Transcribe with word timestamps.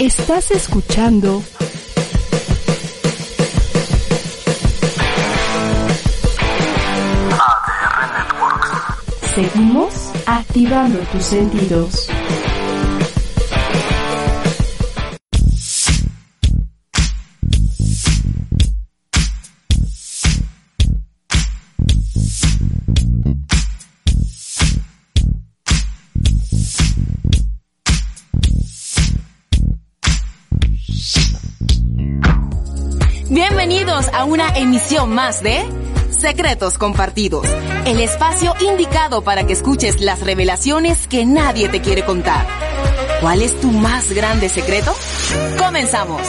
Estás 0.00 0.50
escuchando 0.50 1.42
ADR 7.38 8.10
Networks. 8.10 9.34
Seguimos 9.34 10.10
activando 10.26 10.98
tus 11.12 11.24
sentidos. 11.24 12.08
A 34.12 34.24
una 34.24 34.48
emisión 34.56 35.10
más 35.14 35.42
de 35.42 35.64
Secretos 36.10 36.78
Compartidos, 36.78 37.46
el 37.86 38.00
espacio 38.00 38.54
indicado 38.60 39.22
para 39.22 39.46
que 39.46 39.52
escuches 39.52 40.00
las 40.00 40.20
revelaciones 40.20 41.06
que 41.06 41.24
nadie 41.24 41.68
te 41.68 41.80
quiere 41.80 42.04
contar. 42.04 42.46
¿Cuál 43.20 43.42
es 43.42 43.58
tu 43.60 43.70
más 43.70 44.12
grande 44.12 44.48
secreto? 44.48 44.94
Comenzamos. 45.58 46.20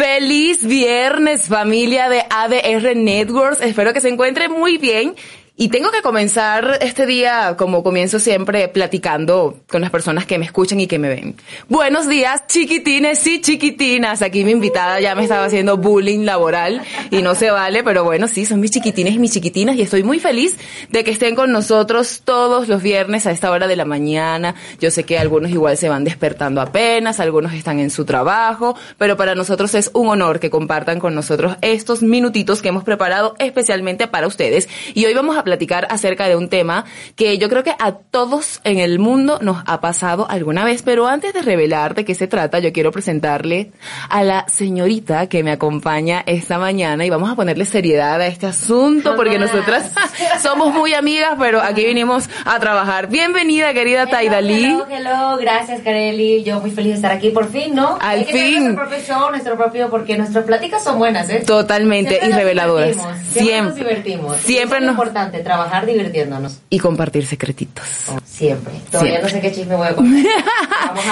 Feliz 0.00 0.64
viernes 0.64 1.48
familia 1.48 2.08
de 2.08 2.24
ADR 2.30 2.96
Networks. 2.96 3.60
Espero 3.60 3.92
que 3.92 4.00
se 4.00 4.08
encuentre 4.08 4.48
muy 4.48 4.78
bien. 4.78 5.14
Y 5.62 5.68
tengo 5.68 5.90
que 5.90 6.00
comenzar 6.00 6.78
este 6.80 7.04
día, 7.04 7.54
como 7.58 7.82
comienzo 7.82 8.18
siempre, 8.18 8.68
platicando 8.68 9.58
con 9.68 9.82
las 9.82 9.90
personas 9.90 10.24
que 10.24 10.38
me 10.38 10.46
escuchan 10.46 10.80
y 10.80 10.86
que 10.86 10.98
me 10.98 11.10
ven. 11.10 11.36
Buenos 11.68 12.08
días, 12.08 12.46
chiquitines 12.46 13.26
y 13.26 13.42
chiquitinas. 13.42 14.22
Aquí 14.22 14.42
mi 14.42 14.52
invitada 14.52 15.00
ya 15.00 15.14
me 15.14 15.24
estaba 15.24 15.44
haciendo 15.44 15.76
bullying 15.76 16.24
laboral 16.24 16.80
y 17.10 17.20
no 17.20 17.34
se 17.34 17.50
vale, 17.50 17.84
pero 17.84 18.04
bueno, 18.04 18.26
sí, 18.26 18.46
son 18.46 18.58
mis 18.58 18.70
chiquitines 18.70 19.12
y 19.12 19.18
mis 19.18 19.34
chiquitinas 19.34 19.76
y 19.76 19.82
estoy 19.82 20.02
muy 20.02 20.18
feliz 20.18 20.56
de 20.88 21.04
que 21.04 21.10
estén 21.10 21.34
con 21.34 21.52
nosotros 21.52 22.22
todos 22.24 22.66
los 22.66 22.82
viernes 22.82 23.26
a 23.26 23.30
esta 23.30 23.50
hora 23.50 23.68
de 23.68 23.76
la 23.76 23.84
mañana. 23.84 24.54
Yo 24.80 24.90
sé 24.90 25.04
que 25.04 25.18
algunos 25.18 25.50
igual 25.50 25.76
se 25.76 25.90
van 25.90 26.04
despertando 26.04 26.62
apenas, 26.62 27.20
algunos 27.20 27.52
están 27.52 27.80
en 27.80 27.90
su 27.90 28.06
trabajo, 28.06 28.78
pero 28.96 29.18
para 29.18 29.34
nosotros 29.34 29.74
es 29.74 29.90
un 29.92 30.08
honor 30.08 30.40
que 30.40 30.48
compartan 30.48 31.00
con 31.00 31.14
nosotros 31.14 31.58
estos 31.60 32.02
minutitos 32.02 32.62
que 32.62 32.68
hemos 32.70 32.82
preparado 32.82 33.34
especialmente 33.38 34.06
para 34.06 34.26
ustedes. 34.26 34.66
Y 34.94 35.04
hoy 35.04 35.12
vamos 35.12 35.36
a 35.36 35.49
platicar 35.50 35.88
acerca 35.90 36.28
de 36.28 36.36
un 36.36 36.48
tema 36.48 36.84
que 37.16 37.36
yo 37.38 37.48
creo 37.48 37.64
que 37.64 37.74
a 37.76 37.92
todos 37.92 38.60
en 38.62 38.78
el 38.78 39.00
mundo 39.00 39.38
nos 39.42 39.62
ha 39.66 39.80
pasado 39.80 40.26
alguna 40.30 40.64
vez, 40.64 40.82
pero 40.82 41.08
antes 41.08 41.34
de 41.34 41.42
revelar 41.42 41.94
de 41.96 42.04
qué 42.04 42.14
se 42.14 42.28
trata, 42.28 42.60
yo 42.60 42.72
quiero 42.72 42.92
presentarle 42.92 43.72
a 44.08 44.22
la 44.22 44.44
señorita 44.48 45.26
que 45.26 45.42
me 45.42 45.50
acompaña 45.50 46.22
esta 46.26 46.58
mañana 46.58 47.04
y 47.04 47.10
vamos 47.10 47.28
a 47.30 47.34
ponerle 47.34 47.64
seriedad 47.64 48.20
a 48.20 48.26
este 48.28 48.46
asunto 48.46 49.16
porque 49.16 49.38
nosotras 49.40 49.90
somos 50.40 50.72
muy 50.72 50.94
amigas, 50.94 51.34
pero 51.38 51.60
aquí 51.60 51.84
vinimos 51.84 52.28
a 52.44 52.60
trabajar. 52.60 53.08
Bienvenida, 53.08 53.72
querida 53.74 54.06
Taidalí. 54.06 54.64
Hello, 54.66 54.86
hello, 54.88 55.36
gracias 55.38 55.80
Kareli, 55.82 56.44
yo 56.44 56.60
muy 56.60 56.70
feliz 56.70 56.90
de 56.92 56.96
estar 56.96 57.10
aquí 57.10 57.30
por 57.30 57.50
fin, 57.50 57.74
¿no? 57.74 57.98
Al 58.00 58.20
Hay 58.20 58.24
que 58.24 58.32
fin. 58.32 58.64
Nuestro 58.64 58.86
propio 58.88 58.98
show, 59.04 59.30
nuestro 59.30 59.56
propio, 59.56 59.90
porque 59.90 60.16
nuestras 60.16 60.44
pláticas 60.44 60.84
son 60.84 60.98
buenas, 60.98 61.28
¿eh? 61.28 61.42
Totalmente 61.44 62.10
Siempre 62.10 62.28
y 62.30 62.32
reveladoras. 62.32 62.90
divertimos, 62.90 63.26
Siempre, 63.32 63.62
nos 63.62 63.74
divertimos. 63.74 64.36
Siempre 64.38 64.78
Eso 64.78 64.86
nos 64.86 64.94
importante, 64.94 65.39
trabajar 65.42 65.86
divirtiéndonos. 65.86 66.58
y 66.70 66.78
compartir 66.78 67.26
secretitos. 67.26 67.84
Oh, 68.08 68.18
siempre. 68.24 68.72
Todavía 68.90 69.20
Siempre. 69.20 69.22
no 69.22 69.28
sé 69.28 69.40
qué 69.40 69.54
chisme 69.54 69.76
voy 69.76 69.88
a 69.88 69.94
contar. 69.94 70.24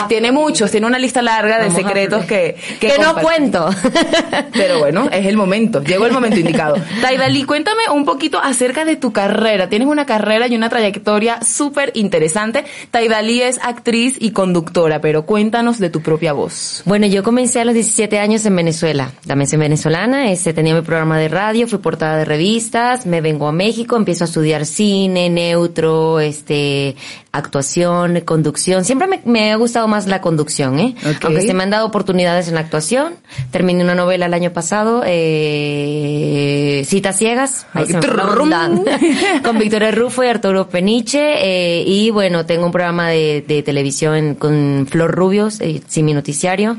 A- 0.05 0.09
tiene 0.09 0.33
muchos, 0.33 0.71
tiene 0.71 0.87
una 0.87 0.99
lista 0.99 1.23
larga 1.23 1.57
de 1.59 1.69
Vamos 1.69 1.77
secretos 1.83 2.25
que, 2.25 2.57
Que 2.81 2.99
no 2.99 3.15
cuento. 3.17 3.69
Pero 4.53 4.79
bueno, 4.79 5.09
es 5.13 5.27
el 5.27 5.37
momento, 5.37 5.83
llegó 5.83 6.07
el 6.07 6.13
momento 6.13 6.39
indicado. 6.39 6.77
Taidali, 7.03 7.45
cuéntame 7.45 7.83
un 7.93 8.05
poquito 8.05 8.39
acerca 8.41 8.85
de 8.85 8.97
tu 8.97 9.13
carrera. 9.13 9.69
Tienes 9.69 9.89
una 9.89 10.07
carrera 10.07 10.47
y 10.49 10.57
una 10.57 10.69
trayectoria 10.69 11.41
súper 11.43 11.93
interesante. 11.95 12.65
Taidali 12.91 13.43
es 13.43 13.59
actriz 13.63 14.17
y 14.19 14.31
conductora, 14.33 15.01
pero 15.01 15.25
cuéntanos 15.27 15.79
de 15.79 15.91
tu 15.91 16.01
propia 16.03 16.33
voz. 16.33 16.83
Bueno, 16.85 17.07
yo 17.07 17.23
comencé 17.23 17.61
a 17.61 17.65
los 17.65 17.75
17 17.75 18.19
años 18.19 18.45
en 18.47 18.57
Venezuela. 18.57 19.11
También 19.27 19.49
soy 19.49 19.59
venezolana, 19.59 20.31
este, 20.31 20.53
tenía 20.53 20.75
mi 20.75 20.83
programa 20.83 21.19
de 21.19 21.29
radio, 21.29 21.67
fui 21.69 21.79
portada 21.79 22.17
de 22.17 22.25
revistas, 22.25 23.07
me 23.07 23.21
vengo 23.21 23.47
a 23.49 23.53
México, 23.53 23.97
empiezo 23.97 24.18
a 24.25 24.27
estudiar 24.27 24.67
cine, 24.67 25.31
neutro, 25.31 26.21
este, 26.21 26.97
actuación, 27.33 28.21
conducción. 28.21 28.85
Siempre 28.85 29.07
me, 29.07 29.21
me 29.25 29.53
ha 29.53 29.57
gustado 29.57 29.89
más 29.89 30.07
la 30.07 30.21
conducción, 30.21 30.79
¿eh? 30.79 30.95
Ok. 31.01 31.25
Aunque 31.25 31.43
se 31.43 31.55
me 31.55 31.63
han 31.63 31.71
dado 31.71 31.87
oportunidades 31.87 32.49
en 32.49 32.55
la 32.55 32.61
actuación. 32.61 33.15
Terminé 33.51 33.85
una 33.85 33.95
novela 33.95 34.27
el 34.27 34.35
año 34.35 34.53
pasado, 34.53 35.03
eh, 35.07 36.83
Citas 36.87 37.17
Ciegas, 37.17 37.67
ahí 37.75 37.87
se 37.87 37.99
me 37.99 38.09
onda. 38.09 38.99
con 39.45 39.59
Victoria 39.59 39.91
Rufo 39.91 40.25
y 40.25 40.27
Arturo 40.29 40.69
Peniche, 40.69 41.35
eh, 41.39 41.85
y 41.87 42.11
bueno, 42.11 42.47
tengo 42.47 42.67
un 42.67 42.73
programa 42.73 43.09
de, 43.09 43.45
de 43.47 43.63
televisión 43.63 44.35
con 44.35 44.87
Flor 44.91 45.11
Rubios, 45.11 45.61
eh, 45.61 45.83
sin 45.87 46.07
mi 46.07 46.15
noticiario, 46.15 46.77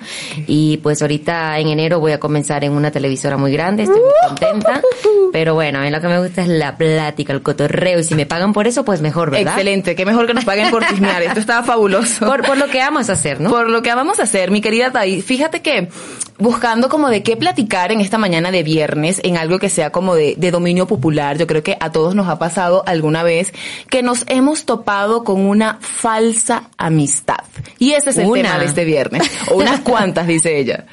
y 0.47 0.77
pues 0.77 1.01
ahorita 1.01 1.59
en 1.59 1.67
enero 1.67 1.99
voy 1.99 2.11
a 2.11 2.19
comenzar 2.19 2.63
en 2.63 2.73
una 2.73 2.91
televisora 2.91 3.37
muy 3.37 3.51
grande, 3.51 3.83
estoy 3.83 3.99
muy 3.99 4.11
contenta, 4.27 4.81
pero 5.31 5.53
bueno, 5.53 5.79
a 5.79 5.83
mí 5.83 5.91
lo 5.91 6.01
que 6.01 6.07
me 6.07 6.19
gusta 6.19 6.41
es 6.41 6.47
la 6.47 6.75
plática, 7.19 7.33
el 7.33 7.41
cotorreo, 7.41 7.99
y 7.99 8.03
si 8.03 8.15
me 8.15 8.25
pagan 8.25 8.53
por 8.53 8.67
eso, 8.67 8.85
pues 8.85 9.01
mejor, 9.01 9.31
¿verdad? 9.31 9.53
Excelente, 9.53 9.95
qué 9.95 10.05
mejor 10.05 10.27
que 10.27 10.33
nos 10.33 10.45
paguen 10.45 10.71
por 10.71 10.85
chismear. 10.85 11.21
Esto 11.23 11.39
estaba 11.39 11.63
fabuloso. 11.63 12.25
Por, 12.25 12.45
por 12.45 12.57
lo 12.57 12.67
que 12.67 12.81
amas 12.81 13.09
hacer, 13.09 13.41
¿no? 13.41 13.49
Por 13.49 13.69
lo 13.69 13.81
que 13.81 13.93
vamos 13.93 14.19
a 14.19 14.23
hacer, 14.23 14.51
mi 14.51 14.61
querida 14.61 14.91
Tai, 14.91 15.21
fíjate 15.21 15.61
que 15.61 15.89
buscando 16.37 16.87
como 16.87 17.09
de 17.09 17.21
qué 17.21 17.35
platicar 17.35 17.91
en 17.91 17.99
esta 17.99 18.17
mañana 18.17 18.51
de 18.51 18.63
viernes, 18.63 19.19
en 19.23 19.37
algo 19.37 19.59
que 19.59 19.69
sea 19.69 19.91
como 19.91 20.15
de, 20.15 20.35
de 20.37 20.51
dominio 20.51 20.87
popular, 20.87 21.37
yo 21.37 21.47
creo 21.47 21.63
que 21.63 21.77
a 21.79 21.91
todos 21.91 22.15
nos 22.15 22.29
ha 22.29 22.39
pasado 22.39 22.83
alguna 22.85 23.23
vez 23.23 23.53
que 23.89 24.01
nos 24.03 24.23
hemos 24.27 24.65
topado 24.65 25.23
con 25.23 25.41
una 25.41 25.77
falsa 25.81 26.69
amistad. 26.77 27.43
Y 27.77 27.91
ese 27.91 28.11
es 28.11 28.17
el 28.17 28.27
Una. 28.27 28.41
tema 28.43 28.59
de 28.59 28.65
este 28.65 28.85
viernes. 28.85 29.29
O 29.51 29.55
unas 29.57 29.81
cuantas, 29.81 30.27
dice 30.27 30.57
ella. 30.57 30.85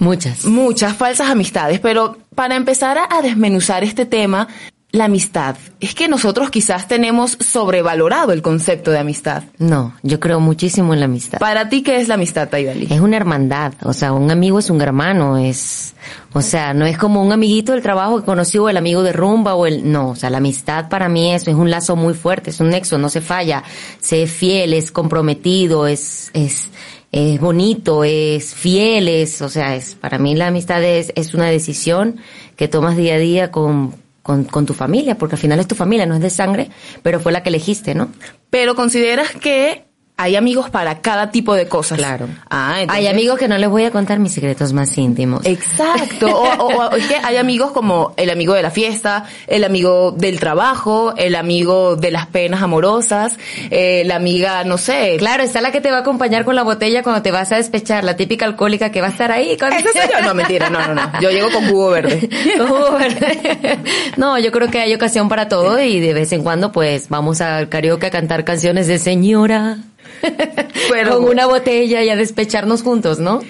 Muchas. 0.00 0.44
Muchas 0.44 0.96
falsas 0.96 1.28
amistades, 1.28 1.80
pero 1.80 2.18
para 2.34 2.56
empezar 2.56 2.98
a 3.10 3.22
desmenuzar 3.22 3.84
este 3.84 4.06
tema, 4.06 4.48
la 4.90 5.04
amistad. 5.04 5.56
Es 5.80 5.94
que 5.94 6.08
nosotros 6.08 6.50
quizás 6.50 6.88
tenemos 6.88 7.36
sobrevalorado 7.40 8.32
el 8.32 8.40
concepto 8.40 8.90
de 8.90 8.98
amistad. 8.98 9.42
No, 9.58 9.94
yo 10.02 10.18
creo 10.18 10.40
muchísimo 10.40 10.94
en 10.94 11.00
la 11.00 11.04
amistad. 11.04 11.38
Para 11.38 11.68
ti, 11.68 11.82
¿qué 11.82 12.00
es 12.00 12.08
la 12.08 12.14
amistad, 12.14 12.48
Taidali? 12.48 12.86
Es 12.90 13.00
una 13.00 13.18
hermandad, 13.18 13.74
o 13.82 13.92
sea, 13.92 14.12
un 14.14 14.30
amigo 14.30 14.58
es 14.58 14.70
un 14.70 14.80
hermano, 14.80 15.36
es, 15.36 15.94
o 16.32 16.40
sea, 16.40 16.72
no 16.72 16.86
es 16.86 16.96
como 16.96 17.22
un 17.22 17.32
amiguito 17.32 17.72
del 17.72 17.82
trabajo 17.82 18.18
que 18.18 18.24
conoció 18.24 18.64
o 18.64 18.68
el 18.70 18.78
amigo 18.78 19.02
de 19.02 19.12
rumba 19.12 19.54
o 19.54 19.66
el, 19.66 19.90
no, 19.92 20.10
o 20.10 20.16
sea, 20.16 20.30
la 20.30 20.38
amistad 20.38 20.88
para 20.88 21.10
mí 21.10 21.34
eso 21.34 21.50
es 21.50 21.56
un 21.56 21.70
lazo 21.70 21.94
muy 21.94 22.14
fuerte, 22.14 22.48
es 22.48 22.60
un 22.60 22.70
nexo, 22.70 22.96
no 22.96 23.10
se 23.10 23.20
falla, 23.20 23.64
sé 24.00 24.26
fiel, 24.26 24.72
es 24.72 24.90
comprometido, 24.90 25.86
es, 25.86 26.30
es, 26.32 26.70
es 27.12 27.38
bonito, 27.38 28.04
es 28.04 28.54
fiel, 28.54 29.08
es, 29.08 29.42
o 29.42 29.50
sea, 29.50 29.76
es, 29.76 29.96
para 29.96 30.18
mí 30.18 30.34
la 30.34 30.46
amistad 30.46 30.82
es, 30.82 31.12
es 31.14 31.34
una 31.34 31.46
decisión 31.46 32.16
que 32.56 32.68
tomas 32.68 32.96
día 32.96 33.16
a 33.16 33.18
día 33.18 33.50
con, 33.50 33.94
con, 34.28 34.44
con 34.44 34.66
tu 34.66 34.74
familia, 34.74 35.16
porque 35.16 35.36
al 35.36 35.40
final 35.40 35.58
es 35.58 35.66
tu 35.66 35.74
familia, 35.74 36.04
no 36.04 36.14
es 36.14 36.20
de 36.20 36.28
sangre, 36.28 36.68
pero 37.02 37.18
fue 37.18 37.32
la 37.32 37.42
que 37.42 37.48
elegiste, 37.48 37.94
¿no? 37.94 38.10
Pero 38.50 38.74
consideras 38.74 39.30
que 39.32 39.87
hay 40.18 40.36
amigos 40.36 40.68
para 40.68 41.00
cada 41.00 41.30
tipo 41.30 41.54
de 41.54 41.68
cosas. 41.68 41.96
Claro. 41.98 42.26
Ah, 42.50 42.80
entonces- 42.80 43.04
Hay 43.04 43.06
amigos 43.10 43.38
que 43.38 43.48
no 43.48 43.56
les 43.56 43.70
voy 43.70 43.84
a 43.84 43.90
contar 43.90 44.18
mis 44.18 44.32
secretos 44.34 44.72
más 44.74 44.96
íntimos. 44.98 45.46
Exacto. 45.46 46.26
O, 46.28 46.66
o- 46.66 46.88
o 46.88 46.96
es 46.96 47.06
que 47.06 47.14
hay 47.16 47.36
amigos 47.36 47.70
como 47.72 48.12
el 48.16 48.28
amigo 48.30 48.52
de 48.54 48.62
la 48.62 48.70
fiesta, 48.70 49.24
el 49.46 49.62
amigo 49.64 50.10
del 50.12 50.38
trabajo, 50.40 51.14
el 51.16 51.34
amigo 51.36 51.94
de 51.96 52.10
las 52.10 52.26
penas 52.26 52.62
amorosas, 52.62 53.36
eh, 53.70 54.02
la 54.06 54.16
amiga, 54.16 54.64
no 54.64 54.76
sé. 54.76 55.16
Claro, 55.18 55.42
está 55.44 55.60
la 55.60 55.70
que 55.72 55.80
te 55.80 55.90
va 55.90 55.98
a 55.98 56.00
acompañar 56.00 56.44
con 56.44 56.54
la 56.56 56.62
botella 56.64 57.02
cuando 57.02 57.22
te 57.22 57.30
vas 57.30 57.52
a 57.52 57.56
despechar, 57.56 58.02
la 58.04 58.16
típica 58.16 58.44
alcohólica 58.44 58.90
que 58.90 59.00
va 59.00 59.06
a 59.06 59.10
estar 59.10 59.30
ahí. 59.32 59.56
Con... 59.56 59.72
¿Ese 59.72 59.88
soy 59.92 60.02
yo? 60.12 60.26
No, 60.26 60.34
mentira, 60.34 60.68
no, 60.68 60.80
no, 60.88 60.94
no. 60.94 61.20
Yo 61.20 61.30
llego 61.30 61.50
con 61.50 61.68
jugo 61.68 61.90
verde. 61.90 62.28
Jugo 62.58 62.92
verde. 62.98 63.78
no, 64.16 64.38
yo 64.38 64.50
creo 64.50 64.68
que 64.68 64.80
hay 64.80 64.92
ocasión 64.94 65.28
para 65.28 65.48
todo 65.48 65.80
y 65.80 66.00
de 66.00 66.12
vez 66.14 66.32
en 66.32 66.42
cuando 66.42 66.72
pues 66.72 67.08
vamos 67.08 67.40
al 67.40 67.68
karaoke 67.68 68.06
a 68.06 68.10
cantar 68.10 68.44
canciones 68.44 68.86
de 68.88 68.98
señora. 68.98 69.78
Con 71.10 71.24
una 71.24 71.46
botella 71.46 72.02
y 72.02 72.08
a 72.08 72.16
despecharnos 72.16 72.82
juntos, 72.82 73.18
¿no? 73.18 73.40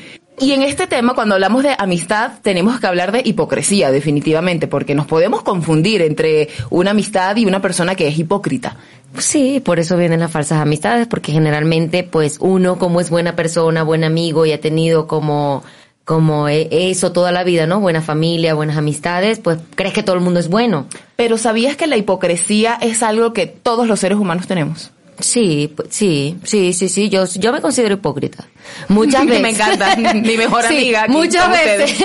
Y 0.41 0.53
en 0.53 0.62
este 0.62 0.87
tema, 0.87 1.15
cuando 1.15 1.35
hablamos 1.35 1.65
de 1.65 1.75
amistad, 1.76 2.32
tenemos 2.43 2.79
que 2.79 2.87
hablar 2.87 3.11
de 3.11 3.23
hipocresía, 3.25 3.91
definitivamente, 3.91 4.69
porque 4.69 4.94
nos 4.94 5.06
podemos 5.06 5.43
confundir 5.43 6.00
entre 6.00 6.49
una 6.70 6.93
amistad 6.93 7.35
y 7.37 7.44
una 7.44 7.61
persona 7.61 7.97
que 7.97 8.06
es 8.06 8.17
hipócrita. 8.19 8.76
Sí, 9.17 9.61
por 9.65 9.81
eso 9.81 9.97
vienen 9.97 10.20
las 10.20 10.31
falsas 10.31 10.61
amistades, 10.61 11.09
porque 11.09 11.32
generalmente, 11.32 12.05
pues, 12.05 12.38
uno 12.41 12.79
como 12.79 13.00
es 13.00 13.11
buena 13.11 13.35
persona, 13.35 13.82
buen 13.82 14.05
amigo 14.05 14.47
y 14.47 14.53
ha 14.53 14.61
tenido 14.61 15.09
como, 15.09 15.64
como 16.05 16.49
e- 16.49 16.69
eso 16.71 17.11
toda 17.11 17.32
la 17.32 17.43
vida, 17.43 17.67
¿no? 17.67 17.81
Buena 17.81 18.03
familia, 18.03 18.55
buenas 18.55 18.76
amistades, 18.76 19.41
pues 19.41 19.59
crees 19.75 19.93
que 19.93 20.05
todo 20.05 20.14
el 20.14 20.23
mundo 20.23 20.38
es 20.38 20.49
bueno. 20.49 20.87
Pero 21.17 21.37
¿sabías 21.37 21.76
que 21.76 21.88
la 21.88 21.97
hipocresía 21.97 22.79
es 22.81 23.03
algo 23.03 23.32
que 23.32 23.47
todos 23.47 23.88
los 23.88 23.99
seres 23.99 24.19
humanos 24.19 24.47
tenemos? 24.47 24.93
Sí, 25.20 25.75
sí, 25.91 26.38
sí, 26.44 26.73
sí, 26.73 26.88
sí, 26.88 27.09
yo, 27.09 27.25
yo 27.26 27.53
me 27.53 27.61
considero 27.61 27.94
hipócrita. 27.94 28.47
Muchas 28.88 29.26
veces. 29.26 29.43
Me 29.43 29.50
encanta, 29.50 29.97
mi 29.97 30.37
mejor 30.37 30.62
Sí, 30.65 30.75
amiga 30.76 31.03
aquí 31.05 31.12
muchas 31.12 31.50
veces. 31.50 32.05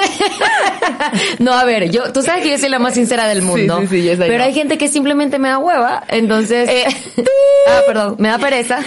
no, 1.39 1.53
a 1.53 1.63
ver, 1.63 1.89
yo, 1.91 2.11
tú 2.11 2.21
sabes 2.23 2.43
que 2.43 2.51
yo 2.51 2.57
soy 2.57 2.69
la 2.69 2.79
más 2.79 2.93
sincera 2.93 3.27
del 3.27 3.41
mundo. 3.41 3.81
sí, 3.89 4.01
sí, 4.01 4.15
pero 4.17 4.43
hay 4.43 4.53
gente 4.53 4.77
que 4.77 4.87
simplemente 4.87 5.39
me 5.39 5.49
da 5.49 5.57
hueva, 5.57 6.03
entonces. 6.09 6.69
Eh, 6.69 6.85
ah, 7.67 7.79
perdón, 7.87 8.15
me 8.19 8.29
da 8.29 8.37
pereza. 8.37 8.79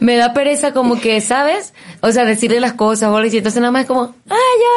me 0.00 0.16
da 0.16 0.32
pereza 0.32 0.72
como 0.72 1.00
que, 1.00 1.20
¿sabes? 1.20 1.72
O 2.00 2.10
sea, 2.12 2.24
decirle 2.24 2.60
las 2.60 2.72
cosas 2.74 3.10
o 3.10 3.16
así. 3.18 3.36
Entonces 3.38 3.60
nada 3.60 3.72
más 3.72 3.82
es 3.82 3.88
como, 3.88 4.14
ay, 4.28 4.36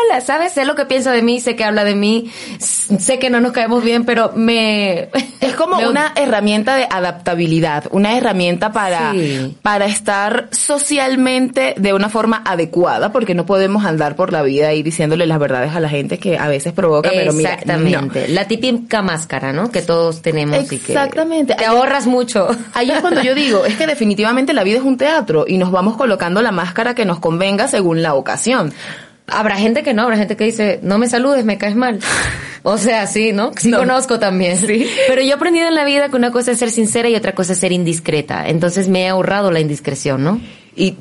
hola, 0.09 0.21
¿sabes? 0.21 0.53
Sé 0.53 0.65
lo 0.65 0.75
que 0.75 0.85
piensa 0.85 1.11
de 1.11 1.21
mí, 1.21 1.39
sé 1.39 1.55
que 1.55 1.63
habla 1.63 1.83
de 1.83 1.95
mí, 1.95 2.31
sé 2.59 3.19
que 3.19 3.29
no 3.29 3.41
nos 3.41 3.51
caemos 3.51 3.83
bien, 3.83 4.05
pero 4.05 4.31
me. 4.35 5.09
Es 5.41 5.53
como 5.57 5.77
me- 5.77 5.87
una 5.87 6.13
herramienta 6.15 6.75
de 6.75 6.87
adaptabilidad, 6.89 7.85
una 7.91 8.17
herramienta 8.17 8.71
para, 8.71 9.13
para 9.61 9.85
estar 9.85 10.49
socialmente 10.51 11.64
de 11.75 11.93
una 11.93 12.09
forma 12.09 12.41
adecuada, 12.45 13.11
porque 13.11 13.33
no 13.33 13.45
podemos 13.45 13.85
andar 13.85 14.15
por 14.15 14.31
la 14.31 14.41
vida 14.43 14.73
y 14.73 14.83
diciéndole 14.83 15.25
las 15.25 15.39
verdades 15.39 15.75
a 15.75 15.79
la 15.79 15.89
gente 15.89 16.19
que 16.19 16.37
a 16.37 16.47
veces 16.47 16.73
provoca, 16.73 17.09
pero 17.13 17.33
mira, 17.33 17.49
no. 17.51 17.55
Exactamente. 17.55 18.27
La 18.27 18.47
típica 18.47 19.01
máscara, 19.01 19.51
¿no? 19.53 19.71
Que 19.71 19.81
todos 19.81 20.21
tenemos 20.21 20.71
y 20.71 20.79
que 20.79 20.93
Exactamente. 20.93 21.55
te 21.55 21.65
ahorras 21.65 22.05
mucho. 22.07 22.47
Ahí 22.73 22.91
es 22.91 22.99
cuando 22.99 23.23
yo 23.23 23.33
digo, 23.33 23.65
es 23.65 23.75
que 23.75 23.87
definitivamente 23.87 24.53
la 24.53 24.63
vida 24.63 24.77
es 24.77 24.83
un 24.83 24.97
teatro 24.97 25.45
y 25.47 25.57
nos 25.57 25.71
vamos 25.71 25.97
colocando 25.97 26.41
la 26.41 26.51
máscara 26.51 26.93
que 26.93 27.05
nos 27.05 27.19
convenga 27.19 27.67
según 27.67 28.01
la 28.03 28.13
ocasión. 28.13 28.71
Habrá 29.27 29.55
gente 29.55 29.81
que 29.81 29.95
no, 29.95 30.03
habrá 30.03 30.17
gente 30.17 30.35
que 30.37 30.43
dice, 30.43 30.79
no 30.83 30.99
me 30.99 31.07
saludes, 31.07 31.45
me 31.45 31.57
caes 31.57 31.75
mal. 31.75 31.99
O 32.67 32.77
sea, 32.77 33.07
sí, 33.07 33.31
¿no? 33.33 33.51
Sí 33.57 33.69
No. 33.69 33.77
conozco 33.79 34.19
también. 34.19 34.57
Sí. 34.57 34.87
Pero 35.07 35.21
yo 35.21 35.29
he 35.29 35.33
aprendido 35.33 35.67
en 35.67 35.75
la 35.75 35.83
vida 35.83 36.09
que 36.09 36.15
una 36.15 36.31
cosa 36.31 36.51
es 36.51 36.59
ser 36.59 36.69
sincera 36.71 37.09
y 37.09 37.15
otra 37.15 37.33
cosa 37.33 37.53
es 37.53 37.59
ser 37.59 37.71
indiscreta. 37.71 38.47
Entonces 38.47 38.87
me 38.87 39.03
he 39.03 39.07
ahorrado 39.07 39.51
la 39.51 39.59
indiscreción, 39.59 40.23
¿no? 40.23 40.39
Y 40.75 40.95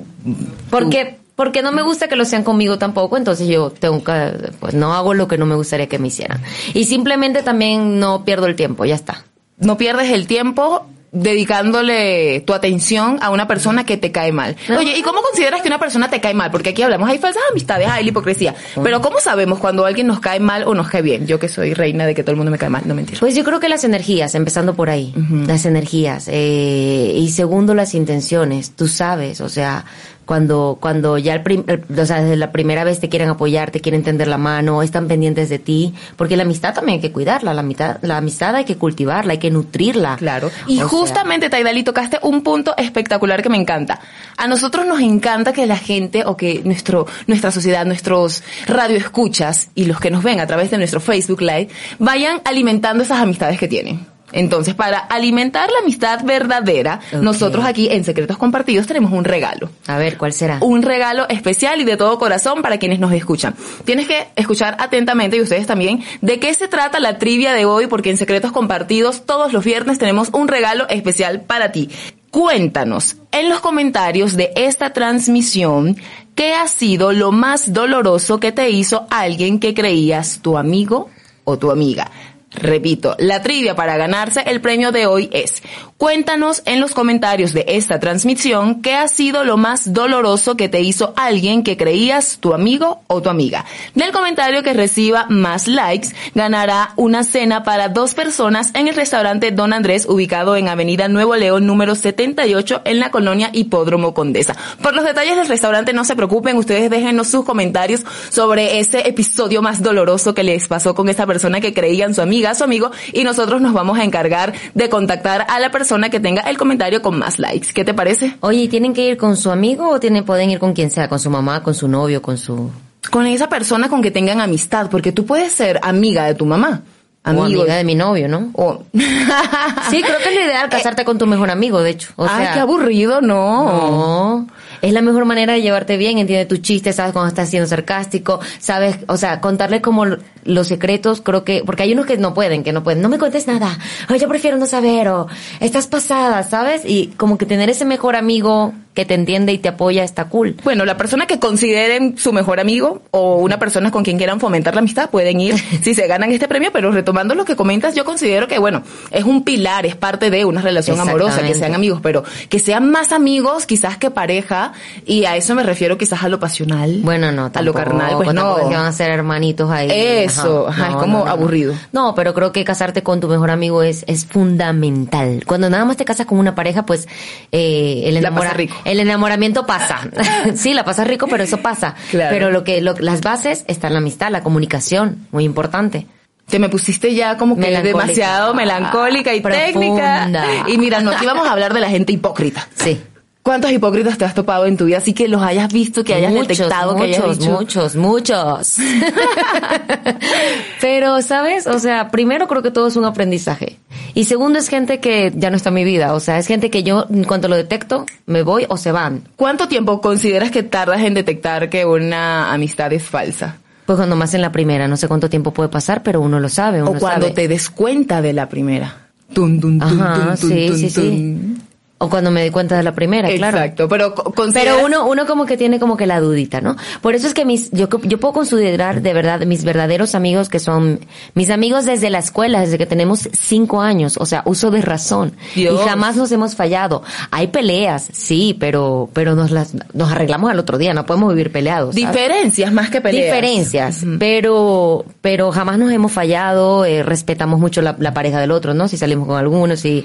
Porque, 0.70 1.18
porque 1.36 1.62
no 1.62 1.72
me 1.72 1.82
gusta 1.82 2.08
que 2.08 2.16
lo 2.16 2.24
sean 2.24 2.44
conmigo 2.44 2.78
tampoco, 2.78 3.16
entonces 3.16 3.48
yo 3.48 3.70
tengo 3.70 4.02
que, 4.04 4.52
pues 4.60 4.74
no 4.74 4.94
hago 4.94 5.14
lo 5.14 5.28
que 5.28 5.38
no 5.38 5.46
me 5.46 5.54
gustaría 5.54 5.88
que 5.88 5.98
me 5.98 6.08
hicieran. 6.08 6.42
Y 6.74 6.84
simplemente 6.84 7.42
también 7.42 7.98
no 7.98 8.24
pierdo 8.24 8.46
el 8.46 8.56
tiempo, 8.56 8.84
ya 8.84 8.94
está. 8.94 9.24
no 9.58 9.76
pierdes 9.76 10.10
el 10.10 10.26
tiempo 10.26 10.86
dedicándole 11.14 12.40
tu 12.40 12.52
atención 12.52 13.18
a 13.22 13.30
una 13.30 13.46
persona 13.46 13.86
que 13.86 13.96
te 13.96 14.12
cae 14.12 14.32
mal. 14.32 14.56
Oye, 14.76 14.98
¿y 14.98 15.02
cómo 15.02 15.22
consideras 15.22 15.62
que 15.62 15.68
una 15.68 15.78
persona 15.78 16.10
te 16.10 16.20
cae 16.20 16.34
mal? 16.34 16.50
Porque 16.50 16.70
aquí 16.70 16.82
hablamos, 16.82 17.08
hay 17.08 17.18
falsas 17.18 17.42
amistades, 17.50 17.88
hay 17.88 18.02
la 18.02 18.10
hipocresía. 18.10 18.54
Pero 18.82 19.00
¿cómo 19.00 19.20
sabemos 19.20 19.60
cuando 19.60 19.86
alguien 19.86 20.08
nos 20.08 20.20
cae 20.20 20.40
mal 20.40 20.64
o 20.66 20.74
nos 20.74 20.88
cae 20.88 21.02
bien? 21.02 21.26
Yo 21.26 21.38
que 21.38 21.48
soy 21.48 21.72
reina 21.72 22.04
de 22.04 22.14
que 22.14 22.22
todo 22.22 22.32
el 22.32 22.36
mundo 22.36 22.50
me 22.50 22.58
cae 22.58 22.68
mal, 22.68 22.82
no 22.86 22.94
mentira. 22.94 23.20
Pues 23.20 23.34
yo 23.34 23.44
creo 23.44 23.60
que 23.60 23.68
las 23.68 23.84
energías, 23.84 24.34
empezando 24.34 24.74
por 24.74 24.90
ahí, 24.90 25.14
las 25.46 25.64
energías, 25.66 26.28
eh, 26.28 27.12
y 27.14 27.30
segundo 27.30 27.74
las 27.74 27.94
intenciones, 27.94 28.72
tú 28.72 28.88
sabes, 28.88 29.40
o 29.40 29.48
sea, 29.48 29.84
cuando, 30.24 30.78
cuando 30.80 31.18
ya 31.18 31.34
el 31.34 31.42
prim- 31.42 31.64
el- 31.66 31.84
o 31.98 32.06
sea, 32.06 32.20
desde 32.22 32.36
la 32.36 32.52
primera 32.52 32.84
vez 32.84 33.00
te 33.00 33.08
quieren 33.08 33.28
apoyar, 33.28 33.70
te 33.70 33.80
quieren 33.80 34.02
tender 34.02 34.28
la 34.28 34.38
mano, 34.38 34.82
están 34.82 35.06
pendientes 35.08 35.48
de 35.48 35.58
ti, 35.58 35.94
porque 36.16 36.36
la 36.36 36.42
amistad 36.44 36.74
también 36.74 36.96
hay 36.96 37.00
que 37.00 37.12
cuidarla, 37.12 37.54
la 37.54 37.60
amistad, 37.60 37.98
la 38.02 38.16
amistad 38.18 38.54
hay 38.56 38.64
que 38.64 38.76
cultivarla, 38.76 39.32
hay 39.32 39.38
que 39.38 39.50
nutrirla. 39.50 40.16
Claro. 40.16 40.50
Y 40.66 40.80
O 40.80 40.88
justamente, 40.88 41.50
Taidali, 41.50 41.82
tocaste 41.82 42.18
un 42.22 42.42
punto 42.42 42.74
espectacular 42.76 43.42
que 43.42 43.48
me 43.48 43.56
encanta. 43.58 44.00
A 44.36 44.46
nosotros 44.46 44.86
nos 44.86 45.00
encanta 45.00 45.52
que 45.52 45.66
la 45.66 45.76
gente 45.76 46.24
o 46.24 46.36
que 46.36 46.62
nuestro, 46.64 47.06
nuestra 47.26 47.50
sociedad, 47.50 47.84
nuestros 47.84 48.42
radioescuchas 48.66 49.68
y 49.74 49.84
los 49.86 50.00
que 50.00 50.10
nos 50.10 50.22
ven 50.22 50.40
a 50.40 50.46
través 50.46 50.70
de 50.70 50.78
nuestro 50.78 51.00
Facebook 51.00 51.40
Live 51.40 51.68
vayan 51.98 52.40
alimentando 52.44 53.02
esas 53.02 53.18
amistades 53.20 53.58
que 53.58 53.68
tienen. 53.68 54.06
Entonces, 54.34 54.74
para 54.74 54.98
alimentar 54.98 55.70
la 55.70 55.78
amistad 55.78 56.24
verdadera, 56.24 56.98
nosotros 57.20 57.64
aquí 57.64 57.88
en 57.90 58.02
Secretos 58.02 58.36
Compartidos 58.36 58.88
tenemos 58.88 59.12
un 59.12 59.24
regalo. 59.24 59.70
a 59.86 59.96
ver, 59.96 60.18
¿cuál 60.18 60.32
será? 60.32 60.58
Un 60.60 60.82
regalo 60.82 61.28
especial 61.28 61.80
y 61.80 61.84
de 61.84 61.96
todo 61.96 62.18
corazón 62.18 62.60
para 62.60 62.78
quienes 62.78 62.98
nos 62.98 63.12
escuchan. 63.12 63.54
Tienes 63.84 64.08
que 64.08 64.26
escuchar 64.34 64.76
atentamente 64.80 65.36
y 65.36 65.40
ustedes 65.40 65.68
también 65.68 66.02
de 66.20 66.40
qué 66.40 66.52
se 66.52 66.66
trata 66.66 66.98
la 66.98 67.16
trivia 67.18 67.52
de 67.52 67.64
hoy 67.64 67.86
porque 67.86 68.10
en 68.10 68.16
Secretos 68.16 68.50
Compartidos 68.50 69.24
todos 69.24 69.52
los 69.52 69.64
viernes 69.64 69.98
tenemos 69.98 70.30
un 70.32 70.48
regalo 70.48 70.88
especial 70.88 71.42
para 71.42 71.70
ti. 71.70 71.88
Cuéntanos 72.32 73.16
en 73.30 73.48
los 73.48 73.60
comentarios 73.60 74.36
de 74.36 74.50
esta 74.56 74.92
transmisión 74.92 75.96
qué 76.34 76.54
ha 76.54 76.66
sido 76.66 77.12
lo 77.12 77.30
más 77.30 77.72
doloroso 77.72 78.40
que 78.40 78.50
te 78.50 78.70
hizo 78.70 79.06
alguien 79.10 79.60
que 79.60 79.74
creías 79.74 80.40
tu 80.42 80.58
amigo 80.58 81.08
o 81.44 81.56
tu 81.56 81.70
amiga. 81.70 82.10
Repito, 82.54 83.16
la 83.18 83.42
trivia 83.42 83.74
para 83.74 83.96
ganarse 83.96 84.42
el 84.46 84.60
premio 84.60 84.92
de 84.92 85.06
hoy 85.06 85.28
es, 85.32 85.62
cuéntanos 86.04 86.60
en 86.66 86.82
los 86.82 86.92
comentarios 86.92 87.54
de 87.54 87.64
esta 87.66 87.98
transmisión 87.98 88.82
qué 88.82 88.92
ha 88.92 89.08
sido 89.08 89.42
lo 89.42 89.56
más 89.56 89.94
doloroso 89.94 90.54
que 90.54 90.68
te 90.68 90.82
hizo 90.82 91.14
alguien 91.16 91.62
que 91.62 91.78
creías 91.78 92.36
tu 92.40 92.52
amigo 92.52 93.00
o 93.06 93.22
tu 93.22 93.30
amiga. 93.30 93.64
Del 93.94 94.12
comentario 94.12 94.62
que 94.62 94.74
reciba 94.74 95.24
más 95.30 95.66
likes, 95.66 96.08
ganará 96.34 96.92
una 96.96 97.24
cena 97.24 97.64
para 97.64 97.88
dos 97.88 98.12
personas 98.12 98.70
en 98.74 98.86
el 98.86 98.94
restaurante 98.96 99.50
Don 99.50 99.72
Andrés, 99.72 100.04
ubicado 100.06 100.56
en 100.56 100.68
Avenida 100.68 101.08
Nuevo 101.08 101.36
León, 101.36 101.66
número 101.66 101.94
78, 101.94 102.82
en 102.84 103.00
la 103.00 103.10
colonia 103.10 103.48
Hipódromo 103.54 104.12
Condesa. 104.12 104.54
Por 104.82 104.94
los 104.94 105.06
detalles 105.06 105.38
del 105.38 105.48
restaurante, 105.48 105.94
no 105.94 106.04
se 106.04 106.16
preocupen, 106.16 106.58
ustedes 106.58 106.90
déjenos 106.90 107.28
sus 107.28 107.46
comentarios 107.46 108.04
sobre 108.28 108.78
ese 108.78 109.08
episodio 109.08 109.62
más 109.62 109.82
doloroso 109.82 110.34
que 110.34 110.42
les 110.42 110.68
pasó 110.68 110.94
con 110.94 111.08
esa 111.08 111.26
persona 111.26 111.62
que 111.62 111.72
creían 111.72 112.12
su 112.12 112.20
amiga, 112.20 112.54
su 112.54 112.64
amigo, 112.64 112.90
y 113.14 113.24
nosotros 113.24 113.62
nos 113.62 113.72
vamos 113.72 113.98
a 113.98 114.04
encargar 114.04 114.52
de 114.74 114.90
contactar 114.90 115.46
a 115.48 115.58
la 115.60 115.70
persona 115.70 115.93
que 116.10 116.20
tenga 116.20 116.42
el 116.42 116.56
comentario 116.58 117.00
con 117.02 117.18
más 117.18 117.38
likes. 117.38 117.68
¿Qué 117.74 117.84
te 117.84 117.94
parece? 117.94 118.36
Oye, 118.40 118.62
¿y 118.62 118.68
tienen 118.68 118.92
que 118.94 119.06
ir 119.08 119.16
con 119.16 119.36
su 119.36 119.50
amigo 119.50 119.88
o 119.88 119.98
tienen, 120.00 120.24
pueden 120.24 120.50
ir 120.50 120.58
con 120.58 120.72
quien 120.74 120.90
sea? 120.90 121.08
¿Con 121.08 121.18
su 121.18 121.30
mamá, 121.30 121.62
con 121.62 121.74
su 121.74 121.88
novio, 121.88 122.20
con 122.22 122.36
su... 122.38 122.70
Con 123.10 123.26
esa 123.26 123.48
persona 123.48 123.88
con 123.88 124.02
que 124.02 124.10
tengan 124.10 124.40
amistad, 124.40 124.88
porque 124.90 125.12
tú 125.12 125.26
puedes 125.26 125.52
ser 125.52 125.78
amiga 125.82 126.24
de 126.26 126.34
tu 126.34 126.46
mamá. 126.46 126.82
o 127.24 127.28
Amigo 127.30 127.44
amiga 127.44 127.76
de 127.76 127.84
mi 127.84 127.94
novio, 127.94 128.28
¿no? 128.28 128.50
o- 128.54 128.82
Sí, 128.92 130.02
creo 130.02 130.18
que 130.18 130.28
es 130.30 130.34
lo 130.34 130.40
ideal 130.44 130.68
casarte 130.70 131.04
con 131.04 131.18
tu 131.18 131.26
mejor 131.26 131.50
amigo, 131.50 131.80
de 131.82 131.90
hecho. 131.90 132.12
O 132.16 132.26
Ay, 132.28 132.48
qué 132.54 132.60
aburrido, 132.60 133.20
no. 133.20 133.64
No, 133.64 134.46
es 134.84 134.92
la 134.92 135.00
mejor 135.00 135.24
manera 135.24 135.54
de 135.54 135.62
llevarte 135.62 135.96
bien, 135.96 136.18
entiende 136.18 136.44
tus 136.44 136.60
chistes, 136.60 136.96
sabes 136.96 137.12
cuando 137.12 137.28
estás 137.28 137.48
siendo 137.48 137.66
sarcástico, 137.66 138.40
sabes, 138.58 138.96
o 139.08 139.16
sea, 139.16 139.40
contarle 139.40 139.80
como 139.80 140.04
los 140.44 140.68
secretos, 140.68 141.22
creo 141.22 141.42
que, 141.42 141.62
porque 141.64 141.84
hay 141.84 141.92
unos 141.92 142.04
que 142.04 142.18
no 142.18 142.34
pueden, 142.34 142.62
que 142.62 142.72
no 142.72 142.84
pueden, 142.84 143.00
no 143.00 143.08
me 143.08 143.18
cuentes 143.18 143.46
nada, 143.46 143.78
o 144.10 144.14
yo 144.14 144.28
prefiero 144.28 144.58
no 144.58 144.66
saber, 144.66 145.08
o 145.08 145.26
estás 145.60 145.86
pasada, 145.86 146.42
¿sabes? 146.42 146.82
Y 146.84 147.08
como 147.16 147.38
que 147.38 147.46
tener 147.46 147.70
ese 147.70 147.86
mejor 147.86 148.14
amigo 148.14 148.74
que 148.94 149.04
te 149.04 149.14
entiende 149.14 149.52
y 149.52 149.58
te 149.58 149.68
apoya 149.68 150.04
está 150.04 150.26
cool. 150.28 150.56
Bueno, 150.64 150.84
la 150.84 150.96
persona 150.96 151.26
que 151.26 151.38
consideren 151.38 152.16
su 152.16 152.32
mejor 152.32 152.60
amigo 152.60 153.02
o 153.10 153.36
una 153.38 153.58
persona 153.58 153.90
con 153.90 154.04
quien 154.04 154.16
quieran 154.18 154.40
fomentar 154.40 154.74
la 154.74 154.80
amistad 154.80 155.10
pueden 155.10 155.40
ir 155.40 155.56
si 155.82 155.94
se 155.94 156.06
ganan 156.06 156.30
este 156.32 156.48
premio, 156.48 156.70
pero 156.72 156.92
retomando 156.92 157.34
lo 157.34 157.44
que 157.44 157.56
comentas, 157.56 157.94
yo 157.94 158.04
considero 158.04 158.46
que, 158.46 158.58
bueno, 158.58 158.82
es 159.10 159.24
un 159.24 159.42
pilar, 159.44 159.84
es 159.84 159.96
parte 159.96 160.30
de 160.30 160.44
una 160.44 160.60
relación 160.62 161.00
amorosa, 161.00 161.42
que 161.42 161.54
sean 161.54 161.74
amigos, 161.74 162.00
pero 162.02 162.22
que 162.48 162.58
sean 162.58 162.90
más 162.90 163.12
amigos 163.12 163.66
quizás 163.66 163.96
que 163.98 164.10
pareja, 164.10 164.72
y 165.04 165.24
a 165.24 165.36
eso 165.36 165.54
me 165.54 165.62
refiero 165.64 165.98
quizás 165.98 166.22
a 166.22 166.28
lo 166.28 166.38
pasional. 166.38 167.00
Bueno, 167.02 167.32
no, 167.32 167.46
a 167.46 167.48
lo 167.48 167.50
tampoco, 167.52 167.78
carnal, 167.78 168.16
pues 168.16 168.28
tampoco 168.28 168.62
no. 168.62 168.68
que 168.68 168.76
van 168.76 168.86
a 168.86 168.92
ser 168.92 169.10
hermanitos 169.10 169.70
ahí. 169.70 169.88
Eso, 169.90 170.68
ajá, 170.68 170.90
es 170.90 170.96
como 170.96 171.26
aburrido. 171.26 171.74
No, 171.92 172.14
pero 172.14 172.32
creo 172.32 172.52
que 172.52 172.64
casarte 172.64 173.02
con 173.02 173.20
tu 173.20 173.28
mejor 173.28 173.50
amigo 173.50 173.82
es, 173.82 174.04
es 174.06 174.24
fundamental. 174.26 175.42
Cuando 175.46 175.68
nada 175.68 175.84
más 175.84 175.96
te 175.96 176.04
casas 176.04 176.26
con 176.26 176.38
una 176.38 176.54
pareja, 176.54 176.86
pues 176.86 177.08
eh, 177.52 178.02
el, 178.06 178.16
enamora- 178.16 178.52
rico. 178.52 178.74
El 178.84 179.00
enamoramiento 179.00 179.66
pasa. 179.66 180.00
sí, 180.54 180.74
la 180.74 180.84
pasa 180.84 181.04
rico, 181.04 181.26
pero 181.28 181.42
eso 181.44 181.58
pasa. 181.58 181.94
Claro. 182.10 182.30
Pero 182.32 182.50
lo 182.50 182.64
que 182.64 182.80
lo- 182.80 182.94
las 182.98 183.20
bases 183.20 183.64
está 183.68 183.86
en 183.88 183.94
la 183.94 183.98
amistad, 184.00 184.30
la 184.30 184.42
comunicación, 184.42 185.26
muy 185.32 185.44
importante. 185.44 186.06
Te 186.48 186.58
me 186.58 186.68
pusiste 186.68 187.14
ya 187.14 187.38
como 187.38 187.54
que 187.54 187.62
Melancólica. 187.62 187.98
demasiado 188.00 188.52
melancólica 188.54 189.32
y 189.34 189.40
técnica. 189.40 190.16
Profunda. 190.30 190.46
Y 190.68 190.76
mira, 190.76 191.00
no 191.00 191.10
aquí 191.12 191.24
vamos 191.24 191.46
a 191.48 191.52
hablar 191.52 191.72
de 191.72 191.80
la 191.80 191.88
gente 191.88 192.12
hipócrita. 192.12 192.68
Sí. 192.74 193.00
¿Cuántos 193.44 193.70
hipócritas 193.72 194.16
te 194.16 194.24
has 194.24 194.34
topado 194.34 194.64
en 194.64 194.78
tu 194.78 194.86
vida? 194.86 194.96
Así 194.96 195.12
que 195.12 195.28
los 195.28 195.42
hayas 195.42 195.70
visto, 195.70 196.02
que 196.02 196.14
hayas 196.14 196.32
muchos, 196.32 196.48
detectado, 196.48 196.96
que 196.96 197.02
hayas 197.02 197.18
muchos, 197.20 197.38
dicho. 197.38 197.50
muchos, 197.50 197.96
muchos. 197.96 198.76
Pero, 200.80 201.20
¿sabes? 201.20 201.66
O 201.66 201.78
sea, 201.78 202.10
primero 202.10 202.48
creo 202.48 202.62
que 202.62 202.70
todo 202.70 202.86
es 202.86 202.96
un 202.96 203.04
aprendizaje. 203.04 203.78
Y 204.14 204.24
segundo 204.24 204.58
es 204.58 204.70
gente 204.70 204.98
que 204.98 205.30
ya 205.36 205.50
no 205.50 205.56
está 205.56 205.68
en 205.68 205.74
mi 205.74 205.84
vida. 205.84 206.14
O 206.14 206.20
sea, 206.20 206.38
es 206.38 206.46
gente 206.46 206.70
que 206.70 206.84
yo, 206.84 207.04
en 207.10 207.24
cuanto 207.24 207.48
lo 207.48 207.56
detecto, 207.56 208.06
me 208.24 208.42
voy 208.42 208.64
o 208.68 208.78
se 208.78 208.92
van. 208.92 209.24
¿Cuánto 209.36 209.68
tiempo 209.68 210.00
consideras 210.00 210.50
que 210.50 210.62
tardas 210.62 211.02
en 211.02 211.12
detectar 211.12 211.68
que 211.68 211.84
una 211.84 212.50
amistad 212.50 212.94
es 212.94 213.02
falsa? 213.02 213.58
Pues 213.84 213.98
cuando 213.98 214.16
más 214.16 214.32
en 214.32 214.40
la 214.40 214.52
primera, 214.52 214.88
no 214.88 214.96
sé 214.96 215.06
cuánto 215.06 215.28
tiempo 215.28 215.52
puede 215.52 215.68
pasar, 215.68 216.02
pero 216.02 216.22
uno 216.22 216.40
lo 216.40 216.48
sabe. 216.48 216.80
Uno 216.80 216.92
O 216.92 216.98
cuando 216.98 217.26
sabe. 217.26 217.34
te 217.34 217.48
des 217.48 217.68
cuenta 217.68 218.22
de 218.22 218.32
la 218.32 218.48
primera. 218.48 219.08
Tun, 219.34 219.60
tun, 219.60 219.78
tun, 219.78 220.00
Ajá, 220.00 220.34
sí, 220.36 220.70
sí, 220.74 220.88
sí. 220.88 221.56
O 222.04 222.10
cuando 222.10 222.30
me 222.30 222.42
di 222.44 222.50
cuenta 222.50 222.76
de 222.76 222.82
la 222.82 222.92
primera, 222.92 223.28
claro. 223.34 223.58
Exacto, 223.58 223.88
pero 223.88 224.14
co- 224.14 224.32
consideras- 224.32 224.74
Pero 224.76 224.86
uno, 224.86 225.06
uno 225.06 225.26
como 225.26 225.46
que 225.46 225.56
tiene 225.56 225.78
como 225.80 225.96
que 225.96 226.06
la 226.06 226.20
dudita, 226.20 226.60
¿no? 226.60 226.76
Por 227.00 227.14
eso 227.14 227.26
es 227.26 227.34
que 227.34 227.44
mis, 227.44 227.70
yo, 227.70 227.88
yo 228.02 228.18
puedo 228.20 228.34
considerar 228.34 229.00
de 229.02 229.12
verdad 229.14 229.40
mis 229.46 229.64
verdaderos 229.64 230.14
amigos 230.14 230.48
que 230.48 230.58
son 230.58 231.00
mis 231.34 231.50
amigos 231.50 231.84
desde 231.84 232.10
la 232.10 232.18
escuela, 232.18 232.60
desde 232.60 232.78
que 232.78 232.86
tenemos 232.86 233.28
cinco 233.32 233.80
años, 233.80 234.16
o 234.18 234.26
sea, 234.26 234.42
uso 234.44 234.70
de 234.70 234.82
razón. 234.82 235.32
Dios. 235.54 235.80
Y 235.80 235.88
jamás 235.88 236.16
nos 236.16 236.30
hemos 236.32 236.54
fallado. 236.56 237.02
Hay 237.30 237.46
peleas, 237.48 238.08
sí, 238.12 238.56
pero, 238.60 239.08
pero 239.12 239.34
nos 239.34 239.50
las, 239.50 239.72
nos 239.94 240.10
arreglamos 240.12 240.50
al 240.50 240.58
otro 240.58 240.76
día, 240.78 240.92
no 240.94 241.06
podemos 241.06 241.30
vivir 241.32 241.50
peleados. 241.52 241.94
¿sabes? 241.94 242.12
Diferencias 242.12 242.72
más 242.72 242.90
que 242.90 243.00
peleas. 243.00 243.24
Diferencias, 243.34 244.04
pero, 244.18 245.04
pero 245.20 245.52
jamás 245.52 245.78
nos 245.78 245.90
hemos 245.92 246.12
fallado, 246.12 246.84
eh, 246.84 247.02
respetamos 247.02 247.60
mucho 247.60 247.80
la, 247.82 247.96
la 247.98 248.12
pareja 248.12 248.40
del 248.40 248.50
otro, 248.50 248.74
¿no? 248.74 248.88
Si 248.88 248.96
salimos 248.96 249.26
con 249.26 249.36
algunos, 249.38 249.84
y, 249.84 250.04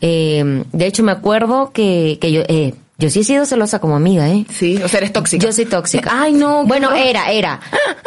eh, 0.00 0.64
de 0.72 0.86
hecho 0.86 1.02
me 1.02 1.12
acuerdo 1.12 1.35
que, 1.72 2.18
que 2.20 2.32
yo, 2.32 2.42
eh, 2.48 2.74
yo 2.98 3.10
sí 3.10 3.20
he 3.20 3.24
sido 3.24 3.44
celosa 3.44 3.78
como 3.78 3.96
amiga, 3.96 4.28
¿eh? 4.28 4.46
Sí, 4.50 4.80
o 4.82 4.88
sea, 4.88 4.98
eres 4.98 5.12
tóxica. 5.12 5.44
Yo 5.44 5.52
soy 5.52 5.66
tóxica. 5.66 6.10
Ay, 6.12 6.32
no. 6.32 6.64
Bueno, 6.64 6.88
horror. 6.88 7.00
era, 7.00 7.30
era. 7.30 7.60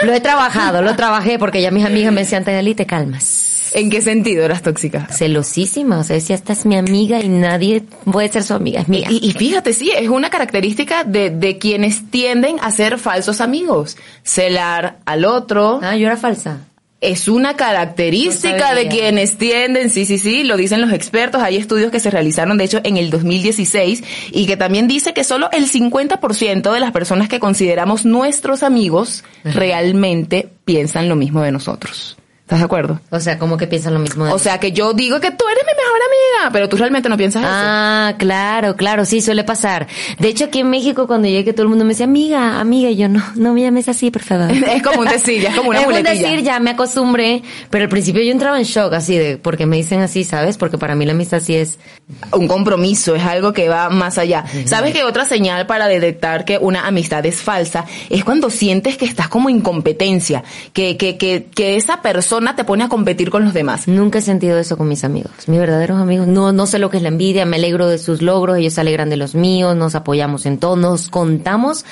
Lo 0.03 0.13
he 0.13 0.19
trabajado, 0.19 0.81
lo 0.81 0.95
trabajé 0.95 1.38
porque 1.38 1.62
ya 1.62 1.71
mis 1.71 1.86
amigas 1.86 2.12
me 2.12 2.21
decían, 2.21 2.43
Teneli, 2.43 2.74
te 2.74 2.86
calmas. 2.86 3.71
¿En 3.74 3.91
qué 3.91 4.01
sentido 4.01 4.43
eras 4.43 4.63
tóxica? 4.63 5.07
Celosísima, 5.12 6.00
o 6.00 6.03
sea, 6.03 6.15
decía, 6.15 6.36
esta 6.36 6.53
es 6.53 6.65
mi 6.65 6.75
amiga 6.75 7.21
y 7.21 7.29
nadie 7.29 7.83
puede 8.12 8.29
ser 8.29 8.43
su 8.43 8.53
amiga, 8.55 8.81
es 8.81 8.88
mía. 8.88 9.07
Y, 9.12 9.27
y 9.27 9.31
fíjate, 9.33 9.74
sí, 9.74 9.91
es 9.95 10.09
una 10.09 10.31
característica 10.31 11.03
de, 11.03 11.29
de 11.29 11.59
quienes 11.59 12.09
tienden 12.09 12.57
a 12.62 12.71
ser 12.71 12.98
falsos 12.98 13.41
amigos. 13.41 13.98
Celar 14.24 14.98
al 15.05 15.25
otro. 15.25 15.79
Ah, 15.83 15.95
yo 15.95 16.07
era 16.07 16.17
falsa. 16.17 16.62
Es 17.01 17.29
una 17.29 17.56
característica 17.56 18.72
No 18.72 18.75
de 18.75 18.88
quienes 18.89 19.38
tienden, 19.38 19.89
sí, 19.89 20.06
sí, 20.06 20.18
sí, 20.18 20.44
lo 20.44 20.58
dicen 20.58 20.82
los 20.82 20.91
expertos. 20.91 21.41
Hay 21.41 21.56
estudios 21.56 21.91
que 21.91 22.00
se 22.01 22.12
realizaron, 22.12 22.58
de 22.58 22.65
hecho, 22.65 22.82
en 22.84 22.98
el 22.98 23.10
2016 23.10 24.03
y 24.32 24.46
que 24.46 24.58
también 24.58 24.88
dice 24.88 25.13
que 25.13 25.24
solo 25.24 25.50
el 25.53 25.70
50% 25.72 26.74
de 26.74 26.79
las 26.79 26.91
personas 26.91 27.29
que 27.29 27.39
consideramos 27.39 28.06
nuestros 28.06 28.63
amigos 28.63 29.24
realmente 29.46 30.50
piensan 30.65 31.08
lo 31.08 31.15
mismo 31.15 31.41
de 31.41 31.53
nosotros. 31.53 32.18
¿Estás 32.50 32.62
de 32.62 32.65
acuerdo? 32.65 33.00
O 33.12 33.20
sea, 33.20 33.38
como 33.38 33.58
que 33.58 33.68
piensan 33.68 33.94
lo 33.94 34.00
mismo 34.00 34.25
de 34.25 34.32
O 34.32 34.39
sea, 34.39 34.60
que 34.60 34.72
yo 34.72 34.94
digo 34.94 35.20
que 35.20 35.29
tú 35.29 35.46
eres 35.48 35.63
mi 35.68 35.72
mejor 35.72 36.00
amiga, 36.01 36.51
pero 36.51 36.68
tú 36.68 36.77
realmente 36.77 37.08
no 37.08 37.15
piensas 37.15 37.44
Ah, 37.46 38.15
claro, 38.18 38.75
claro, 38.75 39.06
sí, 39.06 39.22
suele 39.22 39.44
pasar. 39.44 39.86
De 40.18 40.29
hecho, 40.29 40.46
aquí 40.46 40.62
en 40.62 40.72
México, 40.72 41.06
cuando 41.06 41.27
llegué, 41.27 41.53
todo 41.53 41.62
el 41.62 41.70
mundo 41.70 41.86
me 41.86 41.89
decía, 41.89 42.06
amiga, 42.06 42.60
amiga, 42.60 42.89
y 42.89 42.96
yo, 42.96 43.08
no, 43.08 43.24
no 43.36 43.53
me 43.53 43.62
llames 43.62 43.88
así, 43.88 44.10
por 44.10 44.24
favor. 44.24 44.50
eso. 44.50 44.65
Es 44.72 44.82
como 44.82 45.01
un 45.01 45.08
decir, 45.08 45.39
ya 45.39 45.50
es 45.50 45.56
como 45.56 45.70
una 45.70 45.79
es 45.82 45.86
un 45.86 45.91
muletilla. 45.91 46.27
decir, 46.27 46.44
ya 46.44 46.60
me 46.60 46.72
acostumbré, 46.72 47.44
pero 47.70 47.84
al 47.84 47.89
principio 47.89 48.24
yo 48.24 48.32
entraba 48.32 48.58
en 48.58 48.63
shock, 48.63 48.94
así 48.94 49.15
de, 49.15 49.38
porque 49.38 49.68
me 49.68 49.77
dicen 49.77 50.01
así, 50.01 50.24
¿sabes? 50.24 50.58
Porque 50.58 50.79
para 50.79 50.96
mí 50.96 51.06
la 51.06 51.12
amistad 51.12 51.41
sí 51.41 51.56
es, 51.56 51.77
un 52.32 52.48
compromiso, 52.48 53.13
es 53.13 53.24
algo 53.24 53.53
que 53.53 53.70
va 53.70 53.91
más 53.91 54.18
allá. 54.18 54.44
¿Sabes 54.65 54.91
que 54.91 55.03
otra 55.03 55.24
señal 55.24 55.68
para 55.68 55.88
detectar 55.88 56.46
que 56.46 56.58
una 56.58 56.88
amistad 56.88 57.24
es 57.27 57.44
falsa 57.44 57.86
es 58.10 58.24
cuando 58.24 58.50
sientes 58.50 58.98
que 58.98 59.06
estás 59.06 59.27
como 59.27 59.51
en 59.51 59.62
competencia, 59.62 60.44
que, 60.74 60.98
que, 60.98 61.15
que, 61.18 61.46
que 61.53 61.75
esa 61.75 62.01
persona 62.01 62.38
te 62.55 62.63
pone 62.63 62.84
a 62.84 62.89
competir 62.89 63.29
con 63.29 63.46
los 63.46 63.53
demás? 63.53 63.88
nunca 63.88 64.19
he 64.19 64.22
sentido 64.22 64.58
eso 64.58 64.77
con 64.77 64.88
mis 64.88 65.03
amigos. 65.03 65.31
Mis 65.48 65.60
verdaderos 65.60 66.00
amigos, 66.00 66.27
no, 66.27 66.51
no 66.51 66.65
sé 66.65 66.79
lo 66.79 66.89
que 66.89 66.98
es 66.98 67.03
la 67.03 67.10
envidia, 67.10 67.46
me 67.46 67.58
alegro 67.58 67.88
de 67.88 67.98
sus 67.98 68.22
logros, 68.22 68.58
ellos 68.58 68.74
se 68.74 68.81
alegran 68.81 69.10
de 69.10 69.17
los 69.17 69.36
míos, 69.36 69.75
nos 69.75 69.96
apoyamos 69.96 70.46
en 70.46 70.58
todo, 70.58 70.75
nos 70.75 71.10
contamos 71.10 71.86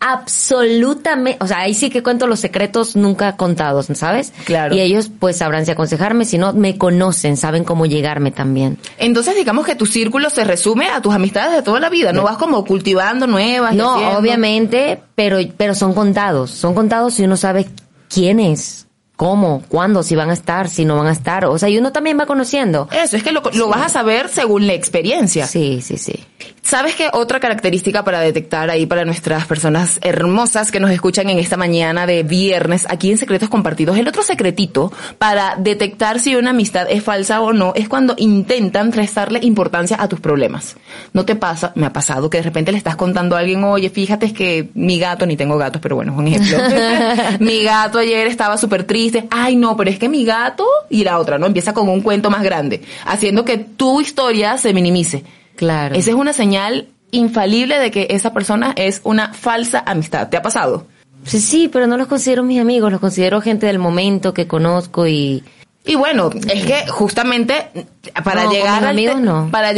absolutamente, 0.00 1.36
o 1.44 1.46
sea, 1.46 1.60
ahí 1.60 1.74
sí 1.74 1.90
que 1.90 2.02
cuento 2.02 2.26
los 2.26 2.40
secretos 2.40 2.96
nunca 2.96 3.36
contados, 3.36 3.86
¿sabes? 3.94 4.32
Claro. 4.46 4.74
Y 4.74 4.80
ellos 4.80 5.10
pues 5.18 5.36
sabrán 5.36 5.66
si 5.66 5.72
aconsejarme, 5.72 6.24
si 6.24 6.38
no, 6.38 6.54
me 6.54 6.78
conocen, 6.78 7.36
saben 7.36 7.64
cómo 7.64 7.84
llegarme 7.84 8.30
también. 8.30 8.78
Entonces 8.96 9.36
digamos 9.36 9.66
que 9.66 9.74
tu 9.74 9.84
círculo 9.84 10.30
se 10.30 10.44
resume 10.44 10.88
a 10.88 11.02
tus 11.02 11.14
amistades 11.14 11.54
de 11.54 11.62
toda 11.62 11.80
la 11.80 11.90
vida, 11.90 12.14
no 12.14 12.22
vas 12.22 12.38
como 12.38 12.64
cultivando 12.64 13.26
nuevas. 13.26 13.74
No, 13.74 13.94
haciendo. 13.94 14.18
obviamente, 14.18 15.02
pero, 15.14 15.36
pero 15.58 15.74
son 15.74 15.92
contados, 15.92 16.50
son 16.50 16.74
contados 16.74 17.14
si 17.14 17.24
uno 17.24 17.36
sabe 17.36 17.68
quién 18.08 18.40
es, 18.40 18.86
cómo, 19.20 19.62
cuándo, 19.68 20.02
si 20.02 20.16
van 20.16 20.30
a 20.30 20.32
estar, 20.32 20.70
si 20.70 20.86
no 20.86 20.96
van 20.96 21.08
a 21.08 21.12
estar, 21.12 21.44
o 21.44 21.58
sea, 21.58 21.68
y 21.68 21.76
uno 21.76 21.92
también 21.92 22.18
va 22.18 22.24
conociendo. 22.24 22.88
Eso, 22.90 23.18
es 23.18 23.22
que 23.22 23.32
lo, 23.32 23.42
lo 23.52 23.68
vas 23.68 23.82
a 23.82 23.88
saber 23.90 24.30
según 24.30 24.66
la 24.66 24.72
experiencia. 24.72 25.46
Sí, 25.46 25.82
sí, 25.82 25.98
sí. 25.98 26.24
¿Sabes 26.62 26.94
qué 26.94 27.08
otra 27.12 27.40
característica 27.40 28.04
para 28.04 28.20
detectar 28.20 28.70
ahí 28.70 28.86
para 28.86 29.04
nuestras 29.04 29.44
personas 29.46 29.98
hermosas 30.02 30.70
que 30.70 30.78
nos 30.78 30.90
escuchan 30.90 31.28
en 31.28 31.38
esta 31.38 31.56
mañana 31.56 32.06
de 32.06 32.22
viernes 32.22 32.86
aquí 32.88 33.10
en 33.10 33.18
Secretos 33.18 33.48
Compartidos? 33.48 33.98
El 33.98 34.06
otro 34.08 34.22
secretito 34.22 34.92
para 35.18 35.56
detectar 35.56 36.20
si 36.20 36.36
una 36.36 36.50
amistad 36.50 36.86
es 36.88 37.02
falsa 37.02 37.40
o 37.40 37.52
no 37.52 37.72
es 37.74 37.88
cuando 37.88 38.14
intentan 38.18 38.92
restarle 38.92 39.40
importancia 39.42 39.96
a 40.00 40.08
tus 40.08 40.20
problemas. 40.20 40.76
¿No 41.12 41.24
te 41.24 41.34
pasa? 41.34 41.72
Me 41.74 41.86
ha 41.86 41.92
pasado 41.92 42.30
que 42.30 42.38
de 42.38 42.44
repente 42.44 42.72
le 42.72 42.78
estás 42.78 42.96
contando 42.96 43.36
a 43.36 43.40
alguien, 43.40 43.64
oye, 43.64 43.90
fíjate 43.90 44.26
es 44.26 44.32
que 44.32 44.70
mi 44.74 44.98
gato, 44.98 45.26
ni 45.26 45.36
tengo 45.36 45.58
gatos, 45.58 45.82
pero 45.82 45.96
bueno, 45.96 46.12
es 46.12 46.18
un 46.18 46.28
ejemplo. 46.28 46.58
mi 47.40 47.62
gato 47.64 47.98
ayer 47.98 48.26
estaba 48.28 48.56
súper 48.56 48.84
triste. 48.84 49.09
Ay, 49.30 49.56
no, 49.56 49.76
pero 49.76 49.90
es 49.90 49.98
que 49.98 50.08
mi 50.08 50.24
gato 50.24 50.66
y 50.88 51.04
la 51.04 51.18
otra, 51.18 51.38
¿no? 51.38 51.46
Empieza 51.46 51.72
con 51.74 51.88
un 51.88 52.00
cuento 52.00 52.30
más 52.30 52.42
grande, 52.42 52.82
haciendo 53.04 53.44
que 53.44 53.58
tu 53.58 54.00
historia 54.00 54.56
se 54.58 54.72
minimice. 54.72 55.24
Claro. 55.56 55.94
Esa 55.94 56.10
es 56.10 56.16
una 56.16 56.32
señal 56.32 56.88
infalible 57.10 57.78
de 57.78 57.90
que 57.90 58.06
esa 58.10 58.32
persona 58.32 58.72
es 58.76 59.00
una 59.04 59.32
falsa 59.34 59.82
amistad. 59.84 60.28
¿Te 60.28 60.36
ha 60.36 60.42
pasado? 60.42 60.86
Sí, 61.24 61.40
sí, 61.40 61.68
pero 61.68 61.86
no 61.86 61.96
los 61.96 62.06
considero 62.06 62.42
mis 62.42 62.60
amigos, 62.60 62.90
los 62.90 63.00
considero 63.00 63.40
gente 63.40 63.66
del 63.66 63.78
momento 63.78 64.32
que 64.32 64.46
conozco 64.46 65.06
y... 65.06 65.44
Y 65.84 65.94
bueno, 65.94 66.30
es 66.48 66.64
que 66.64 66.86
justamente 66.88 67.70
para 68.24 68.44
No, 68.44 68.52
llegar 68.52 68.80
mis 68.80 68.82
al 68.82 68.88
amigos 68.88 69.20
no. 69.20 69.48
para 69.50 69.72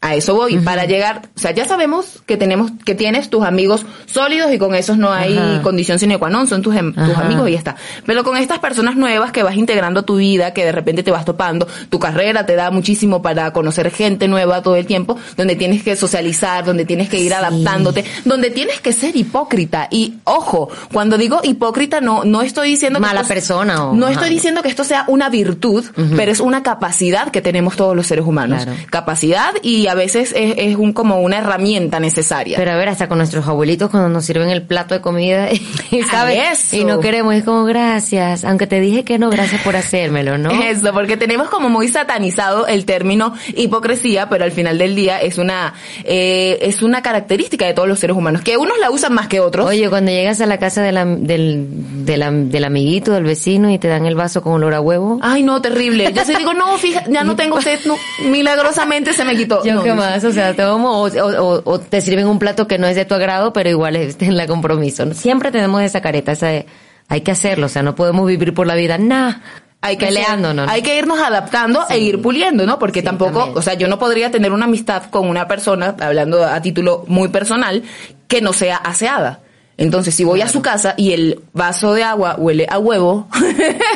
a 0.00 0.14
eso 0.14 0.34
voy, 0.36 0.58
para 0.58 0.84
llegar, 0.84 1.22
o 1.36 1.40
sea, 1.40 1.50
ya 1.50 1.66
sabemos 1.66 2.22
que 2.24 2.36
tenemos 2.36 2.70
que 2.84 2.94
tienes 2.94 3.30
tus 3.30 3.42
amigos 3.44 3.84
sólidos 4.06 4.52
y 4.52 4.58
con 4.58 4.76
esos 4.76 4.96
no 4.96 5.12
hay 5.12 5.36
Ajá. 5.36 5.60
condición 5.62 5.98
sine 5.98 6.18
qua 6.18 6.30
non, 6.30 6.46
son 6.46 6.62
tus, 6.62 6.76
em- 6.76 6.94
tus 6.94 7.16
amigos 7.16 7.48
y 7.48 7.52
ya 7.52 7.58
está. 7.58 7.74
Pero 8.06 8.22
con 8.22 8.36
estas 8.36 8.60
personas 8.60 8.94
nuevas 8.94 9.32
que 9.32 9.42
vas 9.42 9.56
integrando 9.56 10.00
a 10.00 10.02
tu 10.04 10.14
vida, 10.16 10.54
que 10.54 10.64
de 10.64 10.70
repente 10.70 11.02
te 11.02 11.10
vas 11.10 11.24
topando, 11.24 11.66
tu 11.90 11.98
carrera 11.98 12.46
te 12.46 12.54
da 12.54 12.70
muchísimo 12.70 13.22
para 13.22 13.52
conocer 13.52 13.90
gente 13.90 14.28
nueva 14.28 14.62
todo 14.62 14.76
el 14.76 14.86
tiempo, 14.86 15.18
donde 15.36 15.56
tienes 15.56 15.82
que 15.82 15.96
socializar, 15.96 16.64
donde 16.64 16.84
tienes 16.84 17.08
que 17.08 17.18
ir 17.18 17.34
adaptándote, 17.34 18.04
donde 18.24 18.50
tienes 18.50 18.80
que 18.80 18.92
ser 18.92 19.16
hipócrita. 19.16 19.88
Y 19.90 20.14
ojo, 20.22 20.68
cuando 20.92 21.18
digo 21.18 21.40
hipócrita 21.42 22.00
no 22.00 22.22
no 22.22 22.42
estoy 22.42 22.70
diciendo 22.70 23.00
que 23.00 23.06
Mala 23.06 23.22
esto- 23.22 23.34
persona 23.34 23.86
o- 23.86 23.94
no 23.96 24.06
ajá. 24.06 24.12
estoy 24.14 24.30
diciendo 24.30 24.62
que 24.62 24.68
esto 24.68 24.84
sea 24.84 25.06
una 25.08 25.28
virtud, 25.28 25.84
pero 26.14 26.30
es 26.30 26.38
una 26.38 26.62
capacidad 26.62 27.32
que 27.32 27.40
tenemos 27.42 27.74
todos 27.74 27.96
los 27.96 28.06
seres 28.06 28.24
humanos. 28.24 28.62
Claro. 28.62 28.78
Capacidad 28.90 29.54
y 29.62 29.87
a 29.88 29.94
veces 29.94 30.32
es, 30.36 30.54
es 30.56 30.76
un 30.76 30.92
como 30.92 31.20
una 31.20 31.38
herramienta 31.38 32.00
necesaria. 32.00 32.56
Pero 32.56 32.70
a 32.72 32.76
ver, 32.76 32.88
hasta 32.88 33.08
con 33.08 33.18
nuestros 33.18 33.46
abuelitos 33.46 33.90
cuando 33.90 34.08
nos 34.08 34.24
sirven 34.24 34.50
el 34.50 34.62
plato 34.62 34.94
de 34.94 35.00
comida, 35.00 35.48
y, 35.90 36.02
¿sabes? 36.02 36.72
Y 36.74 36.84
no 36.84 37.00
queremos, 37.00 37.34
es 37.34 37.44
como 37.44 37.64
gracias, 37.64 38.44
aunque 38.44 38.66
te 38.66 38.80
dije 38.80 39.04
que 39.04 39.18
no, 39.18 39.30
gracias 39.30 39.62
por 39.62 39.76
hacérmelo, 39.76 40.38
¿no? 40.38 40.50
Eso, 40.62 40.92
porque 40.92 41.16
tenemos 41.16 41.48
como 41.48 41.68
muy 41.68 41.88
satanizado 41.88 42.66
el 42.66 42.84
término 42.84 43.34
hipocresía, 43.56 44.28
pero 44.28 44.44
al 44.44 44.52
final 44.52 44.78
del 44.78 44.94
día 44.94 45.20
es 45.20 45.38
una 45.38 45.74
eh, 46.04 46.58
es 46.62 46.82
una 46.82 47.02
característica 47.02 47.66
de 47.66 47.74
todos 47.74 47.88
los 47.88 47.98
seres 47.98 48.16
humanos, 48.16 48.42
que 48.42 48.56
unos 48.56 48.78
la 48.78 48.90
usan 48.90 49.12
más 49.14 49.28
que 49.28 49.40
otros. 49.40 49.66
Oye, 49.66 49.88
cuando 49.88 50.10
llegas 50.10 50.40
a 50.40 50.46
la 50.46 50.58
casa 50.58 50.82
de 50.82 50.92
la- 50.92 51.04
del, 51.04 51.66
de 52.04 52.16
la- 52.16 52.30
del 52.30 52.64
amiguito, 52.64 53.12
del 53.12 53.24
vecino 53.24 53.70
y 53.70 53.78
te 53.78 53.88
dan 53.88 54.06
el 54.06 54.14
vaso 54.14 54.42
con 54.42 54.52
olor 54.54 54.74
a 54.74 54.80
huevo. 54.80 55.18
Ay, 55.22 55.42
no, 55.42 55.60
terrible. 55.62 56.12
Yo 56.12 56.24
sí 56.24 56.34
digo, 56.36 56.52
no, 56.54 56.76
fíjate, 56.78 57.12
ya 57.12 57.24
no 57.24 57.36
tengo 57.36 57.60
sed, 57.60 57.78
no, 57.86 57.96
milagrosamente 58.42 59.12
se 59.12 59.24
me 59.24 59.36
quitó. 59.36 59.62
Yo 59.68 59.77
Claro, 59.82 59.84
¿qué 59.84 59.94
más? 59.94 60.24
O 60.24 60.32
sea, 60.32 60.54
te 60.54 60.62
como, 60.64 60.90
o, 61.02 61.06
o- 61.08 61.62
o 61.64 61.78
te 61.80 62.00
sirven 62.00 62.26
un 62.26 62.38
plato 62.38 62.66
que 62.66 62.78
no 62.78 62.86
es 62.86 62.96
de 62.96 63.04
tu 63.04 63.14
agrado, 63.14 63.52
pero 63.52 63.68
igual 63.70 63.96
es 63.96 64.16
en 64.20 64.36
la 64.36 64.46
compromiso. 64.46 65.12
Siempre 65.14 65.50
tenemos 65.50 65.82
esa 65.82 66.00
careta, 66.00 66.32
esa 66.32 66.46
de, 66.48 66.66
hay 67.08 67.20
que 67.22 67.30
hacerlo, 67.30 67.66
o 67.66 67.68
sea, 67.68 67.82
no 67.82 67.94
podemos 67.94 68.26
vivir 68.26 68.54
por 68.54 68.66
la 68.66 68.74
vida, 68.74 68.98
nah, 68.98 69.34
hay 69.80 69.96
que 69.96 70.06
peleando, 70.06 70.48
ser- 70.48 70.56
¿no? 70.56 70.66
Hay 70.68 70.82
que 70.82 70.98
irnos 70.98 71.18
adaptando 71.20 71.84
e 71.88 71.98
ir 71.98 72.20
puliendo, 72.20 72.66
¿no? 72.66 72.78
Porque 72.78 73.00
Sí, 73.00 73.04
tampoco, 73.06 73.38
también. 73.38 73.58
o 73.58 73.62
sea, 73.62 73.74
yo 73.74 73.86
no 73.88 73.98
podría 73.98 74.30
tener 74.30 74.52
una 74.52 74.64
amistad 74.66 75.04
con 75.10 75.28
una 75.28 75.46
persona, 75.48 75.94
hablando 76.00 76.44
a 76.44 76.60
título 76.60 77.04
muy 77.06 77.28
personal, 77.28 77.82
que 78.26 78.40
no 78.40 78.52
sea 78.52 78.76
aseada. 78.76 79.40
Entonces, 79.80 80.12
si 80.16 80.24
voy 80.24 80.40
a 80.42 80.48
su 80.48 80.60
casa 80.60 80.94
y 80.96 81.12
el 81.12 81.40
vaso 81.52 81.94
de 81.94 82.02
agua 82.02 82.34
huele 82.36 82.66
a 82.68 82.80
huevo, 82.80 83.28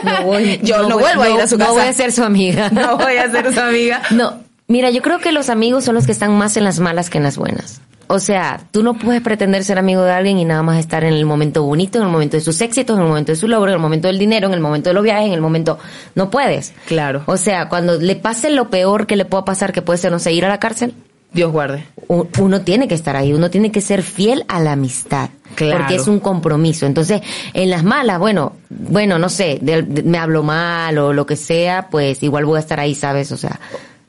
No 0.05 0.23
voy- 0.27 0.61
yo 0.63 0.83
no, 0.89 0.91
voy- 0.95 1.03
vuelvo 1.03 1.23
a 1.23 1.31
ir 1.31 1.41
a 1.41 1.49
su 1.49 1.59
no 1.59 1.65
casa. 1.67 1.73
voy 1.77 1.89
a 1.89 1.93
ser 1.93 2.13
su 2.13 2.23
amiga. 2.23 2.71
No 2.73 2.97
voy 2.97 3.17
a 3.17 3.29
ser 3.29 3.53
su 3.53 3.61
amiga. 3.61 4.01
No, 4.11 4.35
mira, 4.69 4.91
yo 4.91 5.03
creo 5.03 5.19
que 5.19 5.33
los 5.33 5.49
amigos 5.51 5.85
son 5.85 5.95
los 5.95 6.07
que 6.07 6.13
están 6.13 6.37
más 6.37 6.57
en 6.57 6.65
las 6.65 6.81
malas 6.81 7.11
que 7.11 7.19
en 7.19 7.25
las 7.25 7.37
buenas. 7.37 7.81
O 8.09 8.19
sea, 8.19 8.61
tú 8.73 8.83
no 8.83 8.93
puedes 8.95 9.23
pretender 9.23 9.65
ser 9.65 9.79
amigo 9.79 10.03
de 10.03 10.13
alguien 10.13 10.39
y 10.39 10.45
nada 10.45 10.63
más 10.63 10.79
estar 10.79 11.03
en 11.05 11.15
el 11.15 11.25
momento 11.25 11.63
bonito, 11.63 11.97
en 11.99 12.05
el 12.05 12.11
momento 12.11 12.37
de 12.37 12.43
sus 12.43 12.61
éxitos, 12.61 12.97
en 12.97 13.03
el 13.05 13.09
momento 13.09 13.33
de 13.33 13.37
su 13.37 13.49
logro, 13.49 13.71
en 13.71 13.77
el 13.77 13.81
momento 13.81 14.09
del 14.09 14.19
dinero, 14.19 14.49
en 14.49 14.53
el 14.55 14.61
momento 14.61 14.91
de 14.91 14.95
los 14.95 15.03
viajes, 15.03 15.29
en 15.29 15.33
el 15.33 15.41
momento... 15.41 15.79
No 16.15 16.29
puedes. 16.29 16.75
Claro. 16.87 17.23
O 17.25 17.39
sea, 17.39 17.71
cuando 17.71 17.99
le 17.99 18.17
pase 18.17 18.51
lo 18.51 18.69
peor 18.69 19.07
que 19.07 19.17
le 19.17 19.25
pueda 19.25 19.47
pasar, 19.47 19.73
que 19.73 19.81
puede 19.81 19.99
ser, 19.99 20.13
no 20.13 20.19
sé, 20.19 20.33
ir 20.33 20.45
a 20.45 20.49
la 20.51 20.59
cárcel, 20.61 20.93
Dios 21.33 21.51
guarde. 21.53 21.87
uno 22.09 22.61
tiene 22.61 22.87
que 22.87 22.95
estar 22.95 23.17
ahí, 23.17 23.33
uno 23.33 23.49
tiene 23.49 23.73
que 23.73 23.81
ser 23.81 24.03
fiel 24.03 24.45
a 24.49 24.61
la 24.61 24.73
amistad. 24.73 25.31
Claro. 25.55 25.79
Porque 25.79 25.95
es 25.95 26.07
un 26.07 26.21
compromiso. 26.21 26.85
Entonces, 26.85 27.23
en 27.55 27.71
las 27.71 27.83
malas, 27.85 28.19
bueno, 28.19 28.57
bueno, 28.69 29.19
no 29.19 29.31
sé, 29.31 29.59
de- 29.63 29.81
de- 29.83 30.03
me 30.03 30.19
hablo 30.19 30.43
mal 30.43 30.99
o 30.99 31.15
lo 31.15 31.25
que 31.25 31.37
sea, 31.37 31.89
pues 31.91 32.23
igual 32.23 32.45
voy 32.45 32.59
a 32.59 32.61
estar 32.61 32.79
ahí, 32.79 32.95
¿sabes? 32.95 33.33
O 33.33 33.39
sea, 33.39 33.59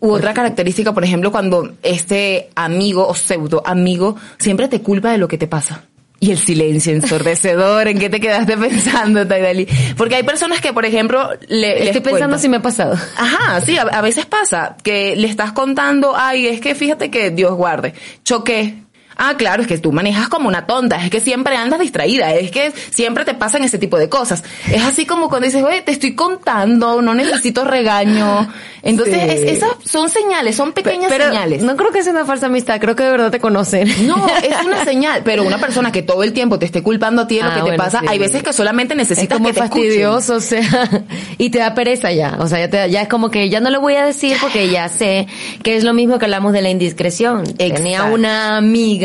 U 0.06 0.12
otra 0.12 0.34
característica, 0.34 0.94
por 0.94 1.04
ejemplo, 1.04 1.32
cuando 1.32 1.74
este 1.82 2.50
amigo 2.56 3.08
o 3.08 3.16
pseudo 3.16 3.64
amigo 3.66 4.18
siempre 4.38 4.68
te 4.68 4.82
culpa 4.82 5.12
de 5.12 5.18
lo 5.18 5.28
que 5.30 5.38
te 5.38 5.48
pasa. 5.48 5.86
Y 6.20 6.32
el 6.32 6.38
silencio 6.38 6.94
ensordecedor, 6.94 7.88
¿en 7.88 8.00
qué 8.00 8.10
te 8.10 8.20
quedaste 8.20 8.58
pensando, 8.68 9.26
Taidali? 9.28 9.68
Porque 9.98 10.16
hay 10.16 10.24
personas 10.24 10.62
que, 10.62 10.72
por 10.74 10.86
ejemplo, 10.86 11.30
le, 11.48 11.80
les 11.80 11.88
estoy 11.88 12.02
pensando 12.02 12.20
cuentas- 12.36 12.42
si 12.42 12.50
me 12.50 12.58
ha 12.58 12.62
pasado. 12.62 12.94
Ajá, 13.18 13.60
sí, 13.62 13.78
a, 13.78 13.84
a 13.84 14.02
veces 14.02 14.26
pasa 14.26 14.76
que 14.84 15.16
le 15.16 15.28
estás 15.28 15.52
contando, 15.54 16.14
ay, 16.16 16.48
es 16.48 16.60
que 16.62 16.76
fíjate 16.76 17.10
que 17.10 17.32
Dios 17.32 17.54
guarde, 17.56 17.94
choqué. 18.24 18.84
Ah, 19.18 19.36
claro, 19.38 19.62
es 19.62 19.68
que 19.68 19.78
tú 19.78 19.92
manejas 19.92 20.28
como 20.30 20.48
una 20.48 20.66
tonta, 20.66 21.04
es 21.04 21.10
que 21.10 21.20
siempre 21.20 21.56
andas 21.56 21.80
distraída, 21.80 22.34
es 22.34 22.52
que 22.52 22.72
siempre 22.92 23.26
te 23.26 23.34
pasan 23.34 23.64
ese 23.64 23.78
tipo 23.78 23.98
de 23.98 24.10
cosas. 24.10 24.44
Es 24.72 24.84
así 24.84 25.06
como 25.06 25.30
cuando 25.30 25.46
dices, 25.46 25.64
oye, 25.64 25.82
te 25.82 25.92
estoy 25.92 26.16
contando, 26.16 27.02
no 27.02 27.14
necesito 27.14 27.64
regaño. 27.64 28.48
Entonces, 28.84 29.14
Sí. 29.16 29.30
es- 29.30 29.58
esas 29.58 29.70
son 29.86 30.10
señales, 30.10 30.56
son 30.58 30.74
pequeñas 30.74 31.10
Pero 31.10 31.26
señales. 31.30 31.64
no 31.64 31.78
creo 31.78 31.92
que 31.92 32.04
sea 32.04 32.12
una 32.12 32.26
falsa 32.26 32.48
amistad, 32.48 32.82
creo 32.82 32.96
que 32.98 33.04
de 33.04 33.12
verdad 33.12 33.32
te 33.32 33.40
conocen. 33.40 33.88
No, 34.08 34.28
es 34.44 34.66
una 34.66 34.84
señal, 34.86 35.22
pero 35.24 35.44
una 35.44 35.58
persona 35.58 35.92
que 35.92 36.02
todo 36.02 36.22
el 36.24 36.34
tiempo 36.34 36.60
te 36.60 36.66
esté 36.66 36.84
culpando 36.84 37.22
a 37.22 37.28
ti 37.28 37.38
de 37.38 37.44
lo 37.44 37.48
Ah, 37.50 37.54
que 37.54 37.60
te 37.60 37.62
bueno, 37.68 37.78
pasa, 37.84 38.00
sí. 38.02 38.06
hay 38.10 38.20
veces 38.20 38.44
que 38.44 38.52
solamente 38.52 38.94
Es 38.94 38.98
necesitas 38.98 39.38
como 39.38 39.48
que 39.50 39.54
te 39.54 39.60
escuchen. 39.64 40.06
o 40.08 40.40
sea, 40.42 40.90
y 41.38 41.50
te 41.50 41.60
da 41.60 41.74
pereza 41.74 42.12
ya, 42.12 42.36
o 42.40 42.48
sea, 42.48 42.60
ya, 42.60 42.70
te- 42.70 42.92
ya 42.92 43.04
es 43.04 43.08
como 43.08 43.32
que 43.32 43.50
ya 43.50 43.62
no 43.62 43.70
le 43.70 43.78
voy 43.78 43.96
a 43.96 44.06
decir 44.06 44.36
porque 44.42 44.70
ya 44.70 44.90
sé 44.90 45.28
que 45.64 45.78
es 45.78 45.86
lo 45.86 45.94
mismo 45.94 46.20
que 46.20 46.26
hablamos 46.26 46.52
de 46.52 46.62
la 46.62 46.70
indiscreción. 46.70 47.44
Tenía 47.56 48.04
una 48.04 48.58
amiga 48.58 49.03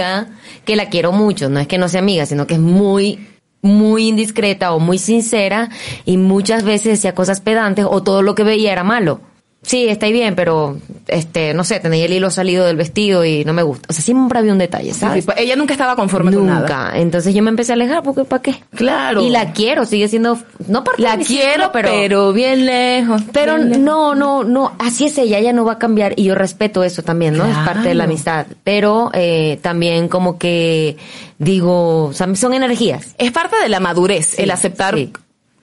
que 0.64 0.76
la 0.76 0.88
quiero 0.88 1.12
mucho, 1.12 1.48
no 1.48 1.60
es 1.60 1.66
que 1.66 1.78
no 1.78 1.88
sea 1.88 2.00
amiga, 2.00 2.26
sino 2.26 2.46
que 2.46 2.54
es 2.54 2.60
muy 2.60 3.18
muy 3.60 4.08
indiscreta 4.08 4.72
o 4.72 4.78
muy 4.78 4.98
sincera 4.98 5.68
y 6.04 6.16
muchas 6.16 6.62
veces 6.62 6.92
decía 6.92 7.14
cosas 7.14 7.40
pedantes 7.40 7.86
o 7.88 8.02
todo 8.02 8.22
lo 8.22 8.34
que 8.34 8.44
veía 8.44 8.72
era 8.72 8.84
malo. 8.84 9.20
Sí, 9.60 9.88
está 9.88 10.06
ahí 10.06 10.12
bien, 10.12 10.36
pero 10.36 10.78
este, 11.08 11.52
no 11.52 11.64
sé, 11.64 11.80
tenía 11.80 12.04
el 12.04 12.12
hilo 12.12 12.30
salido 12.30 12.64
del 12.64 12.76
vestido 12.76 13.24
y 13.24 13.44
no 13.44 13.52
me 13.52 13.62
gusta. 13.62 13.88
O 13.90 13.92
sea, 13.92 14.02
siempre 14.04 14.38
había 14.38 14.52
un 14.52 14.58
detalle, 14.58 14.94
¿sabes? 14.94 15.24
sí, 15.24 15.30
ella 15.36 15.56
nunca 15.56 15.72
estaba 15.74 15.96
conforme 15.96 16.32
con 16.32 16.46
nada. 16.46 16.60
Nunca. 16.60 16.92
Entonces 16.98 17.34
yo 17.34 17.42
me 17.42 17.50
empecé 17.50 17.72
a 17.72 17.74
alejar 17.74 18.02
porque 18.04 18.24
¿para 18.24 18.40
qué? 18.40 18.62
Claro. 18.74 19.20
Y 19.20 19.30
la 19.30 19.52
quiero, 19.52 19.84
sigue 19.84 20.06
siendo 20.08 20.38
no 20.68 20.84
parte 20.84 21.02
de 21.02 21.08
La 21.08 21.16
mi 21.16 21.24
quiero, 21.24 21.64
círculo, 21.64 21.72
pero, 21.72 22.32
bien 22.32 22.66
lejos. 22.66 23.22
pero 23.32 23.56
bien 23.56 23.68
lejos. 23.70 23.82
no, 23.84 24.14
no, 24.14 24.44
no, 24.44 24.72
así 24.78 25.06
es 25.06 25.18
ella, 25.18 25.38
ella 25.38 25.52
no 25.52 25.64
va 25.64 25.72
a 25.72 25.78
cambiar 25.78 26.14
y 26.16 26.24
yo 26.24 26.36
respeto 26.36 26.84
eso 26.84 27.02
también, 27.02 27.36
¿no? 27.36 27.44
Es 27.44 27.56
parte 27.58 27.88
de 27.88 27.94
la 27.94 28.04
amistad, 28.04 28.46
pero 28.62 29.10
eh, 29.12 29.58
también 29.60 30.08
como 30.08 30.38
que 30.38 30.96
digo, 31.38 32.12
son 32.12 32.54
energías. 32.54 33.14
Es 33.18 33.32
parte 33.32 33.56
de 33.62 33.68
la 33.68 33.80
madurez, 33.80 34.28
Sí, 34.36 34.42
el 34.42 34.50
aceptar. 34.50 34.96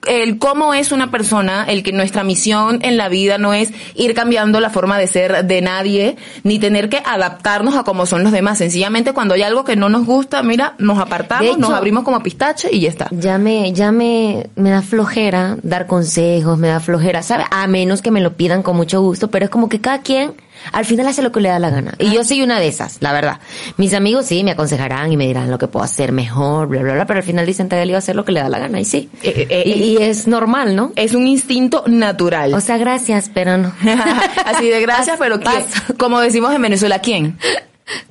El 0.06 0.38
cómo 0.38 0.74
es 0.74 0.92
una 0.92 1.10
persona, 1.10 1.64
el 1.68 1.82
que 1.82 1.92
nuestra 1.92 2.24
misión 2.24 2.78
en 2.82 2.96
la 2.96 3.08
vida 3.08 3.38
no 3.38 3.52
es 3.54 3.70
ir 3.94 4.14
cambiando 4.14 4.60
la 4.60 4.70
forma 4.70 4.98
de 4.98 5.06
ser 5.06 5.44
de 5.46 5.60
nadie, 5.60 6.16
ni 6.44 6.58
tener 6.58 6.88
que 6.88 7.02
adaptarnos 7.04 7.74
a 7.76 7.82
cómo 7.82 8.06
son 8.06 8.22
los 8.22 8.32
demás. 8.32 8.58
Sencillamente 8.58 9.12
cuando 9.12 9.34
hay 9.34 9.42
algo 9.42 9.64
que 9.64 9.76
no 9.76 9.88
nos 9.88 10.06
gusta, 10.06 10.42
mira, 10.42 10.74
nos 10.78 10.98
apartamos, 10.98 11.46
hecho- 11.48 11.58
nos 11.58 11.70
abrimos 11.70 12.04
como 12.04 12.22
pistache 12.22 12.68
y 12.72 12.80
ya 12.80 12.88
está. 12.88 13.08
Ya 13.10 13.38
me, 13.38 13.72
ya 13.72 13.92
me, 13.92 14.46
me 14.56 14.70
da 14.70 14.82
flojera 14.82 15.56
dar 15.62 15.86
consejos, 15.86 16.58
me 16.58 16.68
da 16.68 16.80
flojera, 16.80 17.22
¿sabes? 17.22 17.46
A 17.50 17.66
menos 17.66 18.02
que 18.02 18.10
me 18.10 18.20
lo 18.20 18.34
pidan 18.34 18.62
con 18.62 18.76
mucho 18.76 19.00
gusto, 19.00 19.28
pero 19.30 19.44
es 19.44 19.50
como 19.50 19.68
que 19.68 19.80
cada 19.80 20.00
quien 20.02 20.34
al 20.72 20.84
final 20.84 21.06
hace 21.06 21.22
lo 21.22 21.32
que 21.32 21.40
le 21.40 21.48
da 21.48 21.58
la 21.58 21.70
gana. 21.70 21.94
Y 21.98 22.10
yo 22.10 22.24
soy 22.24 22.42
una 22.42 22.58
de 22.60 22.68
esas, 22.68 22.98
la 23.00 23.12
verdad. 23.12 23.40
Mis 23.76 23.94
amigos 23.94 24.26
sí 24.26 24.44
me 24.44 24.52
aconsejarán 24.52 25.12
y 25.12 25.16
me 25.16 25.26
dirán 25.26 25.50
lo 25.50 25.58
que 25.58 25.68
puedo 25.68 25.84
hacer 25.84 26.12
mejor, 26.12 26.68
bla, 26.68 26.82
bla, 26.82 26.94
bla, 26.94 27.06
pero 27.06 27.18
al 27.18 27.24
final 27.24 27.46
dicen, 27.46 27.68
va 27.70 27.76
a 27.76 27.98
hacer 27.98 28.16
lo 28.16 28.24
que 28.24 28.32
le 28.32 28.40
da 28.40 28.48
la 28.48 28.58
gana, 28.58 28.80
y 28.80 28.84
sí. 28.84 29.08
Eh, 29.22 29.46
eh, 29.48 29.62
y, 29.66 29.72
y 29.72 29.96
es 29.98 30.26
normal, 30.26 30.76
¿no? 30.76 30.92
Es 30.96 31.14
un 31.14 31.26
instinto 31.26 31.84
natural. 31.86 32.54
O 32.54 32.60
sea, 32.60 32.78
gracias, 32.78 33.30
pero 33.32 33.58
no. 33.58 33.72
Así 34.44 34.68
de 34.68 34.80
gracias, 34.80 35.16
pero 35.18 35.40
¿quién? 35.40 35.64
Como 35.98 36.20
decimos 36.20 36.54
en 36.54 36.62
Venezuela, 36.62 37.00
¿quién? 37.00 37.38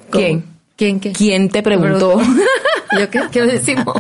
¿Quién? 0.10 0.46
¿Quién, 0.76 1.00
qué? 1.00 1.12
¿Quién 1.12 1.50
te 1.50 1.64
preguntó? 1.64 2.22
¿Yo 3.00 3.10
qué? 3.10 3.22
¿Qué 3.32 3.42
decimos? 3.44 3.96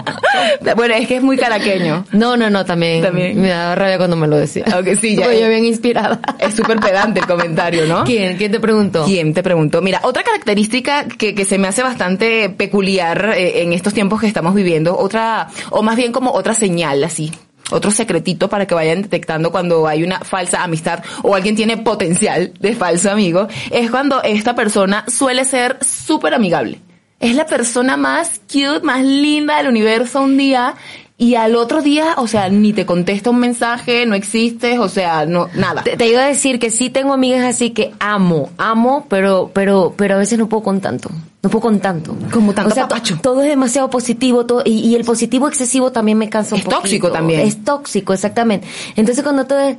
bueno, 0.76 0.94
es 0.96 1.08
que 1.08 1.18
es 1.18 1.24
muy 1.24 1.38
caraqueño. 1.38 2.06
No, 2.12 2.38
no, 2.38 2.50
no, 2.50 2.66
también. 2.66 3.02
También. 3.04 3.40
Me 3.42 3.50
daba 3.50 3.76
rabia 3.76 3.98
cuando 3.98 4.16
me 4.16 4.28
lo 4.28 4.38
decía. 4.38 4.66
Aunque 4.74 4.96
sí, 4.96 5.16
ya 5.16 5.26
es- 5.32 5.40
yo 5.42 5.50
bien 5.50 5.66
inspirada. 5.66 6.20
Es 6.40 6.56
súper 6.56 6.80
pedante 6.80 7.20
el 7.20 7.28
comentario, 7.28 7.86
¿no? 7.86 8.04
¿Quién? 8.04 8.38
¿Quién 8.38 8.52
te 8.52 8.60
preguntó? 8.60 9.06
¿Quién 9.06 9.34
te 9.34 9.44
preguntó? 9.44 9.82
Mira, 9.82 10.00
otra 10.04 10.24
característica 10.24 11.06
que, 11.06 11.36
que 11.36 11.46
se 11.46 11.58
me 11.58 11.68
hace 11.68 11.84
bastante 11.84 12.50
peculiar 12.50 13.34
eh, 13.36 13.62
en 13.64 13.74
estos 13.74 13.94
tiempos 13.94 14.22
que 14.22 14.28
estamos 14.28 14.54
viviendo, 14.54 14.98
otra, 14.98 15.48
o 15.72 15.82
más 15.82 15.96
bien 15.96 16.12
como 16.12 16.32
otra 16.32 16.54
señal, 16.54 17.04
así, 17.04 17.32
otro 17.72 17.90
secretito 17.92 18.48
para 18.50 18.68
que 18.68 18.76
vayan 18.76 19.02
detectando 19.02 19.52
cuando 19.52 19.88
hay 19.88 20.04
una 20.04 20.20
falsa 20.20 20.64
amistad 20.64 21.04
o 21.24 21.34
alguien 21.36 21.56
tiene 21.56 21.78
potencial 21.78 22.54
de 22.60 22.76
falso 22.76 23.10
amigo, 23.12 23.48
es 23.72 23.90
cuando 23.90 24.22
esta 24.24 24.54
persona 24.56 25.04
suele 25.08 25.46
ser 25.46 25.78
súper 25.82 26.34
amigable. 26.34 26.80
Es 27.20 27.36
la 27.36 27.46
persona 27.46 27.98
más 27.98 28.42
cute, 28.52 28.82
más 28.82 29.04
linda 29.04 29.58
del 29.58 29.68
universo 29.68 30.22
un 30.22 30.38
día 30.38 30.76
y 31.18 31.36
al 31.36 31.56
otro 31.56 31.82
día, 31.82 32.16
o 32.18 32.28
sea, 32.28 32.50
ni 32.50 32.74
te 32.74 32.86
contesta 32.86 33.30
un 33.30 33.40
mensaje, 33.40 34.06
no 34.06 34.16
existes, 34.16 34.80
o 34.80 34.90
sea, 34.90 35.26
no, 35.26 35.48
nada. 35.56 35.84
Te, 35.84 36.08
iba 36.10 36.22
a 36.22 36.28
decir 36.28 36.60
que 36.60 36.70
sí 36.70 36.90
tengo 36.90 37.14
amigas 37.14 37.46
así 37.46 37.70
que 37.70 37.94
amo, 38.00 38.50
amo, 38.58 39.06
pero, 39.10 39.50
pero, 39.54 39.94
pero 39.96 40.16
a 40.16 40.18
veces 40.18 40.38
no 40.38 40.50
puedo 40.50 40.64
con 40.64 40.82
tanto. 40.82 41.10
No 41.46 41.50
puedo 41.52 41.62
con 41.62 41.80
tanto. 41.80 42.18
Como 42.34 42.56
tanto 42.56 42.72
o 42.72 42.74
sea, 42.74 42.88
papacho. 42.88 43.20
todo 43.22 43.44
es 43.44 43.50
demasiado 43.50 43.88
positivo, 43.88 44.48
todo, 44.48 44.64
y, 44.66 44.80
y 44.80 44.96
el 44.96 45.04
positivo 45.06 45.48
excesivo 45.48 45.92
también 45.92 46.18
me 46.18 46.28
cansa 46.28 46.56
un 46.56 46.62
Es 46.62 46.68
tóxico 46.68 47.12
también. 47.12 47.42
Es 47.42 47.64
tóxico, 47.64 48.14
exactamente. 48.14 48.68
Entonces 48.96 49.24
cuando 49.24 49.46
todo 49.46 49.60
es, 49.60 49.78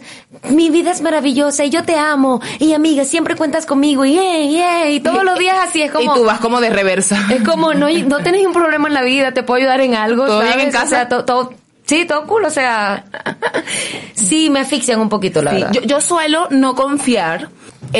mi 0.50 0.70
vida 0.70 0.92
es 0.92 1.00
maravillosa 1.02 1.64
y 1.64 1.70
yo 1.70 1.82
te 1.82 1.96
amo, 1.96 2.40
y 2.60 2.72
amiga, 2.72 3.04
siempre 3.04 3.34
cuentas 3.34 3.66
conmigo, 3.66 4.04
y 4.04 4.12
yeah, 4.12 4.46
yeah, 4.48 4.90
y 4.90 5.00
todos 5.00 5.24
los 5.24 5.36
días 5.40 5.56
así 5.68 5.82
es 5.82 5.90
como... 5.90 6.12
Y 6.12 6.14
tú 6.16 6.24
vas 6.24 6.38
como 6.38 6.60
de 6.60 6.70
reversa. 6.70 7.18
Es 7.34 7.42
como, 7.42 7.74
no, 7.74 7.88
no 7.90 8.18
tenés 8.18 8.46
un 8.46 8.52
problema 8.52 8.86
en 8.86 8.94
la 8.94 9.02
vida, 9.02 9.32
te 9.32 9.42
puedo 9.42 9.58
ayudar 9.58 9.80
en 9.80 9.96
algo. 9.96 10.24
¿Todo 10.24 10.42
en 10.44 10.70
casa? 10.70 10.84
O 10.84 10.88
sea, 10.88 11.08
to- 11.08 11.24
todo, 11.24 11.52
sí, 11.84 12.04
todo 12.06 12.28
cool, 12.28 12.44
o 12.44 12.50
sea. 12.50 13.04
Sí, 14.14 14.50
me 14.50 14.60
asfixian 14.60 15.00
un 15.00 15.08
poquito, 15.08 15.42
la 15.42 15.50
Sí, 15.50 15.56
verdad. 15.56 15.72
yo, 15.72 15.82
yo 15.82 16.00
suelo 16.00 16.46
no 16.50 16.74
confiar 16.74 17.48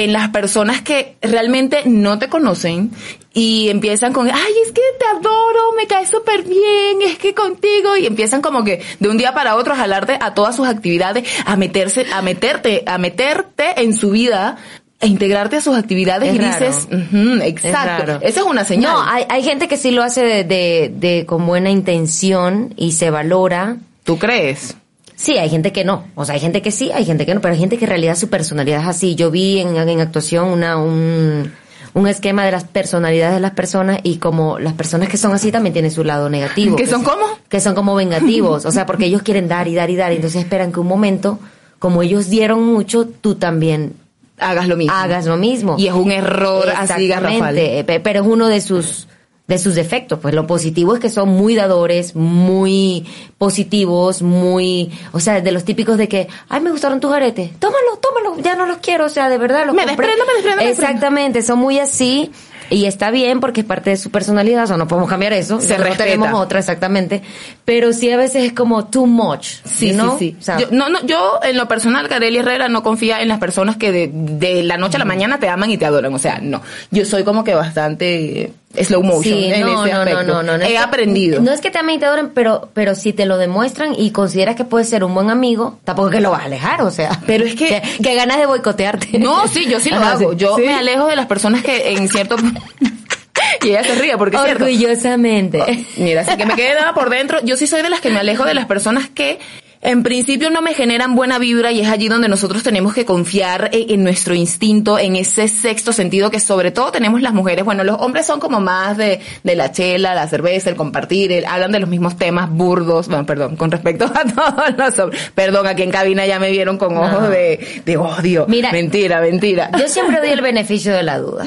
en 0.05 0.13
las 0.13 0.29
personas 0.29 0.83
que 0.83 1.17
realmente 1.23 1.81
no 1.87 2.19
te 2.19 2.29
conocen 2.29 2.91
y 3.33 3.69
empiezan 3.71 4.13
con, 4.13 4.29
ay, 4.31 4.53
es 4.65 4.73
que 4.73 4.83
te 4.99 5.07
adoro, 5.19 5.73
me 5.77 5.87
caes 5.87 6.11
súper 6.11 6.43
bien, 6.43 7.01
es 7.03 7.17
que 7.19 7.33
contigo, 7.35 7.97
y 7.97 8.05
empiezan 8.07 8.43
como 8.43 8.63
que 8.63 8.83
de 9.01 9.09
un 9.09 9.17
día 9.17 9.33
para 9.33 9.57
otro 9.57 9.73
a 9.73 9.77
jalarte 9.77 10.19
a 10.21 10.35
todas 10.35 10.55
sus 10.55 10.69
actividades, 10.69 11.25
a 11.47 11.57
meterse, 11.57 12.05
a 12.13 12.21
meterte, 12.21 12.83
a 12.87 12.99
meterte 12.99 13.81
en 13.83 13.95
su 13.95 14.11
vida, 14.11 14.57
e 15.01 15.07
integrarte 15.09 15.57
a 15.57 15.61
sus 15.63 15.77
actividades 15.77 16.29
Es 16.31 16.35
y 16.35 16.39
raro. 16.39 16.67
dices, 16.67 16.89
"Ujú, 16.91 17.43
exacto, 17.43 18.07
raro. 18.07 18.19
esa 18.23 18.41
es 18.41 18.47
una 18.47 18.65
señal. 18.65 18.93
No, 18.93 19.03
hay, 19.03 19.25
hay 19.29 19.43
gente 19.43 19.67
que 19.69 19.77
sí 19.77 19.91
lo 19.91 20.03
hace 20.03 20.23
de, 20.25 20.45
de, 20.45 20.91
de 20.95 21.27
con 21.27 21.47
buena 21.47 21.71
intención 21.71 22.73
y 22.77 22.93
se 22.93 23.11
valora. 23.11 23.77
¿Tú 24.05 24.19
crees? 24.19 24.77
Sí, 25.17 25.39
hay 25.39 25.49
gente 25.49 25.73
que 25.73 25.83
no. 25.85 26.05
O 26.15 26.25
sea, 26.25 26.35
hay 26.35 26.41
gente 26.41 26.61
que 26.63 26.71
sí, 26.71 26.93
hay 26.93 27.05
gente 27.05 27.25
que 27.27 27.35
no, 27.35 27.41
pero 27.41 27.55
hay 27.55 27.59
gente 27.61 27.79
que 27.79 27.87
en 27.87 27.89
realidad 27.89 28.15
su 28.17 28.29
personalidad 28.29 28.83
es 28.83 28.87
así. 28.87 29.15
Yo 29.15 29.31
vi 29.31 29.59
en, 29.61 29.75
en 29.77 30.01
actuación 30.01 30.49
una, 30.49 30.77
un, 30.77 31.51
un 31.95 32.07
esquema 32.07 32.45
de 32.45 32.53
las 32.53 32.65
personalidades 32.65 33.35
de 33.35 33.41
las 33.41 33.53
personas 33.53 33.99
y 34.03 34.19
como 34.19 34.59
las 34.59 34.75
personas 34.75 35.09
que 35.09 35.17
son 35.17 35.33
así 35.33 35.51
también 35.51 35.73
tienen 35.73 35.91
su 35.91 36.05
lado 36.05 36.29
negativo. 36.29 36.77
¿Que 36.77 36.87
son 36.87 37.01
es- 37.01 37.09
cómo? 37.09 37.25
Que 37.49 37.61
son 37.61 37.75
como 37.75 37.95
vengativos. 37.95 38.67
O 38.67 38.71
sea, 38.71 38.85
porque 38.85 39.07
ellos 39.07 39.23
quieren 39.23 39.49
dar 39.49 39.67
y 39.69 39.75
dar 39.75 39.89
y 39.89 39.97
dar. 39.97 40.13
Y 40.13 40.17
entonces 40.17 40.43
esperan 40.43 40.71
que 40.71 40.81
un 40.81 40.87
momento, 40.87 41.39
como 41.79 42.03
ellos 42.03 42.29
dieron 42.29 42.65
mucho, 42.67 43.07
tú 43.07 43.37
también 43.37 43.95
hagas 44.39 44.69
lo 44.69 44.77
mismo. 44.77 44.95
hagas 44.95 45.25
lo 45.25 45.39
mismo. 45.39 45.77
Y 45.79 45.87
es 45.87 45.95
un 45.95 46.11
error 46.13 46.69
así 46.77 47.09
garrafal. 47.09 47.55
Pe- 47.55 48.01
pero 48.05 48.21
es 48.21 48.27
uno 48.27 48.49
de 48.49 48.61
sus 48.61 49.09
de 49.47 49.59
sus 49.59 49.75
defectos. 49.75 50.19
Pues 50.21 50.35
lo 50.35 50.47
positivo 50.47 50.95
es 50.95 51.01
que 51.01 51.11
son 51.11 51.29
muy 51.29 51.55
dadores, 51.55 52.15
muy 52.17 53.07
positivos, 53.39 54.23
muy, 54.23 54.91
o 55.13 55.21
sea, 55.21 55.41
de 55.41 55.53
los 55.53 55.65
típicos 55.65 55.99
de 55.99 56.09
que, 56.09 56.29
ay, 56.49 56.61
me 56.61 56.71
gustaron 56.71 57.01
tus 57.01 57.13
aretes, 57.13 57.53
tómalo, 57.59 57.99
tómalo, 58.01 58.43
ya 58.43 58.57
no 58.57 58.67
los 58.67 58.79
quiero, 58.79 59.07
o 59.07 59.11
sea, 59.11 59.29
de 59.29 59.39
verdad 59.39 59.67
los 59.67 59.75
Me 59.75 59.85
compré. 59.85 60.07
desprendo, 60.07 60.25
me 60.27 60.33
desprendo, 60.35 60.63
me 60.63 60.69
desprendo. 60.69 60.93
Exactamente, 60.93 61.43
son 61.43 61.59
muy 61.59 61.79
así. 61.79 62.31
Y 62.69 62.87
está 62.87 63.13
bien 63.13 63.39
porque 63.39 63.61
es 63.61 63.67
parte 63.67 63.91
de 63.91 63.97
su 63.97 64.11
personalidad, 64.11 64.65
o 64.65 64.67
sea, 64.67 64.77
no 64.77 64.89
podemos 64.89 65.09
cambiar 65.09 65.33
eso. 65.33 65.61
Se 65.61 65.79
no 65.79 65.85
tenemos 65.97 66.33
otra, 66.33 66.59
exactamente. 66.59 67.23
Pero 67.65 67.93
sí 67.93 68.11
a 68.11 68.17
veces 68.17 68.43
es 68.45 68.53
como 68.55 68.87
too 68.87 69.07
much. 69.07 69.47
Sí, 69.65 69.93
¿no? 69.93 70.19
sí, 70.19 70.31
sí. 70.31 70.37
O 70.41 70.43
sea, 70.43 70.59
yo, 70.59 70.67
no, 70.73 70.89
no, 70.89 71.05
yo, 71.07 71.39
en 71.45 71.57
lo 71.57 71.69
personal, 71.69 72.09
Gareli 72.09 72.39
Herrera 72.39 72.69
no 72.69 72.83
confía 72.83 73.23
en 73.23 73.29
las 73.29 73.39
personas 73.39 73.77
que 73.77 73.93
de, 73.93 74.11
de 74.13 74.65
la 74.65 74.79
noche 74.79 74.97
a 74.97 74.99
la 74.99 75.05
mañana 75.05 75.39
te 75.39 75.49
aman 75.49 75.71
y 75.71 75.79
te 75.79 75.87
adoran. 75.87 76.13
O 76.13 76.19
sea, 76.19 76.41
no. 76.43 76.61
Yo 76.91 77.05
soy 77.05 77.23
como 77.23 77.45
que 77.45 77.55
bastante 77.55 78.53
slow 78.85 79.03
motion 79.03 79.23
Sí, 79.23 79.45
en 79.53 79.61
no, 79.61 79.85
ese 79.85 79.95
no, 79.95 79.99
aspecto. 80.01 80.23
no, 80.25 80.43
no, 80.43 80.59
no, 80.59 80.65
es 80.65 80.69
He 80.71 80.73
que- 80.73 80.79
aprendido. 80.79 81.41
No 81.41 81.53
es 81.53 81.61
que 81.61 81.71
te 81.71 81.79
amen 81.79 81.97
y 81.97 81.99
te 81.99 82.07
adoren, 82.07 82.31
pero, 82.35 82.69
pero 82.75 82.95
si 82.95 83.13
te 83.13 83.27
lo 83.27 83.39
demuestran 83.39 83.95
y 83.99 84.11
consideras 84.11 84.57
que 84.57 84.65
puedes 84.65 84.89
ser 84.89 85.05
un 85.05 85.15
buen 85.15 85.31
amigo, 85.31 85.79
tampoco 85.85 86.09
es 86.09 86.15
que 86.17 86.21
lo 86.21 86.31
vas 86.31 86.43
a 86.43 86.45
alejar, 86.47 86.83
o 86.83 86.91
sea. 86.91 87.21
Pero 87.27 87.45
es 87.45 87.55
que- 87.55 87.83
Que, 88.03 88.15
ganas 88.15 88.39
de 88.39 88.47
boicotearte. 88.47 89.19
No, 89.19 89.47
sí, 89.49 89.67
yo 89.69 89.81
sí 89.81 89.91
lo 89.91 89.97
Ajá, 89.97 90.13
hago. 90.13 90.31
sí. 90.33 90.37
Yo 90.39 90.57
Sí. 90.57 90.63
me 90.63 90.75
alejo 90.75 91.07
de 91.07 91.17
las 91.17 91.27
personas 91.27 91.63
que 91.63 91.93
en 91.93 92.09
cierto... 92.09 92.37
y 93.63 93.69
ella 93.69 93.85
se 93.85 93.95
ríe 93.97 94.17
porque 94.17 94.37
es 94.37 94.43
cierto. 94.43 94.65
Orgullosamente. 94.65 95.87
Mira, 95.97 96.23
así 96.23 96.37
que 96.37 96.47
me 96.47 96.55
quede 96.55 96.75
nada 96.75 96.95
por 96.95 97.11
dentro. 97.11 97.39
Yo 97.45 97.57
sí 97.57 97.67
soy 97.67 97.83
de 97.83 97.91
las 97.91 98.01
que 98.01 98.11
me 98.11 98.19
alejo 98.21 98.45
de 98.45 98.55
las 98.55 98.67
personas 98.67 99.09
que 99.11 99.39
en 99.87 100.03
principio 100.03 100.51
no 100.51 100.61
me 100.63 100.75
generan 100.75 101.15
buena 101.15 101.39
vibra 101.39 101.73
y 101.73 101.81
es 101.81 101.89
allí 101.89 102.09
donde 102.09 102.29
nosotros 102.29 102.63
tenemos 102.63 102.93
que 102.93 103.05
confiar 103.05 103.71
en, 103.73 103.91
en 103.91 104.05
nuestro 104.05 104.35
instinto, 104.35 104.99
en 104.99 105.17
ese 105.17 105.49
sexto 105.49 105.93
sentido 105.93 106.31
que 106.31 106.41
sobre 106.41 106.71
todo 106.73 106.91
tenemos 106.93 107.23
las 107.23 107.33
mujeres. 107.33 107.65
Bueno, 107.65 107.85
los 107.85 108.01
hombres 108.01 108.27
son 108.27 108.41
como 108.41 108.61
más 108.61 108.97
de, 108.97 109.21
de 109.45 109.57
la 109.57 109.73
chela, 109.73 110.15
la 110.15 110.27
cerveza, 110.29 110.71
el 110.71 110.77
compartir, 110.77 111.33
el- 111.33 111.47
hablan 111.47 111.73
de 111.73 111.79
los 111.81 111.89
mismos 111.89 112.17
temas 112.19 112.51
burdos. 112.51 113.09
Bueno, 113.09 113.25
perdón, 113.25 113.57
con 113.57 113.71
respecto 113.71 114.05
a 114.07 114.25
todos 114.35 114.77
los 114.77 114.99
hombres. 114.99 115.31
Perdón, 115.35 115.67
aquí 115.67 115.83
en 115.83 115.91
cabina 115.91 116.27
ya 116.27 116.39
me 116.39 116.51
vieron 116.51 116.77
con 116.79 116.97
ojos 116.97 117.23
No. 117.23 117.31
de, 117.31 117.83
de 117.85 117.97
odio. 117.97 118.45
Mira, 118.49 118.73
mentira, 118.73 119.21
mentira. 119.21 119.71
Yo 119.79 119.89
siempre 119.89 120.19
doy 120.21 120.31
el 120.31 120.41
beneficio 120.43 120.93
de 120.93 121.03
la 121.03 121.19
duda. 121.19 121.47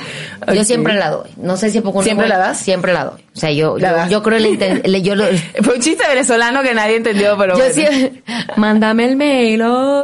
Yo 0.53 0.63
siempre 0.63 0.93
la 0.95 1.09
doy. 1.09 1.29
No 1.37 1.57
sé 1.57 1.69
si 1.69 1.81
poco 1.81 2.01
¿Siempre 2.03 2.27
la 2.27 2.37
das? 2.37 2.57
Siempre 2.59 2.93
la 2.93 3.03
doy. 3.05 3.19
O 3.35 3.39
sea, 3.39 3.51
yo, 3.51 3.77
yo, 3.77 3.87
yo 4.09 4.23
creo 4.23 4.37
el 4.37 4.81
le- 4.91 5.01
yo 5.01 5.15
lo, 5.15 5.25
Fue 5.63 5.75
un 5.75 5.81
chiste 5.81 6.03
venezolano 6.07 6.61
que 6.63 6.73
nadie 6.73 6.97
entendió, 6.97 7.37
pero 7.37 7.57
Yo 7.57 7.63
bueno. 7.73 8.09
Mándame 8.57 9.05
el 9.05 9.15
mail. 9.15 9.61
oh. 9.63 10.03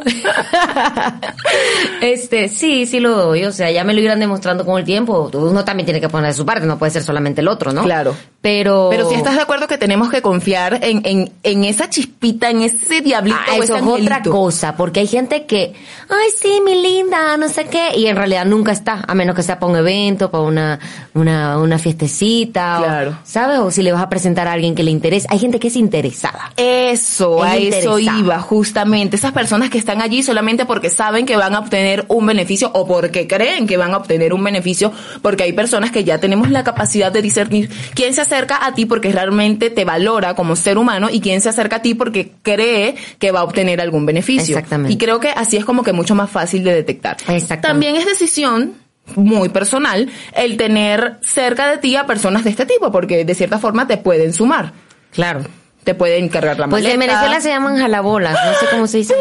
este, 2.01 2.49
sí, 2.49 2.85
sí 2.85 2.99
lo 2.99 3.11
doy. 3.11 3.45
O 3.45 3.51
sea, 3.51 3.71
ya 3.71 3.83
me 3.83 3.93
lo 3.93 4.01
irán 4.01 4.19
demostrando 4.19 4.65
con 4.65 4.79
el 4.79 4.85
tiempo. 4.85 5.29
Uno 5.33 5.63
también 5.65 5.85
tiene 5.85 6.01
que 6.01 6.09
poner 6.09 6.27
de 6.31 6.33
su 6.33 6.45
parte, 6.45 6.65
no 6.65 6.77
puede 6.77 6.91
ser 6.91 7.03
solamente 7.03 7.41
el 7.41 7.47
otro, 7.47 7.71
¿no? 7.71 7.83
Claro. 7.83 8.15
Pero. 8.41 8.87
Pero 8.89 9.09
si 9.09 9.15
estás 9.15 9.35
de 9.35 9.41
acuerdo 9.41 9.67
que 9.67 9.77
tenemos 9.77 10.09
que 10.09 10.21
confiar 10.21 10.79
en, 10.83 11.01
en, 11.05 11.31
en 11.43 11.63
esa 11.63 11.89
chispita, 11.89 12.49
en 12.49 12.61
ese 12.61 13.01
diablito 13.01 13.37
Ah, 13.47 13.55
o 13.59 13.63
eso 13.63 13.75
es 13.75 13.81
otra 13.83 14.21
cosa, 14.21 14.75
porque 14.77 15.01
hay 15.01 15.07
gente 15.07 15.45
que, 15.45 15.73
ay, 16.09 16.29
sí, 16.39 16.61
mi 16.63 16.81
linda, 16.81 17.35
no 17.37 17.49
sé 17.49 17.65
qué, 17.65 17.89
y 17.97 18.05
en 18.07 18.15
realidad 18.15 18.45
nunca 18.45 18.71
está, 18.71 19.03
a 19.07 19.13
menos 19.15 19.35
que 19.35 19.43
sea 19.43 19.59
para 19.59 19.71
un 19.71 19.77
evento, 19.77 20.31
para 20.31 20.43
una, 20.43 20.79
una, 21.13 21.57
una 21.57 21.77
fiestecita, 21.79 22.79
o- 22.79 22.83
Claro. 22.83 23.17
¿sabes? 23.23 23.59
O 23.59 23.71
si 23.71 23.81
le 23.83 23.91
vas 23.91 24.01
a 24.01 24.09
presentar 24.09 24.47
a 24.47 24.53
alguien 24.53 24.75
que 24.75 24.83
le 24.83 24.91
interesa. 24.91 25.27
Hay 25.31 25.39
gente 25.39 25.59
que 25.59 25.67
es 25.67 25.75
interesada. 25.75 26.51
Eso, 26.55 27.43
Es 27.43 27.51
a 27.51 27.55
eso 27.57 27.99
interesada. 27.99 28.04
Iba, 28.05 28.39
justamente. 28.39 29.15
Esas 29.15 29.31
personas 29.31 29.69
que 29.69 29.77
están 29.77 30.01
allí 30.01 30.23
solamente 30.23 30.65
porque 30.65 30.89
saben 30.89 31.25
que 31.25 31.35
van 31.35 31.55
a 31.55 31.59
obtener 31.59 32.05
un 32.07 32.25
beneficio 32.25 32.71
o 32.73 32.87
porque 32.87 33.27
creen 33.27 33.67
que 33.67 33.77
van 33.77 33.93
a 33.93 33.97
obtener 33.97 34.33
un 34.33 34.43
beneficio, 34.43 34.91
porque 35.21 35.43
hay 35.43 35.53
personas 35.53 35.91
que 35.91 36.03
ya 36.03 36.19
tenemos 36.19 36.49
la 36.49 36.63
capacidad 36.63 37.11
de 37.11 37.21
discernir 37.21 37.69
quién 37.93 38.13
se 38.13 38.21
acerca 38.21 38.65
a 38.65 38.73
ti 38.73 38.85
porque 38.85 39.11
realmente 39.11 39.69
te 39.69 39.85
valora 39.85 40.35
como 40.35 40.55
ser 40.55 40.77
humano 40.77 41.09
y 41.11 41.19
quién 41.19 41.41
se 41.41 41.49
acerca 41.49 41.77
a 41.77 41.81
ti 41.81 41.93
porque 41.93 42.31
cree 42.41 42.95
que 43.19 43.31
va 43.31 43.41
a 43.41 43.43
obtener 43.43 43.81
algún 43.81 44.05
beneficio. 44.05 44.55
Exactamente. 44.57 44.93
Y 44.93 44.97
creo 44.97 45.19
que 45.19 45.29
así 45.29 45.57
es 45.57 45.65
como 45.65 45.83
que 45.83 45.93
mucho 45.93 46.15
más 46.15 46.29
fácil 46.29 46.63
de 46.63 46.73
detectar. 46.73 47.17
Exactamente. 47.27 47.67
También 47.67 47.95
es 47.95 48.05
decisión 48.05 48.73
muy 49.15 49.49
personal 49.49 50.09
el 50.35 50.57
tener 50.57 51.17
cerca 51.21 51.69
de 51.69 51.77
ti 51.77 51.95
a 51.95 52.05
personas 52.05 52.43
de 52.43 52.49
este 52.49 52.65
tipo, 52.65 52.91
porque 52.91 53.23
de 53.23 53.35
cierta 53.35 53.59
forma 53.59 53.87
te 53.87 53.97
pueden 53.97 54.33
sumar. 54.33 54.73
Claro. 55.11 55.41
Te 55.85 55.95
pueden 55.95 56.27
cargar 56.27 56.59
la 56.59 56.67
Pues 56.67 56.83
maleta. 56.83 56.93
en 56.93 56.99
Venezuela 56.99 57.39
se 57.41 57.49
llaman 57.49 57.77
jalabolas, 57.77 58.33
no 58.45 58.53
sé 58.59 58.65
cómo 58.71 58.87
se 58.87 58.97
dice. 58.97 59.15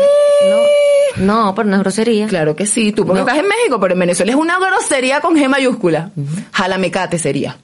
No, 1.19 1.25
no 1.45 1.55
pero 1.55 1.69
no 1.69 1.77
es 1.77 1.83
grosería. 1.83 2.27
Claro 2.27 2.57
que 2.57 2.67
sí, 2.67 2.91
tú 2.91 3.07
porque 3.07 3.21
No. 3.21 3.27
estás 3.29 3.39
en 3.41 3.49
México, 3.49 3.79
pero 3.79 3.93
en 3.95 4.01
Venezuela 4.01 4.33
es 4.33 4.37
una 4.39 4.59
grosería 4.59 5.21
con 5.21 5.37
G 5.37 5.47
mayúscula. 5.49 6.11
Jalamecate 6.53 7.19
sería. 7.19 7.59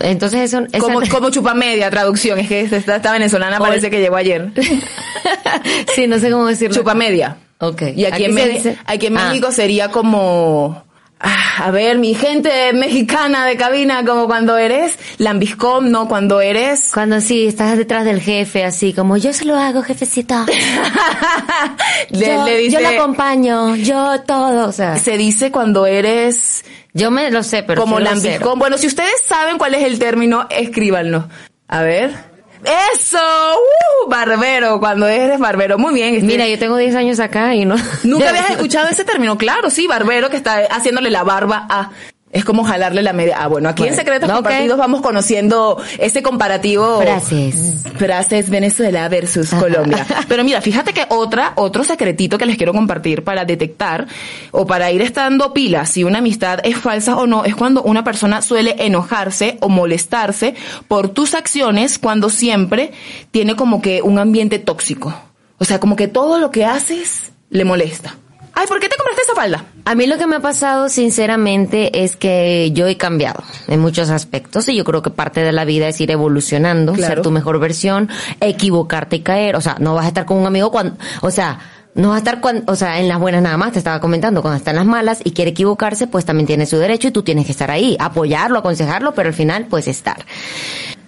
Entonces 0.00 0.40
eso... 0.40 0.64
esa- 0.72 0.78
Como, 0.80 1.00
como 1.10 1.30
chupamedia, 1.30 1.90
traducción. 1.90 2.40
Es 2.40 2.48
que 2.48 2.62
esta, 2.62 2.96
esta 2.96 3.12
venezolana 3.12 3.58
Ol- 3.58 3.68
parece 3.68 3.90
que 3.90 4.00
llegó 4.00 4.16
ayer. 4.16 4.50
sí, 5.94 6.06
no 6.06 6.18
sé 6.18 6.30
cómo 6.30 6.46
decirlo. 6.46 6.74
Chupamedia. 6.74 7.36
Ok. 7.58 7.82
Y 7.94 8.04
aquí, 8.04 8.24
en, 8.24 8.34
se 8.34 8.42
Meji- 8.46 8.52
dice- 8.54 8.78
aquí 8.86 9.06
en 9.06 9.16
Ah. 9.18 9.28
México 9.28 9.52
sería 9.52 9.90
como... 9.90 10.82
ah, 11.20 11.64
A 11.64 11.70
ver, 11.70 11.98
mi 11.98 12.14
gente 12.14 12.72
mexicana 12.72 13.46
de 13.46 13.56
cabina, 13.56 14.04
como 14.04 14.26
cuando 14.26 14.56
eres 14.56 14.98
lambiscom, 15.18 15.90
¿no? 15.90 16.08
Cuando 16.08 16.40
eres... 16.40 16.90
Cuando 16.92 17.20
sí, 17.20 17.46
estás 17.46 17.76
detrás 17.76 18.04
del 18.04 18.20
jefe, 18.20 18.64
así 18.64 18.92
como, 18.92 19.16
yo 19.16 19.32
se 19.32 19.44
lo 19.44 19.56
hago, 19.56 19.82
jefecito. 19.82 20.44
le, 22.10 22.26
yo, 22.26 22.44
le 22.44 22.58
dice... 22.58 22.72
yo 22.72 22.80
lo 22.80 22.88
acompaño, 22.88 23.76
yo 23.76 24.20
todo, 24.22 24.68
o 24.68 24.72
sea. 24.72 24.98
Se 24.98 25.16
dice 25.16 25.50
cuando 25.50 25.86
eres 25.86 26.64
Yo 26.92 27.10
me 27.10 27.30
lo 27.30 27.42
sé, 27.42 27.62
pero 27.62 27.80
como 27.80 28.00
lambiscón. 28.00 28.58
Bueno, 28.58 28.78
si 28.78 28.86
ustedes 28.86 29.22
saben 29.24 29.58
cuál 29.58 29.74
es 29.74 29.84
el 29.84 29.98
término, 29.98 30.46
escríbanlo. 30.50 31.28
A 31.68 31.82
ver. 31.82 32.35
¡Eso! 32.64 33.18
¡Uh! 33.18 34.08
Barbero, 34.08 34.78
cuando 34.80 35.06
eres 35.06 35.38
barbero. 35.38 35.78
Muy 35.78 35.94
bien. 35.94 36.14
este- 36.14 36.26
Mira, 36.26 36.46
yo 36.48 36.58
tengo 36.58 36.76
10 36.76 36.94
años 36.94 37.20
acá 37.20 37.54
y 37.54 37.64
no... 37.64 37.76
¿Nunca 38.04 38.28
habías 38.30 38.50
escuchado 38.50 38.88
ese 38.88 39.04
término? 39.04 39.36
Claro, 39.38 39.70
sí, 39.70 39.86
barbero 39.86 40.30
que 40.30 40.36
está 40.36 40.60
haciéndole 40.70 41.10
la 41.10 41.22
barba 41.24 41.66
a... 41.68 41.90
Es 42.36 42.44
como 42.44 42.64
jalarle 42.64 43.00
la 43.00 43.14
media. 43.14 43.38
Ah, 43.40 43.46
bueno, 43.46 43.70
aquí 43.70 43.86
en 43.86 43.96
Secretos. 43.96 44.30
Compartidos 44.30 44.76
vamos 44.76 45.00
conociendo 45.00 45.82
ese 45.98 46.22
comparativo. 46.22 47.00
Frases. 47.00 47.82
Frases 47.96 48.50
Venezuela 48.50 49.08
versus 49.08 49.48
Colombia. 49.48 50.04
Pero 50.28 50.44
mira, 50.44 50.60
fíjate 50.60 50.92
que 50.92 51.06
otra, 51.08 51.54
otro 51.56 51.82
secretito 51.82 52.36
que 52.36 52.44
les 52.44 52.58
quiero 52.58 52.74
compartir 52.74 53.24
para 53.24 53.46
detectar 53.46 54.06
o 54.50 54.66
para 54.66 54.92
ir 54.92 55.00
estando 55.00 55.54
pilas 55.54 55.88
si 55.88 56.04
una 56.04 56.18
amistad 56.18 56.58
es 56.62 56.76
falsa 56.76 57.16
o 57.16 57.26
no, 57.26 57.46
es 57.46 57.56
cuando 57.56 57.82
una 57.84 58.04
persona 58.04 58.42
suele 58.42 58.76
enojarse 58.80 59.56
o 59.62 59.70
molestarse 59.70 60.54
por 60.88 61.08
tus 61.08 61.32
acciones 61.32 61.98
cuando 61.98 62.28
siempre 62.28 62.92
tiene 63.30 63.56
como 63.56 63.80
que 63.80 64.02
un 64.02 64.18
ambiente 64.18 64.58
tóxico. 64.58 65.18
O 65.56 65.64
sea, 65.64 65.80
como 65.80 65.96
que 65.96 66.06
todo 66.06 66.38
lo 66.38 66.50
que 66.50 66.66
haces 66.66 67.32
le 67.48 67.64
molesta. 67.64 68.18
Ay, 68.58 68.66
¿por 68.66 68.80
qué 68.80 68.88
te 68.88 68.96
compraste 68.96 69.20
esa 69.20 69.34
falda? 69.34 69.64
A 69.84 69.94
mí 69.94 70.06
lo 70.06 70.16
que 70.16 70.26
me 70.26 70.36
ha 70.36 70.40
pasado, 70.40 70.88
sinceramente, 70.88 72.02
es 72.04 72.16
que 72.16 72.70
yo 72.72 72.86
he 72.86 72.96
cambiado 72.96 73.44
en 73.68 73.80
muchos 73.80 74.08
aspectos 74.08 74.66
y 74.70 74.74
yo 74.74 74.82
creo 74.82 75.02
que 75.02 75.10
parte 75.10 75.42
de 75.42 75.52
la 75.52 75.66
vida 75.66 75.88
es 75.88 76.00
ir 76.00 76.10
evolucionando, 76.10 76.94
Claro. 76.94 77.16
ser 77.16 77.22
tu 77.22 77.30
mejor 77.30 77.60
versión, 77.60 78.08
equivocarte 78.40 79.16
y 79.16 79.20
caer. 79.20 79.56
O 79.56 79.60
sea, 79.60 79.76
no 79.78 79.94
vas 79.94 80.06
a 80.06 80.08
estar 80.08 80.24
con 80.24 80.38
un 80.38 80.46
amigo 80.46 80.70
cuando, 80.70 80.96
o 81.20 81.30
sea, 81.30 81.58
no 81.94 82.08
vas 82.08 82.16
a 82.16 82.18
estar 82.20 82.40
cuando, 82.40 82.72
o 82.72 82.76
sea, 82.76 82.98
en 82.98 83.08
las 83.08 83.18
buenas 83.18 83.42
nada 83.42 83.58
más, 83.58 83.72
te 83.72 83.78
estaba 83.78 84.00
comentando, 84.00 84.40
cuando 84.40 84.56
está 84.56 84.70
en 84.70 84.76
las 84.78 84.86
malas 84.86 85.20
y 85.22 85.32
quiere 85.32 85.50
equivocarse, 85.50 86.06
pues 86.06 86.24
también 86.24 86.46
tiene 86.46 86.64
su 86.64 86.78
derecho 86.78 87.08
y 87.08 87.10
tú 87.10 87.22
tienes 87.22 87.44
que 87.44 87.52
estar 87.52 87.70
ahí, 87.70 87.94
apoyarlo, 88.00 88.58
aconsejarlo, 88.58 89.12
pero 89.12 89.28
al 89.28 89.34
final, 89.34 89.66
pues 89.68 89.86
estar. 89.86 90.24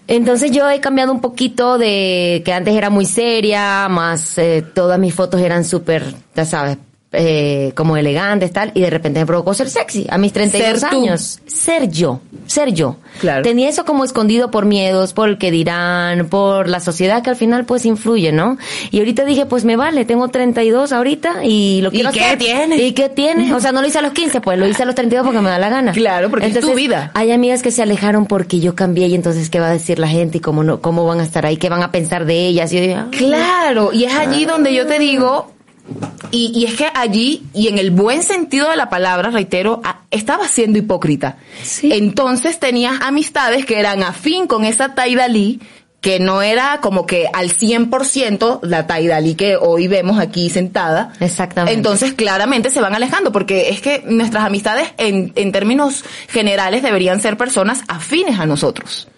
Entonces 0.06 0.50
yo 0.50 0.68
he 0.70 0.80
cambiado 0.80 1.12
un 1.12 1.20
poquito 1.22 1.78
de 1.78 2.42
que 2.44 2.52
antes 2.52 2.74
era 2.74 2.90
muy 2.90 3.06
seria, 3.06 3.88
más 3.88 4.36
eh, 4.36 4.62
todas 4.74 4.98
mis 4.98 5.14
fotos 5.14 5.40
eran 5.40 5.64
súper, 5.64 6.14
ya 6.34 6.44
sabes, 6.46 6.78
eh, 7.12 7.72
como 7.74 7.96
elegantes 7.96 8.52
tal, 8.52 8.70
y 8.74 8.80
de 8.80 8.90
repente 8.90 9.20
me 9.20 9.26
provocó 9.26 9.54
ser 9.54 9.70
sexy 9.70 10.06
a 10.10 10.18
mis 10.18 10.32
32 10.32 10.80
Ser 10.80 10.90
tú. 10.90 10.96
años. 10.96 11.40
Ser 11.46 11.88
yo, 11.90 12.20
ser 12.46 12.72
yo. 12.74 12.96
Claro. 13.20 13.42
Tenía 13.42 13.68
eso 13.68 13.84
como 13.84 14.04
escondido 14.04 14.50
por 14.50 14.66
miedos, 14.66 15.12
por 15.14 15.28
el 15.30 15.38
que 15.38 15.50
dirán, 15.50 16.28
por 16.28 16.68
la 16.68 16.80
sociedad 16.80 17.22
que 17.22 17.30
al 17.30 17.36
final 17.36 17.64
pues 17.64 17.86
influye, 17.86 18.30
¿no? 18.32 18.58
Y 18.90 18.98
ahorita 18.98 19.24
dije, 19.24 19.46
pues 19.46 19.64
me 19.64 19.76
vale, 19.76 20.04
tengo 20.04 20.28
32 20.28 20.92
ahorita 20.92 21.44
y 21.44 21.80
lo 21.82 21.88
¿Y 21.88 21.92
quiero 21.92 22.12
qué 22.12 22.24
hacer. 22.24 22.38
tiene? 22.38 22.76
¿Y 22.76 22.92
qué 22.92 23.08
tiene? 23.08 23.54
O 23.54 23.60
sea, 23.60 23.72
no 23.72 23.80
lo 23.80 23.86
hice 23.88 23.98
a 23.98 24.02
los 24.02 24.12
15, 24.12 24.40
pues 24.40 24.58
lo 24.58 24.66
hice 24.68 24.82
a 24.82 24.86
los 24.86 24.94
32 24.94 25.24
porque 25.26 25.40
me 25.40 25.48
da 25.50 25.58
la 25.58 25.70
gana. 25.70 25.92
Claro, 25.92 26.28
porque 26.30 26.46
es 26.46 26.60
tu 26.60 26.74
vida. 26.74 27.10
Hay 27.14 27.32
amigas 27.32 27.62
que 27.62 27.70
se 27.70 27.82
alejaron 27.82 28.26
porque 28.26 28.60
yo 28.60 28.74
cambié 28.74 29.06
y 29.08 29.14
entonces 29.14 29.48
qué 29.50 29.60
va 29.60 29.68
a 29.68 29.72
decir 29.72 29.98
la 29.98 30.08
gente 30.08 30.38
y 30.38 30.40
cómo 30.40 30.62
no, 30.62 30.80
cómo 30.80 31.06
van 31.06 31.20
a 31.20 31.22
estar 31.22 31.46
ahí, 31.46 31.56
qué 31.56 31.68
van 31.70 31.82
a 31.82 31.90
pensar 31.90 32.26
de 32.26 32.46
ellas. 32.46 32.72
Y 32.72 32.86
yo 32.88 32.96
ah, 32.98 33.06
Claro, 33.10 33.92
y 33.92 34.04
es 34.04 34.14
allí 34.14 34.44
donde 34.44 34.74
yo 34.74 34.86
te 34.86 34.98
digo, 34.98 35.50
y, 36.30 36.52
y 36.54 36.64
es 36.66 36.74
que 36.74 36.86
allí, 36.94 37.44
y 37.54 37.68
en 37.68 37.78
el 37.78 37.90
buen 37.90 38.22
sentido 38.22 38.68
de 38.70 38.76
la 38.76 38.88
palabra, 38.90 39.30
reitero, 39.30 39.80
a- 39.84 40.02
estaba 40.10 40.46
siendo 40.48 40.78
hipócrita. 40.78 41.36
Sí. 41.62 41.90
Entonces 41.92 42.58
tenías 42.60 43.00
amistades 43.00 43.64
que 43.66 43.78
eran 43.78 44.02
afín 44.02 44.46
con 44.46 44.64
esa 44.64 44.94
Taida 44.94 45.28
Lee, 45.28 45.60
que 46.00 46.20
no 46.20 46.42
era 46.42 46.78
como 46.80 47.06
que 47.06 47.26
al 47.32 47.50
100% 47.50 48.60
la 48.62 48.86
Taidali 48.86 49.34
que 49.34 49.56
hoy 49.56 49.88
vemos 49.88 50.18
aquí 50.20 50.48
sentada. 50.48 51.12
Exactamente. 51.18 51.74
Entonces 51.76 52.12
claramente 52.12 52.70
se 52.70 52.80
van 52.80 52.94
alejando 52.94 53.32
porque 53.32 53.70
es 53.70 53.80
que 53.80 54.04
nuestras 54.06 54.44
amistades 54.44 54.92
en, 54.96 55.32
en 55.34 55.50
términos 55.50 56.04
generales 56.28 56.82
deberían 56.84 57.20
ser 57.20 57.36
personas 57.36 57.82
afines 57.88 58.38
a 58.38 58.46
nosotros. 58.46 59.08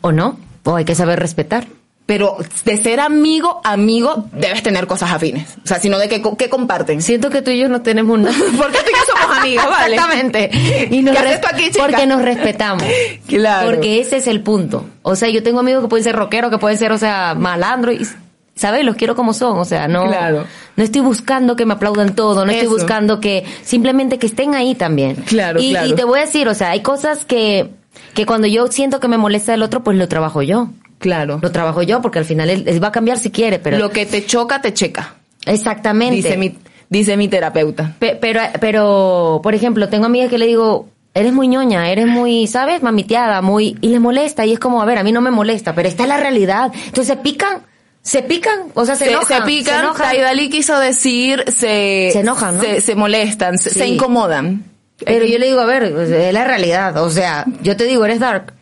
¿O 0.00 0.12
no? 0.12 0.38
O 0.62 0.76
hay 0.76 0.84
que 0.84 0.94
saber 0.94 1.18
respetar. 1.18 1.66
Pero 2.06 2.36
de 2.64 2.76
ser 2.76 3.00
amigo, 3.00 3.60
amigo, 3.64 4.26
debes 4.32 4.62
tener 4.62 4.86
cosas 4.86 5.10
afines. 5.10 5.56
O 5.64 5.66
sea, 5.66 5.80
sino 5.80 5.98
de 5.98 6.08
qué, 6.08 6.22
co- 6.22 6.36
qué 6.36 6.48
comparten. 6.48 7.02
Siento 7.02 7.30
que 7.30 7.42
tú 7.42 7.50
y 7.50 7.58
yo 7.58 7.68
no 7.68 7.82
tenemos 7.82 8.16
nada. 8.18 8.36
Porque 8.56 8.78
tú 8.78 8.90
y 8.90 8.92
yo 8.92 9.20
somos 9.20 9.38
amigas, 9.38 9.66
¿vale? 9.68 9.94
Exactamente. 9.96 10.50
Y 10.92 11.02
nos 11.02 11.12
¿Qué 11.16 11.18
haces 11.18 11.30
res- 11.32 11.40
tú 11.40 11.48
aquí, 11.52 11.64
chica? 11.72 11.78
Porque 11.86 12.06
nos 12.06 12.22
respetamos. 12.22 12.84
Claro. 13.26 13.66
Porque 13.66 14.00
ese 14.00 14.18
es 14.18 14.28
el 14.28 14.40
punto. 14.40 14.86
O 15.02 15.16
sea, 15.16 15.28
yo 15.30 15.42
tengo 15.42 15.58
amigos 15.60 15.82
que 15.82 15.88
pueden 15.88 16.04
ser 16.04 16.14
rockeros, 16.14 16.50
que 16.52 16.58
pueden 16.58 16.78
ser, 16.78 16.92
o 16.92 16.98
sea, 16.98 17.34
malandro 17.36 17.90
y 17.92 18.06
¿sabes? 18.54 18.84
Los 18.84 18.94
quiero 18.96 19.16
como 19.16 19.34
son, 19.34 19.58
o 19.58 19.64
sea, 19.64 19.86
no 19.88 20.06
Claro. 20.06 20.44
no 20.76 20.84
estoy 20.84 21.00
buscando 21.02 21.56
que 21.56 21.66
me 21.66 21.74
aplaudan 21.74 22.14
todo, 22.14 22.46
no 22.46 22.52
estoy 22.52 22.68
buscando 22.68 23.20
que 23.20 23.44
simplemente 23.62 24.18
que 24.18 24.28
estén 24.28 24.54
ahí 24.54 24.74
también. 24.76 25.16
Claro, 25.16 25.60
y, 25.60 25.70
claro. 25.72 25.86
y 25.88 25.92
te 25.94 26.04
voy 26.04 26.20
a 26.20 26.22
decir, 26.24 26.48
o 26.48 26.54
sea, 26.54 26.70
hay 26.70 26.80
cosas 26.82 27.24
que 27.26 27.70
que 28.14 28.24
cuando 28.26 28.46
yo 28.46 28.66
siento 28.68 28.98
que 29.00 29.08
me 29.08 29.18
molesta 29.18 29.52
el 29.52 29.62
otro, 29.62 29.82
pues 29.82 29.98
lo 29.98 30.06
trabajo 30.08 30.40
yo. 30.40 30.68
Claro. 31.06 31.38
Lo 31.40 31.52
trabajo 31.52 31.82
yo 31.82 32.02
porque 32.02 32.18
al 32.18 32.24
final 32.24 32.50
él, 32.50 32.64
él 32.66 32.82
va 32.82 32.88
a 32.88 32.92
cambiar 32.92 33.16
si 33.18 33.30
quiere, 33.30 33.60
pero 33.60 33.78
Lo 33.78 33.90
que 33.90 34.06
te 34.06 34.26
choca, 34.26 34.60
te 34.60 34.74
checa. 34.74 35.14
exactamente. 35.46 36.16
Dice 36.16 36.36
mi, 36.36 36.56
dice 36.88 37.16
mi 37.16 37.28
terapeuta. 37.28 37.94
Pe- 38.00 38.16
Pero, 38.20 38.40
pero, 38.60 39.40
por 39.42 39.54
ejemplo, 39.54 39.88
tengo 39.88 40.06
amigas 40.06 40.30
que 40.30 40.38
le 40.38 40.46
digo, 40.46 40.88
eres 41.14 41.32
muy 41.32 41.46
ñoña, 41.48 41.88
eres 41.90 42.06
muy, 42.08 42.48
¿sabes? 42.48 42.82
Mamiteada, 42.82 43.40
muy, 43.40 43.76
y 43.80 43.88
le 43.88 44.00
molesta, 44.00 44.44
y 44.44 44.52
es 44.52 44.58
como, 44.58 44.82
a 44.82 44.84
ver, 44.84 44.98
a 44.98 45.04
mí 45.04 45.12
no 45.12 45.20
me 45.20 45.30
molesta, 45.30 45.74
pero 45.74 45.88
esta 45.88 46.02
es 46.02 46.08
la 46.08 46.16
realidad. 46.16 46.72
Entonces 46.74 47.06
se 47.06 47.16
pican, 47.16 47.62
se 48.02 48.22
pican, 48.22 48.60
o 48.74 48.84
sea, 48.84 48.96
se, 48.96 49.04
Se, 49.04 49.10
enojan. 49.12 49.38
se 49.42 49.46
pican, 49.46 49.84
enojan. 49.84 50.10
Quiso 50.50 50.78
decir, 50.80 51.44
se, 51.46 52.10
Se 52.12 52.20
enojan, 52.20 52.56
¿no? 52.56 52.62
se, 52.64 52.80
se 52.80 52.94
molestan, 52.96 53.58
se, 53.58 53.70
Sí. 53.70 53.78
se 53.78 53.86
incomodan. 53.86 54.64
Pero 55.04 55.24
yo 55.26 55.38
le 55.38 55.46
digo, 55.46 55.60
a 55.60 55.66
ver, 55.66 55.84
es 55.84 56.32
la 56.34 56.44
realidad, 56.44 56.96
o 57.02 57.10
sea, 57.10 57.44
yo 57.62 57.76
te 57.76 57.84
digo, 57.84 58.04
eres 58.04 58.18
dark. 58.18 58.52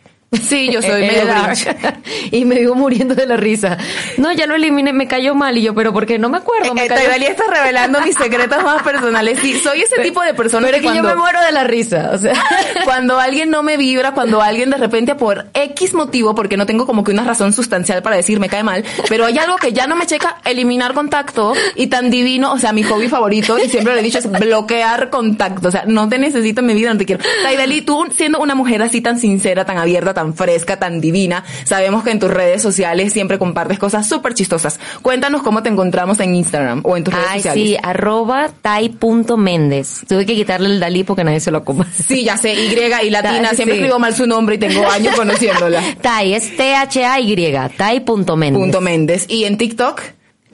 Sí, 0.41 0.71
yo 0.71 0.81
soy 0.81 1.03
Eh, 1.03 1.07
medio 1.07 1.23
eh, 1.23 1.25
dark. 1.25 1.99
y 2.31 2.45
me 2.45 2.55
vivo 2.59 2.75
muriendo 2.75 3.15
de 3.15 3.25
la 3.25 3.37
risa. 3.37 3.77
No, 4.17 4.31
ya 4.31 4.45
lo 4.47 4.55
eliminé, 4.55 4.93
me 4.93 5.07
cayó 5.07 5.35
mal, 5.35 5.57
y 5.57 5.61
yo, 5.61 5.73
pero 5.73 5.93
¿por 5.93 6.05
qué? 6.05 6.19
No 6.19 6.29
me 6.29 6.37
acuerdo, 6.37 6.73
me 6.73 6.85
Eh, 6.85 6.87
cayó 6.87 7.01
Taidali 7.01 7.25
está 7.25 7.43
revelando 7.51 8.01
mis 8.01 8.15
secretos 8.15 8.63
más 8.63 8.83
personales. 8.83 9.39
Sí, 9.41 9.59
soy 9.59 9.81
ese 9.81 10.01
tipo 10.03 10.21
de 10.21 10.33
persona 10.33 10.65
Pero 10.67 10.79
que 10.79 10.85
es 10.85 10.91
que 10.91 10.97
yo 10.97 11.03
me 11.03 11.15
muero 11.15 11.41
de 11.41 11.51
la 11.51 11.63
risa, 11.63 12.11
o 12.13 12.17
sea. 12.17 12.33
cuando 12.85 13.19
alguien 13.19 13.49
no 13.49 13.63
me 13.63 13.77
vibra, 13.77 14.13
cuando 14.13 14.41
alguien 14.41 14.69
de 14.69 14.77
repente 14.77 15.15
por 15.15 15.45
X 15.53 15.93
motivo, 15.93 16.35
porque 16.35 16.57
no 16.57 16.65
tengo 16.65 16.85
como 16.85 17.03
que 17.03 17.11
una 17.11 17.23
razón 17.23 17.53
sustancial 17.53 18.01
para 18.01 18.15
decir 18.15 18.39
me 18.39 18.49
cae 18.49 18.63
mal, 18.63 18.83
pero 19.09 19.25
hay 19.25 19.37
algo 19.37 19.57
que 19.57 19.73
ya 19.73 19.87
no 19.87 19.95
me 19.95 20.05
checa, 20.05 20.37
eliminar 20.45 20.93
contacto 20.93 21.53
y 21.75 21.87
tan 21.87 22.09
divino, 22.09 22.51
o 22.53 22.59
sea, 22.59 22.73
mi 22.73 22.83
hobby 22.83 23.07
favorito, 23.07 23.57
y 23.59 23.69
siempre 23.69 23.93
lo 23.93 23.99
he 23.99 24.03
dicho, 24.03 24.19
es 24.19 24.29
bloquear 24.29 25.09
contacto, 25.09 25.67
o 25.67 25.71
sea, 25.71 25.83
no 25.87 26.07
te 26.09 26.17
necesito 26.17 26.61
en 26.61 26.67
mi 26.67 26.73
vida, 26.73 26.91
no 26.93 26.97
te 26.99 27.05
quiero. 27.05 27.23
Taidali, 27.43 27.81
tú 27.81 28.05
siendo 28.15 28.39
una 28.39 28.55
mujer 28.55 28.81
así 28.81 29.01
tan 29.01 29.19
sincera, 29.19 29.65
tan 29.65 29.77
abierta, 29.77 30.13
tan 30.13 30.24
fresca, 30.33 30.79
tan 30.79 31.01
divina, 31.01 31.43
sabemos 31.63 32.03
que 32.03 32.11
en 32.11 32.19
tus 32.19 32.31
redes 32.31 32.61
sociales 32.61 33.13
siempre 33.13 33.37
compartes 33.37 33.79
cosas 33.79 34.07
súper 34.07 34.33
chistosas. 34.33 34.79
Cuéntanos 35.01 35.41
cómo 35.43 35.63
te 35.63 35.69
encontramos 35.69 36.19
en 36.19 36.35
Instagram 36.35 36.81
o 36.83 36.97
en 36.97 37.03
tus 37.03 37.13
redes 37.13 37.27
Ay, 37.29 37.39
sociales. 37.39 37.63
sí, 37.67 37.77
arroba 37.81 38.49
tai.méndez. 38.61 40.01
Tuve 40.07 40.25
que 40.25 40.35
quitarle 40.35 40.67
el 40.69 40.79
Dalí 40.79 41.03
porque 41.03 41.23
nadie 41.23 41.39
se 41.39 41.51
lo 41.51 41.63
coma. 41.63 41.87
Sí, 42.05 42.23
ya 42.23 42.37
sé, 42.37 42.53
Y 42.53 42.73
y 43.05 43.09
latina, 43.09 43.53
siempre 43.53 43.77
escribo 43.77 43.99
mal 43.99 44.13
su 44.15 44.27
nombre 44.27 44.55
y 44.55 44.57
tengo 44.57 44.87
años 44.89 45.15
conociéndola. 45.17 45.81
Tai, 46.01 46.33
es 46.33 46.55
T-H-A-Y, 46.55 47.51
tai.méndez. 47.77 48.59
Punto 48.59 48.81
Méndez. 48.81 49.25
Y 49.27 49.45
en 49.45 49.57
TikTok, 49.57 50.01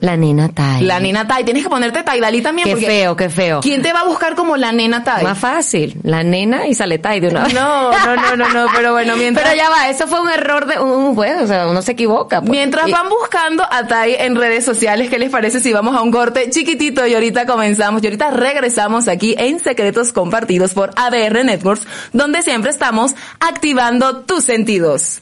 La 0.02 0.16
nena 0.16 0.48
Tai. 0.48 0.82
la 0.82 0.98
nena 0.98 1.28
Tai. 1.28 1.44
Tienes 1.44 1.62
que 1.62 1.70
ponerte 1.70 2.02
Taidali 2.02 2.42
también. 2.42 2.66
Qué 2.66 2.72
porque 2.72 2.86
feo, 2.86 3.14
qué 3.16 3.30
feo. 3.30 3.60
¿Quién 3.60 3.82
te 3.82 3.92
va 3.92 4.00
a 4.00 4.04
buscar 4.04 4.34
como 4.34 4.56
la 4.56 4.72
nena 4.72 5.04
Tai? 5.04 5.22
Más 5.22 5.38
fácil, 5.38 5.96
la 6.02 6.24
nena 6.24 6.66
y 6.66 6.74
sale 6.74 6.98
Tai 6.98 7.20
de 7.20 7.28
una 7.28 7.44
vez. 7.44 7.54
No, 7.54 7.92
no, 8.06 8.16
no, 8.16 8.36
no, 8.36 8.48
no, 8.48 8.66
pero 8.74 8.90
bueno, 8.90 9.16
mientras... 9.16 9.48
Pero 9.48 9.56
ya 9.56 9.70
va, 9.70 9.88
eso 9.88 10.08
fue 10.08 10.20
un 10.20 10.28
error 10.28 10.66
de 10.66 10.80
un 10.80 11.14
juez, 11.14 11.40
o 11.40 11.46
sea, 11.46 11.68
uno 11.68 11.82
se 11.82 11.92
equivoca. 11.92 12.40
pues. 12.40 12.50
Mientras 12.50 12.90
van 12.90 13.08
buscando 13.08 13.64
a 13.70 13.86
Tai 13.86 14.12
en 14.18 14.34
redes 14.34 14.64
sociales, 14.64 15.08
¿qué 15.08 15.20
les 15.20 15.30
parece 15.30 15.60
si 15.60 15.72
vamos 15.72 15.94
a 15.96 16.02
un 16.02 16.10
corte 16.10 16.50
chiquitito 16.50 17.06
y 17.06 17.14
ahorita 17.14 17.46
comenzamos 17.46 18.02
y 18.02 18.06
ahorita 18.06 18.32
regresamos 18.32 19.06
aquí 19.06 19.36
en 19.38 19.60
Secretos 19.60 20.12
Compartidos 20.12 20.74
por 20.74 20.90
ADR 20.96 21.44
Networks, 21.44 21.86
donde 22.12 22.42
siempre 22.42 22.72
estamos 22.72 23.14
activando 23.38 24.22
tus 24.22 24.42
sentidos. 24.42 25.20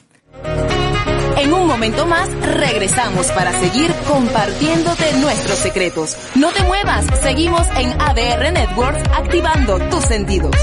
En 1.41 1.55
un 1.55 1.67
momento 1.67 2.05
más 2.05 2.29
regresamos 2.43 3.29
para 3.33 3.59
seguir 3.59 3.91
compartiéndote 4.07 5.15
nuestros 5.23 5.59
secretos. 5.59 6.15
No 6.35 6.53
te 6.53 6.63
muevas, 6.65 7.07
seguimos 7.23 7.67
en 7.79 7.99
ADR 7.99 8.53
Networks 8.53 9.03
activando 9.17 9.79
tus 9.89 10.05
sentidos. 10.05 10.55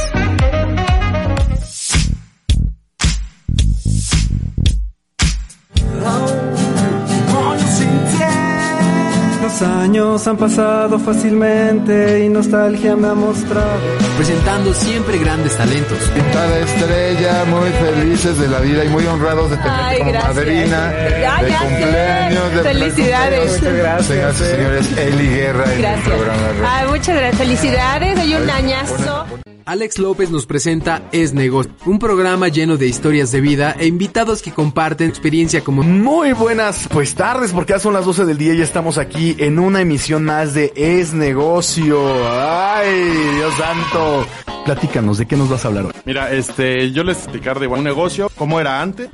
Los 9.59 9.67
años 9.67 10.27
han 10.27 10.37
pasado 10.37 10.99
fácilmente 10.99 12.23
y 12.23 12.29
nostalgia 12.29 12.95
me 12.95 13.07
ha 13.07 13.15
mostrado. 13.15 13.79
presentando 14.15 14.71
siempre 14.71 15.17
grandes 15.17 15.57
talentos. 15.57 15.97
Cada 16.31 16.59
estrella, 16.59 17.43
muy 17.45 17.67
felices 17.71 18.37
de 18.37 18.49
la 18.49 18.59
vida 18.59 18.85
y 18.85 18.89
muy 18.89 19.03
honrados 19.07 19.49
de 19.49 19.57
tenerte 19.57 19.81
Ay, 19.83 19.97
como 19.97 20.11
gracias. 20.11 20.35
madrina 20.35 20.93
Ya, 21.19 21.41
de 21.41 21.49
ya 21.49 21.59
sé. 21.59 21.65
cumpleaños. 21.65 22.53
De 22.53 22.61
Felicidades. 22.61 23.51
Muchas 23.57 23.73
gracias. 23.73 24.07
Señoras 24.07 24.39
y 24.41 24.43
señores, 24.43 24.97
Eli 24.99 25.27
Guerra 25.27 25.73
en 25.73 25.85
el 25.85 25.99
programa. 26.01 26.41
Ay, 26.67 26.87
muchas 26.89 27.15
gracias. 27.15 27.37
Felicidades. 27.37 28.19
Hay 28.19 28.33
un 28.35 28.49
añazo. 28.51 29.25
Alex 29.67 29.99
López 29.99 30.31
nos 30.31 30.45
presenta 30.45 31.09
Es 31.11 31.33
Negocio, 31.33 31.73
un 31.85 31.99
programa 31.99 32.47
lleno 32.47 32.77
de 32.77 32.87
historias 32.87 33.33
de 33.33 33.41
vida 33.41 33.75
e 33.77 33.85
invitados 33.85 34.41
que 34.41 34.53
comparten 34.53 35.09
experiencia 35.09 35.61
como 35.61 35.83
Muy 35.83 36.31
buenas 36.31 36.87
pues 36.89 37.15
tardes 37.15 37.51
porque 37.51 37.73
ya 37.73 37.79
son 37.79 37.91
las 37.91 38.05
12 38.05 38.23
del 38.23 38.37
día 38.37 38.53
y 38.53 38.59
ya 38.59 38.63
estamos 38.63 38.97
aquí 38.97 39.35
en 39.39 39.59
una 39.59 39.81
emisión 39.81 40.23
más 40.23 40.53
de 40.53 40.71
Es 40.73 41.13
Negocio. 41.13 41.99
Ay, 42.31 43.11
Dios 43.35 43.53
santo. 43.55 44.25
Platícanos, 44.63 45.17
¿de 45.17 45.25
qué 45.25 45.35
nos 45.35 45.49
vas 45.49 45.65
a 45.65 45.67
hablar 45.67 45.87
hoy? 45.87 45.91
Mira, 46.05 46.31
este, 46.31 46.93
yo 46.93 47.03
les 47.03 47.17
explicar 47.17 47.59
de 47.59 47.67
un 47.67 47.83
negocio, 47.83 48.31
cómo 48.37 48.61
era 48.61 48.81
antes 48.81 49.09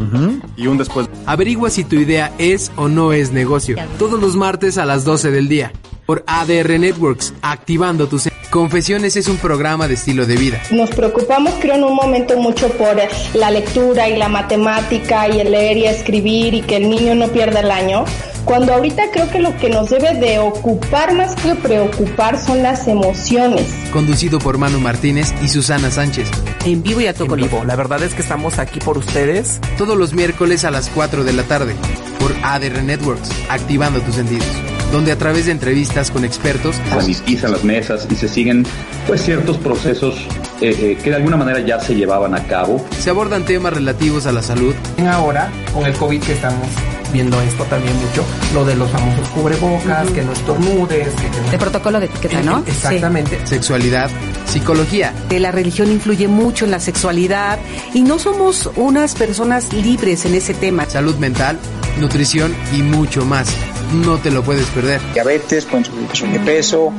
y 0.56 0.68
un 0.68 0.78
después. 0.78 1.10
Averigua 1.26 1.72
si 1.72 1.84
tu 1.84 1.96
idea 1.96 2.32
es 2.38 2.72
o 2.76 2.88
no 2.90 3.12
es 3.12 3.32
negocio. 3.32 3.76
Todos 3.98 4.22
los 4.22 4.36
martes 4.36 4.78
a 4.78 4.86
las 4.86 5.04
12 5.04 5.32
del 5.32 5.48
día. 5.48 5.74
Por 6.06 6.24
ADR 6.28 6.78
Networks, 6.78 7.34
activando 7.42 8.06
tus... 8.08 8.33
Confesiones 8.54 9.16
es 9.16 9.30
un 9.30 9.38
programa 9.38 9.88
de 9.88 9.96
estilo 9.96 10.28
de 10.28 10.38
vida. 10.38 10.62
Nos 10.70 10.92
preocupamos, 10.92 11.56
creo, 11.60 11.74
en 11.74 11.86
un 11.86 11.96
momento 11.96 12.38
mucho 12.38 12.70
por 12.70 12.96
la 13.34 13.50
lectura 13.50 14.08
y 14.08 14.16
la 14.16 14.30
matemática 14.30 15.28
y 15.28 15.40
el 15.40 15.50
leer 15.50 15.78
y 15.78 15.86
escribir 15.88 16.54
y 16.54 16.62
que 16.62 16.76
el 16.76 16.88
niño 16.88 17.16
no 17.16 17.30
pierda 17.30 17.62
el 17.62 17.72
año, 17.72 18.06
cuando 18.46 18.76
ahorita 18.76 19.10
creo 19.12 19.28
que 19.32 19.40
lo 19.40 19.58
que 19.58 19.72
nos 19.72 19.90
debe 19.90 20.14
de 20.14 20.38
ocupar 20.38 21.16
más 21.16 21.34
que 21.34 21.56
preocupar 21.56 22.38
son 22.38 22.62
las 22.62 22.88
emociones. 22.88 23.66
Conducido 23.92 24.38
por 24.38 24.60
Manu 24.60 24.80
Martínez 24.80 25.34
y 25.42 25.48
Susana 25.48 25.90
Sánchez. 25.90 26.30
En 26.64 26.84
vivo 26.84 27.02
y 27.02 27.08
a 27.08 27.16
todo 27.16 27.36
vivo. 27.36 27.64
La 27.66 27.76
verdad 27.76 28.04
es 28.04 28.14
que 28.14 28.22
estamos 28.22 28.60
aquí 28.60 28.80
por 28.80 29.00
ustedes. 29.00 29.62
Todos 29.80 29.98
los 29.98 30.14
miércoles 30.14 30.64
a 30.64 30.70
las 30.70 30.90
4 30.90 31.24
de 31.24 31.34
la 31.34 31.42
tarde. 31.42 31.76
Por 32.20 32.36
ADR 32.44 32.84
Networks, 32.84 33.32
activando 33.50 34.00
tus 34.02 34.14
sentidos. 34.14 34.46
Donde 34.94 35.12
a 35.12 35.18
través 35.18 35.48
de 35.48 35.52
entrevistas 35.52 36.12
con 36.12 36.24
expertos 36.24 36.76
se 36.76 36.90
sanitizan 36.90 37.52
las 37.52 37.64
mesas 37.64 38.08
y 38.12 38.16
se 38.16 38.28
siguen 38.28 38.64
pues 39.08 39.24
ciertos 39.24 39.58
procesos 39.58 40.16
eh, 40.62 40.70
eh, 40.80 40.98
que 41.04 41.10
de 41.10 41.16
alguna 41.16 41.36
manera 41.36 41.60
ya 41.62 41.80
se 41.80 41.96
llevaban 41.96 42.36
a 42.36 42.44
cabo. 42.46 42.86
se 43.00 43.10
abordan 43.10 43.44
temas 43.44 43.74
relativos 43.74 44.28
a 44.28 44.32
la 44.32 44.44
salud, 44.44 44.76
Ahora, 45.10 45.52
con 45.74 45.86
el 45.86 45.94
COVID 45.94 46.22
que 46.22 46.34
estamos 46.34 46.68
viendo 47.12 47.42
esto 47.42 47.64
también 47.66 47.96
mucho, 47.98 48.24
lo 48.54 48.66
de 48.66 48.76
los 48.76 48.90
famosos 48.90 49.28
cubrebocas, 49.30 50.10
que 50.12 50.22
no 50.22 50.32
estornudes. 50.32 51.10
Que, 51.10 51.54
El 51.54 51.60
protocolo 51.60 52.00
de 52.00 52.06
etiqueta, 52.06 52.42
¿no? 52.44 52.64
Exactamente. 52.66 53.40
sexualidad, 53.46 54.12
psicología. 54.46 55.14
La 55.32 55.52
religión 55.52 55.92
influye 55.92 56.28
mucho 56.28 56.66
en 56.66 56.72
la 56.72 56.80
sexualidad 56.80 57.60
y 57.94 58.04
no 58.04 58.20
somos 58.20 58.70
unas 58.76 59.16
personas 59.16 59.74
libres 59.74 60.26
en 60.26 60.36
ese 60.36 60.54
tema. 60.54 60.86
salud 60.88 61.16
mental, 61.16 61.58
nutrición 62.00 62.56
y 62.74 62.84
mucho 62.84 63.26
más. 63.26 63.50
No 63.94 64.18
te 64.18 64.32
lo 64.32 64.42
puedes 64.42 64.66
perder. 64.68 65.00
diabetes, 65.14 65.66
pueden 65.66 65.86
subir 65.86 66.32
de 66.32 66.40
peso. 66.40 66.92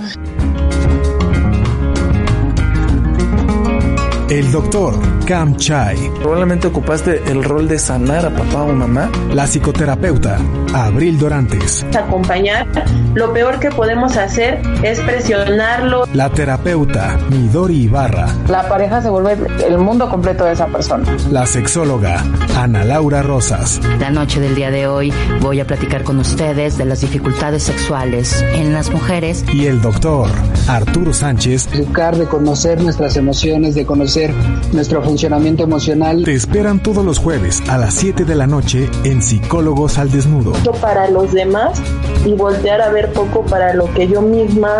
El 4.34 4.50
doctor 4.50 4.94
Cam 5.26 5.54
Chai. 5.54 5.96
Probablemente 6.20 6.66
ocupaste 6.66 7.22
el 7.30 7.44
rol 7.44 7.68
de 7.68 7.78
sanar 7.78 8.26
a 8.26 8.30
papá 8.30 8.64
o 8.64 8.72
mamá. 8.72 9.08
La 9.32 9.46
psicoterapeuta 9.46 10.40
Abril 10.74 11.20
Dorantes. 11.20 11.86
Acompañar, 11.96 12.66
lo 13.14 13.32
peor 13.32 13.60
que 13.60 13.70
podemos 13.70 14.16
hacer 14.16 14.60
es 14.82 14.98
presionarlo. 14.98 16.06
La 16.12 16.30
terapeuta 16.30 17.16
Midori 17.30 17.82
Ibarra. 17.82 18.26
La 18.48 18.68
pareja 18.68 19.00
se 19.02 19.08
vuelve 19.08 19.36
el 19.64 19.78
mundo 19.78 20.10
completo 20.10 20.46
de 20.46 20.54
esa 20.54 20.66
persona. 20.66 21.16
La 21.30 21.46
sexóloga 21.46 22.24
Ana 22.56 22.84
Laura 22.84 23.22
Rosas. 23.22 23.80
La 24.00 24.10
noche 24.10 24.40
del 24.40 24.56
día 24.56 24.72
de 24.72 24.88
hoy 24.88 25.12
voy 25.42 25.60
a 25.60 25.64
platicar 25.64 26.02
con 26.02 26.18
ustedes 26.18 26.76
de 26.76 26.84
las 26.84 27.02
dificultades 27.02 27.62
sexuales 27.62 28.44
en 28.54 28.72
las 28.72 28.90
mujeres. 28.90 29.44
Y 29.54 29.66
el 29.66 29.80
doctor 29.80 30.28
Arturo 30.66 31.12
Sánchez. 31.12 31.68
Educar 31.72 32.16
de 32.16 32.26
conocer 32.26 32.82
nuestras 32.82 33.16
emociones, 33.16 33.76
de 33.76 33.86
conocer 33.86 34.23
nuestro 34.72 35.02
funcionamiento 35.02 35.64
emocional. 35.64 36.24
Te 36.24 36.34
esperan 36.34 36.82
todos 36.82 37.04
los 37.04 37.18
jueves 37.18 37.62
a 37.68 37.78
las 37.78 37.94
7 37.94 38.24
de 38.24 38.34
la 38.34 38.46
noche 38.46 38.88
en 39.04 39.22
Psicólogos 39.22 39.98
al 39.98 40.10
Desnudo. 40.10 40.52
Para 40.80 41.10
los 41.10 41.32
demás 41.32 41.80
y 42.24 42.32
voltear 42.32 42.80
a 42.80 42.90
ver 42.90 43.12
poco 43.12 43.44
para 43.44 43.74
lo 43.74 43.92
que 43.92 44.08
yo 44.08 44.22
misma 44.22 44.70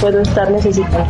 puedo 0.00 0.20
estar 0.20 0.50
necesitando. 0.50 1.06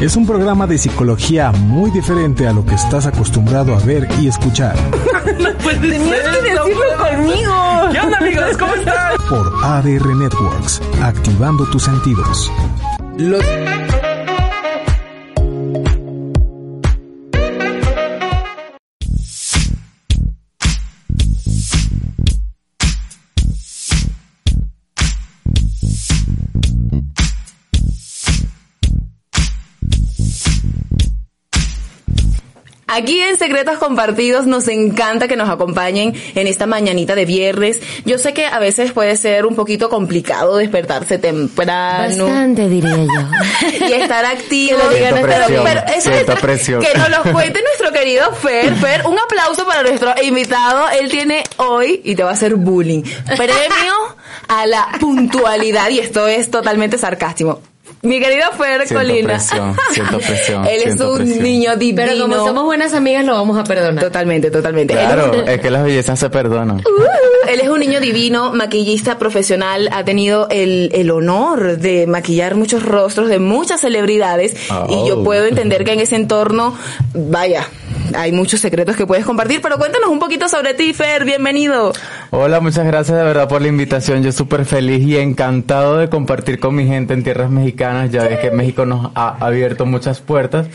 Es 0.00 0.14
un 0.14 0.26
programa 0.26 0.66
de 0.66 0.76
psicología 0.76 1.52
muy 1.52 1.90
diferente 1.90 2.46
a 2.46 2.52
lo 2.52 2.66
que 2.66 2.74
estás 2.74 3.06
acostumbrado 3.06 3.74
a 3.74 3.78
ver 3.78 4.06
y 4.20 4.28
escuchar. 4.28 4.76
no 5.38 5.52
puede 5.54 5.88
Tenías 5.88 6.22
ser, 6.22 6.42
que 6.42 6.50
decirlo 6.50 6.84
no 6.98 7.16
conmigo. 7.16 7.92
¿Qué 7.92 8.00
onda, 8.00 8.18
amigos? 8.18 8.56
¿Cómo 8.58 8.74
están? 8.74 9.16
Por 9.28 9.52
ADR 9.64 10.14
Networks, 10.16 10.82
activando 11.02 11.64
tus 11.70 11.84
sentidos. 11.84 12.52
Los... 13.16 13.42
Aquí 32.96 33.20
en 33.20 33.36
Secretos 33.36 33.76
Compartidos 33.76 34.46
nos 34.46 34.68
encanta 34.68 35.28
que 35.28 35.36
nos 35.36 35.50
acompañen 35.50 36.14
en 36.34 36.46
esta 36.46 36.64
mañanita 36.64 37.14
de 37.14 37.26
viernes. 37.26 37.78
Yo 38.06 38.16
sé 38.16 38.32
que 38.32 38.46
a 38.46 38.58
veces 38.58 38.92
puede 38.92 39.18
ser 39.18 39.44
un 39.44 39.54
poquito 39.54 39.90
complicado 39.90 40.56
despertarse 40.56 41.18
temprano. 41.18 42.24
Bastante, 42.24 42.70
diría 42.70 42.96
yo. 42.96 43.86
y 43.86 43.92
estar 43.92 44.24
activo. 44.24 44.78
Siento 44.96 45.20
presión, 45.20 45.64
pero 45.64 45.80
eso 45.94 46.10
es-. 46.10 46.86
Que 46.88 46.98
nos 46.98 47.10
lo 47.26 47.32
cuente 47.34 47.60
nuestro 47.62 47.92
querido 47.92 48.32
Fer. 48.32 48.74
Fer, 48.76 49.06
un 49.06 49.18
aplauso 49.18 49.66
para 49.66 49.82
nuestro 49.82 50.14
invitado. 50.22 50.88
Él 50.98 51.10
tiene 51.10 51.44
hoy, 51.58 52.00
y 52.02 52.14
te 52.14 52.22
va 52.22 52.30
a 52.30 52.32
hacer 52.32 52.54
bullying, 52.54 53.02
premio 53.36 53.92
a 54.48 54.66
la 54.66 54.88
puntualidad. 54.98 55.90
Y 55.90 55.98
esto 55.98 56.26
es 56.26 56.50
totalmente 56.50 56.96
sarcástico. 56.96 57.60
Mi 58.06 58.20
querido 58.20 58.50
Fer 58.56 58.86
Siento 58.86 58.94
Colina. 59.06 59.28
presión, 59.34 59.76
siento 59.92 60.18
presión, 60.18 60.66
Él 60.70 60.82
es 60.84 61.00
un 61.00 61.16
presión. 61.16 61.42
niño 61.42 61.76
divino. 61.76 62.02
Pero 62.06 62.20
como 62.22 62.36
somos 62.46 62.64
buenas 62.64 62.94
amigas, 62.94 63.24
lo 63.24 63.34
vamos 63.34 63.58
a 63.58 63.64
perdonar. 63.64 64.02
Totalmente, 64.04 64.50
totalmente. 64.50 64.94
Claro, 64.94 65.32
es 65.46 65.60
que 65.60 65.70
las 65.70 65.82
bellezas 65.84 66.18
se 66.18 66.30
perdonan. 66.30 66.78
Uh, 66.78 67.48
él 67.48 67.60
es 67.60 67.68
un 67.68 67.80
niño 67.80 68.00
divino, 68.00 68.52
maquillista 68.52 69.18
profesional, 69.18 69.88
ha 69.92 70.04
tenido 70.04 70.48
el, 70.50 70.90
el 70.94 71.10
honor 71.10 71.78
de 71.78 72.06
maquillar 72.06 72.54
muchos 72.54 72.82
rostros 72.82 73.28
de 73.28 73.38
muchas 73.38 73.80
celebridades 73.80 74.54
y 74.88 75.08
yo 75.08 75.16
Oh. 75.20 75.24
puedo 75.24 75.46
entender 75.46 75.84
que 75.84 75.92
en 75.92 76.00
ese 76.00 76.16
entorno, 76.16 76.76
vaya, 77.14 77.66
hay 78.16 78.32
muchos 78.32 78.60
secretos 78.60 78.96
que 78.96 79.06
puedes 79.06 79.24
compartir, 79.24 79.60
pero 79.60 79.78
cuéntanos 79.78 80.08
un 80.08 80.18
poquito 80.18 80.48
sobre 80.48 80.74
ti, 80.74 80.92
Fer, 80.92 81.24
bienvenido. 81.24 81.92
Hola, 82.30 82.60
muchas 82.60 82.86
gracias 82.86 83.16
de 83.16 83.24
verdad 83.24 83.48
por 83.48 83.62
la 83.62 83.68
invitación. 83.68 84.22
Yo 84.22 84.32
súper 84.32 84.64
feliz 84.64 85.02
y 85.06 85.16
encantado 85.18 85.96
de 85.98 86.08
compartir 86.08 86.58
con 86.58 86.74
mi 86.74 86.86
gente 86.86 87.14
en 87.14 87.22
tierras 87.22 87.50
mexicanas. 87.50 88.10
Ya 88.10 88.24
ves 88.24 88.38
que 88.40 88.50
México 88.50 88.84
nos 88.86 89.10
ha 89.14 89.36
abierto 89.44 89.86
muchas 89.86 90.20
puertas. 90.20 90.66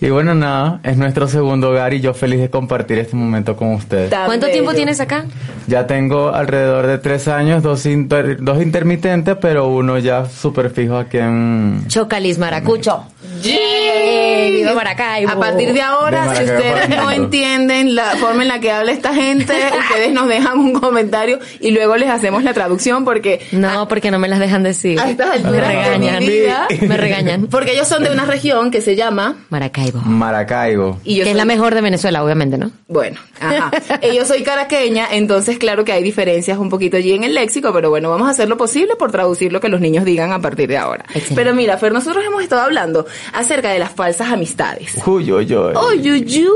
Y 0.00 0.10
bueno, 0.10 0.34
nada, 0.34 0.80
es 0.82 0.96
nuestro 0.96 1.28
segundo 1.28 1.70
hogar 1.70 1.92
y 1.94 2.00
yo 2.00 2.14
feliz 2.14 2.40
de 2.40 2.50
compartir 2.50 2.98
este 2.98 3.16
momento 3.16 3.56
con 3.56 3.72
ustedes. 3.74 4.10
¿Cuánto 4.26 4.48
tiempo 4.48 4.72
tienes 4.74 5.00
acá? 5.00 5.24
Ya 5.66 5.86
tengo 5.86 6.30
alrededor 6.30 6.86
de 6.86 6.98
tres 6.98 7.28
años, 7.28 7.62
dos, 7.62 7.86
inter- 7.86 8.38
dos 8.40 8.62
intermitentes, 8.62 9.36
pero 9.40 9.66
uno 9.68 9.98
ya 9.98 10.26
súper 10.26 10.70
fijo 10.70 10.96
aquí 10.96 11.18
en... 11.18 11.84
Chocalis 11.88 12.38
Maracucho. 12.38 13.04
¡Viva 13.42 14.74
Maracaibo! 14.74 15.30
A 15.30 15.38
partir 15.38 15.72
de 15.72 15.82
ahora, 15.82 16.28
De 16.28 16.36
si 16.36 16.42
el 16.42 16.56
no 16.96 17.10
entienden 17.10 17.94
la 17.94 18.16
forma 18.16 18.42
en 18.42 18.48
la 18.48 18.60
que 18.60 18.70
habla 18.70 18.92
esta 18.92 19.14
gente, 19.14 19.52
ustedes 19.88 20.12
nos 20.12 20.28
dejan 20.28 20.58
un 20.58 20.72
comentario 20.72 21.38
y 21.60 21.70
luego 21.70 21.96
les 21.96 22.10
hacemos 22.10 22.42
la 22.44 22.52
traducción 22.54 23.04
porque 23.04 23.40
No, 23.52 23.88
porque 23.88 24.10
no 24.10 24.18
me 24.18 24.28
las 24.28 24.38
dejan 24.38 24.62
decir. 24.62 24.98
a 25.00 25.10
estas 25.10 25.42
Me 25.44 25.52
de 25.52 25.60
regañan. 25.60 26.18
mi 26.20 26.28
vida, 26.28 26.68
Me 26.82 26.96
regañan. 26.96 27.46
porque 27.48 27.72
ellos 27.72 27.88
son 27.88 28.04
de 28.04 28.10
una 28.10 28.24
región 28.24 28.70
que 28.70 28.80
se 28.80 28.96
llama 28.96 29.36
Maracaibo. 29.50 30.00
Maracaibo. 30.00 31.00
y 31.04 31.16
yo 31.16 31.24
que 31.24 31.30
es 31.30 31.36
la 31.36 31.44
mejor 31.44 31.74
de 31.74 31.80
Venezuela, 31.80 32.22
obviamente, 32.24 32.58
¿no? 32.58 32.70
Bueno, 32.88 33.18
ajá. 33.40 33.70
Yo 34.14 34.24
soy 34.24 34.42
caraqueña, 34.42 35.06
entonces 35.10 35.58
claro 35.58 35.84
que 35.84 35.92
hay 35.92 36.02
diferencias 36.02 36.56
un 36.58 36.68
poquito 36.68 36.96
allí 36.96 37.12
en 37.12 37.24
el 37.24 37.34
léxico, 37.34 37.72
pero 37.72 37.90
bueno, 37.90 38.10
vamos 38.10 38.28
a 38.28 38.30
hacer 38.30 38.48
lo 38.48 38.56
posible 38.56 38.94
por 38.96 39.10
traducir 39.10 39.52
lo 39.52 39.60
que 39.60 39.68
los 39.68 39.80
niños 39.80 40.04
digan 40.04 40.32
a 40.32 40.40
partir 40.40 40.68
de 40.68 40.76
ahora. 40.78 41.04
Excelente. 41.08 41.34
Pero 41.34 41.54
mira, 41.54 41.76
Fer, 41.78 41.92
nosotros 41.92 42.24
hemos 42.24 42.42
estado 42.42 42.62
hablando 42.62 43.06
acerca 43.32 43.70
de 43.72 43.78
las 43.78 43.90
falsas 43.92 44.30
amistades. 44.32 44.92
Uy, 45.06 45.32
uy, 45.32 45.44
uy. 45.54 45.54
Uy, 45.54 46.10
uy, 46.10 46.10
uy, 46.12 46.46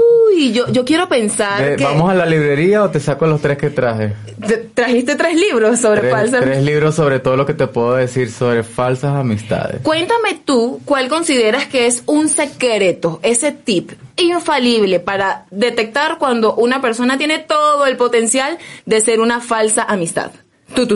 yo, 0.53 0.68
yo 0.71 0.85
quiero 0.85 1.09
pensar 1.09 1.77
que 1.77 1.83
¿Vamos 1.85 2.11
a 2.11 2.14
la 2.14 2.27
librería 2.27 2.83
o 2.83 2.90
te 2.90 3.01
saco 3.01 3.27
los 3.27 3.40
tres 3.40 3.59
que 3.59 3.71
traje? 3.71 4.12
te- 4.47 4.57
trajiste 4.59 5.16
tres 5.16 5.35
libros 5.37 5.81
sobre 5.81 6.01
Tres, 6.03 6.12
falsas 6.12 6.40
tres 6.42 6.62
libros 6.62 6.94
sobre 6.94 7.18
todo 7.21 7.37
lo 7.37 7.44
que 7.47 7.55
te 7.55 7.66
puedo 7.66 7.94
decir 7.94 8.31
sobre 8.31 8.62
falsas 8.62 9.14
amistades. 9.16 9.81
Cuéntame 9.83 10.40
tú 10.44 10.81
cuál 10.85 11.09
consideras 11.09 11.66
que 11.66 11.87
es 11.87 12.03
un 12.07 12.29
secreto, 12.29 13.21
ese 13.23 13.53
tip 13.53 13.92
infalible 14.16 15.01
para 15.01 15.47
detectar 15.51 16.18
cuando 16.18 16.55
una 16.55 16.81
persona 16.81 17.18
tiene 17.18 17.38
todo 17.38 17.87
el 17.87 17.97
potencial 17.97 18.59
de 18.87 19.01
ser 19.01 19.21
una 19.21 19.40
falsa 19.40 19.83
amistad. 19.83 20.31
Tu, 20.75 20.87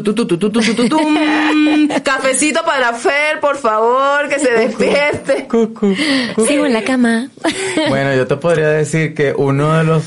Cafecito 2.05 2.61
para 2.65 2.93
Fer, 2.95 3.41
por 3.41 3.57
favor, 3.57 4.29
que 4.29 4.39
se 4.39 4.53
despierte. 4.53 5.49
Sigo 6.47 6.67
en 6.67 6.73
la 6.73 6.85
cama. 6.85 7.29
Bueno, 7.89 8.15
yo 8.15 8.27
te 8.27 8.37
podría 8.37 8.69
decir 8.69 9.15
que 9.15 9.35
uno 9.37 9.73
de 9.73 9.85
los 9.85 10.05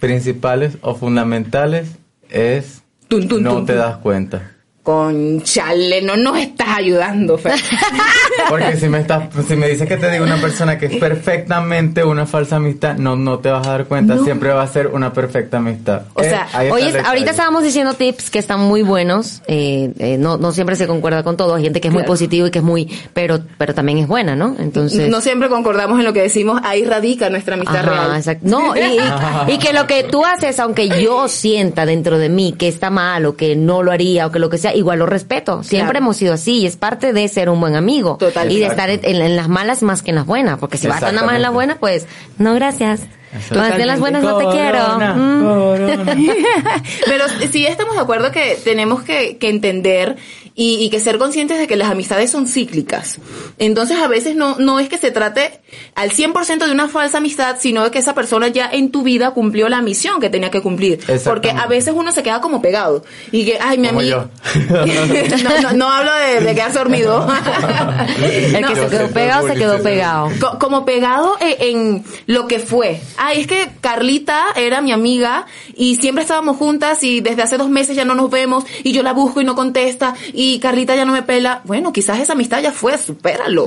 principales 0.00 0.76
o 0.82 0.94
fundamentales 0.94 1.88
es 2.28 2.82
no 3.10 3.64
te 3.64 3.74
das 3.74 3.98
cuenta. 3.98 4.49
Conchale, 4.82 6.00
no 6.02 6.16
nos 6.16 6.38
estás 6.38 6.68
ayudando, 6.76 7.36
Fer. 7.38 7.52
Porque 8.48 8.76
si 8.76 8.88
me 8.88 8.98
estás, 9.00 9.24
si 9.46 9.54
me 9.54 9.68
dices 9.68 9.86
que 9.86 9.96
te 9.96 10.10
digo 10.10 10.24
una 10.24 10.40
persona 10.40 10.78
que 10.78 10.86
es 10.86 10.96
perfectamente 10.96 12.02
una 12.02 12.26
falsa 12.26 12.56
amistad, 12.56 12.96
no, 12.96 13.14
no 13.14 13.38
te 13.40 13.50
vas 13.50 13.66
a 13.66 13.70
dar 13.72 13.84
cuenta, 13.86 14.14
No. 14.14 14.24
siempre 14.24 14.50
va 14.52 14.62
a 14.62 14.66
ser 14.66 14.86
una 14.88 15.12
perfecta 15.12 15.58
amistad. 15.58 16.02
O 16.14 16.22
Eh, 16.22 16.30
sea, 16.30 16.44
está 16.46 16.74
oye, 16.74 16.88
el 16.88 17.04
ahorita 17.04 17.30
estábamos 17.30 17.62
diciendo 17.62 17.94
tips 17.94 18.30
que 18.30 18.38
están 18.38 18.60
muy 18.60 18.82
buenos. 18.82 19.42
eh, 19.46 19.92
eh, 19.98 20.16
no, 20.18 20.38
no 20.38 20.50
siempre 20.52 20.76
se 20.76 20.86
concuerda 20.86 21.22
con 21.22 21.36
todo. 21.36 21.54
Hay 21.54 21.62
gente 21.62 21.80
que 21.80 21.88
es 21.88 21.94
muy 21.94 22.04
positivo 22.04 22.46
y 22.46 22.50
que 22.50 22.58
es 22.60 22.64
muy, 22.64 22.88
pero, 23.12 23.40
pero 23.58 23.74
también 23.74 23.98
es 23.98 24.08
buena, 24.08 24.34
¿no? 24.34 24.56
Entonces. 24.58 25.08
No 25.10 25.20
siempre 25.20 25.48
concordamos 25.48 25.98
en 25.98 26.04
lo 26.06 26.12
que 26.12 26.22
decimos, 26.22 26.60
ahí 26.64 26.84
radica 26.84 27.28
nuestra 27.30 27.54
amistad 27.54 27.76
Ajá, 27.86 27.90
real. 27.90 28.16
exacto. 28.16 28.46
No, 28.48 28.74
y, 28.76 28.80
y- 28.80 29.52
y 29.54 29.58
que 29.58 29.72
lo 29.72 29.86
que 29.86 30.04
tú 30.04 30.24
haces, 30.24 30.58
aunque 30.58 30.88
yo 30.88 31.28
sienta 31.28 31.84
dentro 31.86 32.18
de 32.18 32.28
mí 32.28 32.54
que 32.58 32.68
está 32.68 32.90
mal 32.90 33.26
o 33.26 33.36
que 33.36 33.56
no 33.56 33.82
lo 33.82 33.92
haría 33.92 34.26
o 34.26 34.30
que 34.32 34.38
lo 34.38 34.48
que 34.48 34.58
sea, 34.58 34.69
igual 34.74 34.98
lo 35.00 35.06
respeto. 35.06 35.62
Siempre 35.62 35.90
Claro. 35.92 35.98
hemos 36.04 36.16
sido 36.16 36.34
así 36.34 36.58
y 36.60 36.66
es 36.66 36.76
parte 36.76 37.12
de 37.12 37.26
ser 37.28 37.48
un 37.50 37.60
buen 37.60 37.76
amigo. 37.76 38.16
Total. 38.18 38.50
Y 38.50 38.58
de 38.58 38.66
estar 38.66 38.90
en, 38.90 39.00
en 39.04 39.36
las 39.36 39.48
malas 39.48 39.82
más 39.82 40.02
que 40.02 40.10
en 40.10 40.16
las 40.16 40.26
buenas. 40.26 40.58
Porque 40.58 40.76
si 40.78 40.86
vas 40.86 41.02
a 41.02 41.08
andar 41.08 41.24
más 41.26 41.36
en 41.36 41.42
las 41.42 41.52
buenas, 41.52 41.78
pues, 41.78 42.06
no, 42.38 42.54
gracias. 42.54 43.02
En 43.32 43.86
las 43.86 44.00
buenas 44.00 44.22
no 44.22 44.38
te 44.38 44.44
Corona, 44.44 45.14
quiero. 45.14 46.04
Mm. 46.04 46.06
Pero 47.06 47.24
sí 47.52 47.66
estamos 47.66 47.94
de 47.94 48.00
acuerdo 48.00 48.32
que 48.32 48.58
tenemos 48.64 49.02
que, 49.02 49.36
que 49.38 49.48
entender 49.48 50.16
y, 50.56 50.78
y 50.84 50.90
que 50.90 50.98
ser 51.00 51.16
conscientes 51.18 51.58
de 51.58 51.66
que 51.68 51.76
las 51.76 51.90
amistades 51.90 52.30
son 52.30 52.48
cíclicas. 52.48 53.18
Entonces 53.58 53.98
a 53.98 54.08
veces 54.08 54.34
no, 54.34 54.56
no 54.58 54.80
es 54.80 54.88
que 54.88 54.98
se 54.98 55.10
trate 55.12 55.60
al 55.94 56.10
100% 56.10 56.66
de 56.66 56.72
una 56.72 56.88
falsa 56.88 57.18
amistad, 57.18 57.56
sino 57.60 57.84
de 57.84 57.90
que 57.90 58.00
esa 58.00 58.14
persona 58.14 58.48
ya 58.48 58.68
en 58.70 58.90
tu 58.90 59.02
vida 59.04 59.30
cumplió 59.30 59.68
la 59.68 59.80
misión 59.80 60.20
que 60.20 60.28
tenía 60.28 60.50
que 60.50 60.60
cumplir. 60.60 60.98
Porque 61.24 61.50
a 61.50 61.66
veces 61.66 61.94
uno 61.96 62.10
se 62.12 62.22
queda 62.22 62.40
como 62.40 62.60
pegado. 62.60 63.04
Y 63.30 63.44
que, 63.46 63.58
ay, 63.60 63.78
mi 63.78 63.88
Como 63.88 64.00
amigo... 64.00 64.28
yo. 64.56 64.84
no, 64.84 65.60
no, 65.62 65.72
no 65.72 65.88
hablo 65.90 66.10
de, 66.14 66.40
de 66.40 66.54
quedarse 66.54 66.78
dormido. 66.78 67.26
El 68.18 68.52
que 68.52 68.60
No. 68.60 68.74
se 68.74 68.88
quedó 68.88 69.08
pegado, 69.08 69.46
se 69.46 69.54
quedó 69.54 69.82
pegado. 69.82 70.30
Co- 70.40 70.58
como 70.58 70.84
pegado 70.84 71.36
e- 71.40 71.70
en, 71.70 72.04
lo 72.26 72.48
que 72.48 72.58
fue. 72.58 73.00
Ay, 73.22 73.40
es 73.42 73.46
que 73.46 73.68
Carlita 73.80 74.44
era 74.56 74.80
mi 74.80 74.92
amiga 74.92 75.46
y 75.76 75.96
siempre 75.96 76.22
estábamos 76.22 76.56
juntas 76.56 77.02
y 77.04 77.20
desde 77.20 77.42
hace 77.42 77.56
dos 77.58 77.68
meses 77.68 77.94
ya 77.94 78.04
no 78.04 78.14
nos 78.14 78.30
vemos 78.30 78.64
y 78.82 78.92
yo 78.92 79.02
la 79.02 79.12
busco 79.12 79.40
y 79.40 79.44
no 79.44 79.54
contesta 79.54 80.14
y 80.32 80.58
Carlita 80.58 80.96
ya 80.96 81.04
no 81.04 81.12
me 81.12 81.22
pela. 81.22 81.60
Bueno, 81.64 81.92
quizás 81.92 82.18
esa 82.18 82.32
amistad 82.32 82.60
ya 82.62 82.72
fue, 82.72 82.96
supéralo. 82.98 83.66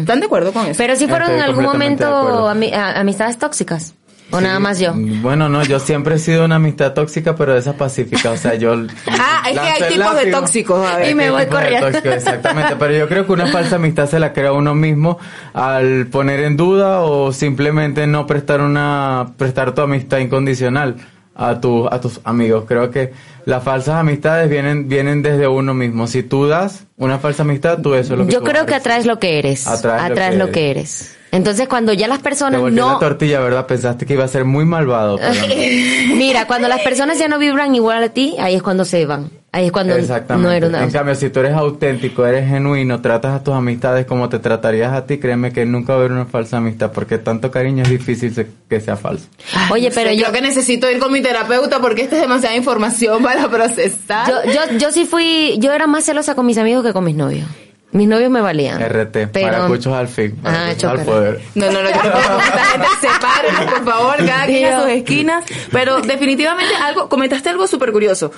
¿Están 0.00 0.20
de 0.20 0.26
acuerdo 0.26 0.52
con 0.52 0.66
eso? 0.66 0.78
Pero 0.78 0.94
si 0.96 1.06
fueron 1.08 1.28
Estoy 1.30 1.40
en 1.40 1.44
algún 1.44 1.64
momento 1.64 2.48
ami- 2.48 2.72
amistades 2.72 3.38
tóxicas. 3.38 3.94
O 4.32 4.40
nada 4.40 4.58
más 4.58 4.78
yo. 4.80 4.92
Bueno, 4.94 5.48
no, 5.48 5.62
yo 5.62 5.78
siempre 5.78 6.16
he 6.16 6.18
sido 6.18 6.44
una 6.44 6.56
amistad 6.56 6.94
tóxica, 6.94 7.36
pero 7.36 7.56
esa 7.56 7.74
pacífica. 7.74 8.30
O 8.30 8.36
sea, 8.36 8.54
yo. 8.54 8.72
Ah, 9.24 9.48
es 9.48 9.58
que 9.58 9.84
hay 9.84 9.92
tipos 9.92 10.14
de 10.16 10.30
tóxicos, 10.30 10.86
a 10.88 10.96
ver. 10.96 11.10
Y 11.10 11.14
me 11.14 11.30
voy 11.30 11.46
corriendo. 11.46 11.86
tóxicos, 11.86 12.14
exactamente. 12.16 12.76
Pero 12.76 12.94
yo 12.96 13.08
creo 13.08 13.26
que 13.26 13.32
una 13.32 13.46
falsa 13.46 13.76
amistad 13.76 14.08
se 14.08 14.18
la 14.18 14.32
crea 14.32 14.52
uno 14.52 14.74
mismo 14.74 15.18
al 15.52 16.06
poner 16.06 16.40
en 16.40 16.56
duda 16.56 17.00
o 17.00 17.32
simplemente 17.32 18.06
no 18.06 18.26
prestar 18.26 18.60
una, 18.60 19.32
prestar 19.36 19.74
tu 19.74 19.82
amistad 19.82 20.18
incondicional 20.18 20.96
a 21.34 21.60
tu, 21.60 21.86
a 21.86 22.00
tus 22.00 22.20
amigos. 22.24 22.64
Creo 22.66 22.90
que 22.90 23.12
las 23.44 23.62
falsas 23.62 23.96
amistades 23.96 24.48
vienen, 24.50 24.88
vienen 24.88 25.22
desde 25.22 25.48
uno 25.48 25.74
mismo. 25.74 26.06
Si 26.06 26.22
tú 26.22 26.46
das 26.46 26.84
una 26.96 27.18
falsa 27.18 27.42
amistad, 27.42 27.78
tú 27.80 27.94
eso 27.94 28.14
es 28.14 28.18
lo 28.18 28.26
que 28.26 28.32
Yo 28.32 28.40
tú 28.40 28.46
creo 28.46 28.66
que 28.66 28.74
atraes 28.74 29.06
lo 29.06 29.18
que 29.18 29.38
eres. 29.38 29.66
Atraes 29.66 30.08
lo 30.08 30.14
que 30.14 30.36
lo 30.36 30.44
eres. 30.44 30.54
que 30.54 30.70
eres. 30.70 31.16
Entonces 31.32 31.66
cuando 31.66 31.94
ya 31.94 32.08
las 32.08 32.18
Te 32.18 32.24
personas 32.24 32.60
volteó 32.60 32.86
no... 32.86 32.92
la 32.92 32.98
tortilla, 32.98 33.40
¿verdad? 33.40 33.66
Pensaste 33.66 34.04
que 34.04 34.12
iba 34.12 34.24
a 34.24 34.28
ser 34.28 34.44
muy 34.44 34.64
malvado. 34.64 35.16
pero 35.16 35.32
no. 35.34 35.46
Mira, 36.16 36.46
cuando 36.46 36.68
las 36.68 36.82
personas 36.82 37.18
ya 37.18 37.28
no 37.28 37.38
vibran 37.38 37.74
igual 37.74 38.02
a 38.02 38.08
ti, 38.10 38.36
ahí 38.38 38.54
es 38.54 38.62
cuando 38.62 38.84
se 38.84 39.06
van. 39.06 39.30
Ahí 39.54 39.66
es 39.66 39.72
cuando 39.72 39.94
Exactamente. 39.94 40.48
no 40.48 40.52
era 40.54 40.66
una... 40.66 40.82
En 40.82 40.90
cambio, 40.90 41.14
si 41.14 41.28
tú 41.28 41.40
eres 41.40 41.52
auténtico, 41.52 42.24
eres 42.24 42.48
genuino, 42.48 43.02
tratas 43.02 43.34
a 43.38 43.44
tus 43.44 43.52
amistades 43.52 44.06
como 44.06 44.30
te 44.30 44.38
tratarías 44.38 44.94
a 44.94 45.04
ti, 45.04 45.18
créeme 45.18 45.52
que 45.52 45.66
nunca 45.66 45.92
va 45.92 45.98
a 45.98 46.00
haber 46.00 46.12
una 46.12 46.24
falsa 46.24 46.56
amistad, 46.56 46.90
porque 46.90 47.18
tanto 47.18 47.50
cariño 47.50 47.82
es 47.82 47.90
difícil 47.90 48.34
se- 48.34 48.48
que 48.68 48.80
sea 48.80 48.96
falso. 48.96 49.26
Oye, 49.70 49.90
pero 49.94 50.10
yo... 50.10 50.22
creo 50.22 50.32
que 50.32 50.40
necesito 50.40 50.90
ir 50.90 50.98
con 50.98 51.12
mi 51.12 51.20
terapeuta 51.20 51.80
porque 51.80 52.00
esta 52.00 52.16
es 52.16 52.22
demasiada 52.22 52.56
información 52.56 53.22
para 53.22 53.48
procesar. 53.50 54.26
Yo, 54.26 54.52
yo, 54.52 54.78
yo 54.78 54.90
sí 54.90 55.04
fui... 55.04 55.58
Yo 55.60 55.70
era 55.72 55.86
más 55.86 56.04
celosa 56.06 56.34
con 56.34 56.46
mis 56.46 56.56
amigos 56.56 56.82
que 56.82 56.94
con 56.94 57.04
mis 57.04 57.14
novios. 57.16 57.46
Mis 57.92 58.08
novios 58.08 58.30
me 58.30 58.40
valían. 58.40 58.80
RT, 58.80 59.28
Pero- 59.32 59.46
maracuchos 59.52 59.92
al 59.94 60.08
fin, 60.08 60.34
Ah, 60.44 60.50
maracuchos 60.50 60.68
al 60.70 60.76
chócala. 60.98 61.04
poder. 61.04 61.40
No, 61.54 61.66
no, 61.66 61.82
no, 61.82 61.90
yo 61.90 61.96
no 61.96 62.02
puedo 62.02 62.28
con 62.30 62.40
esta 62.40 62.64
gente, 62.64 62.86
sepárenlos, 63.02 63.64
por 63.74 63.84
favor, 63.92 64.16
cada 64.26 64.46
quien 64.46 64.72
a 64.72 64.80
sus 64.80 64.90
esquinas. 64.92 65.44
Pero 65.70 66.00
definitivamente 66.00 66.74
algo, 66.82 67.08
comentaste 67.10 67.50
algo 67.50 67.66
súper 67.66 67.92
curioso. 67.92 68.32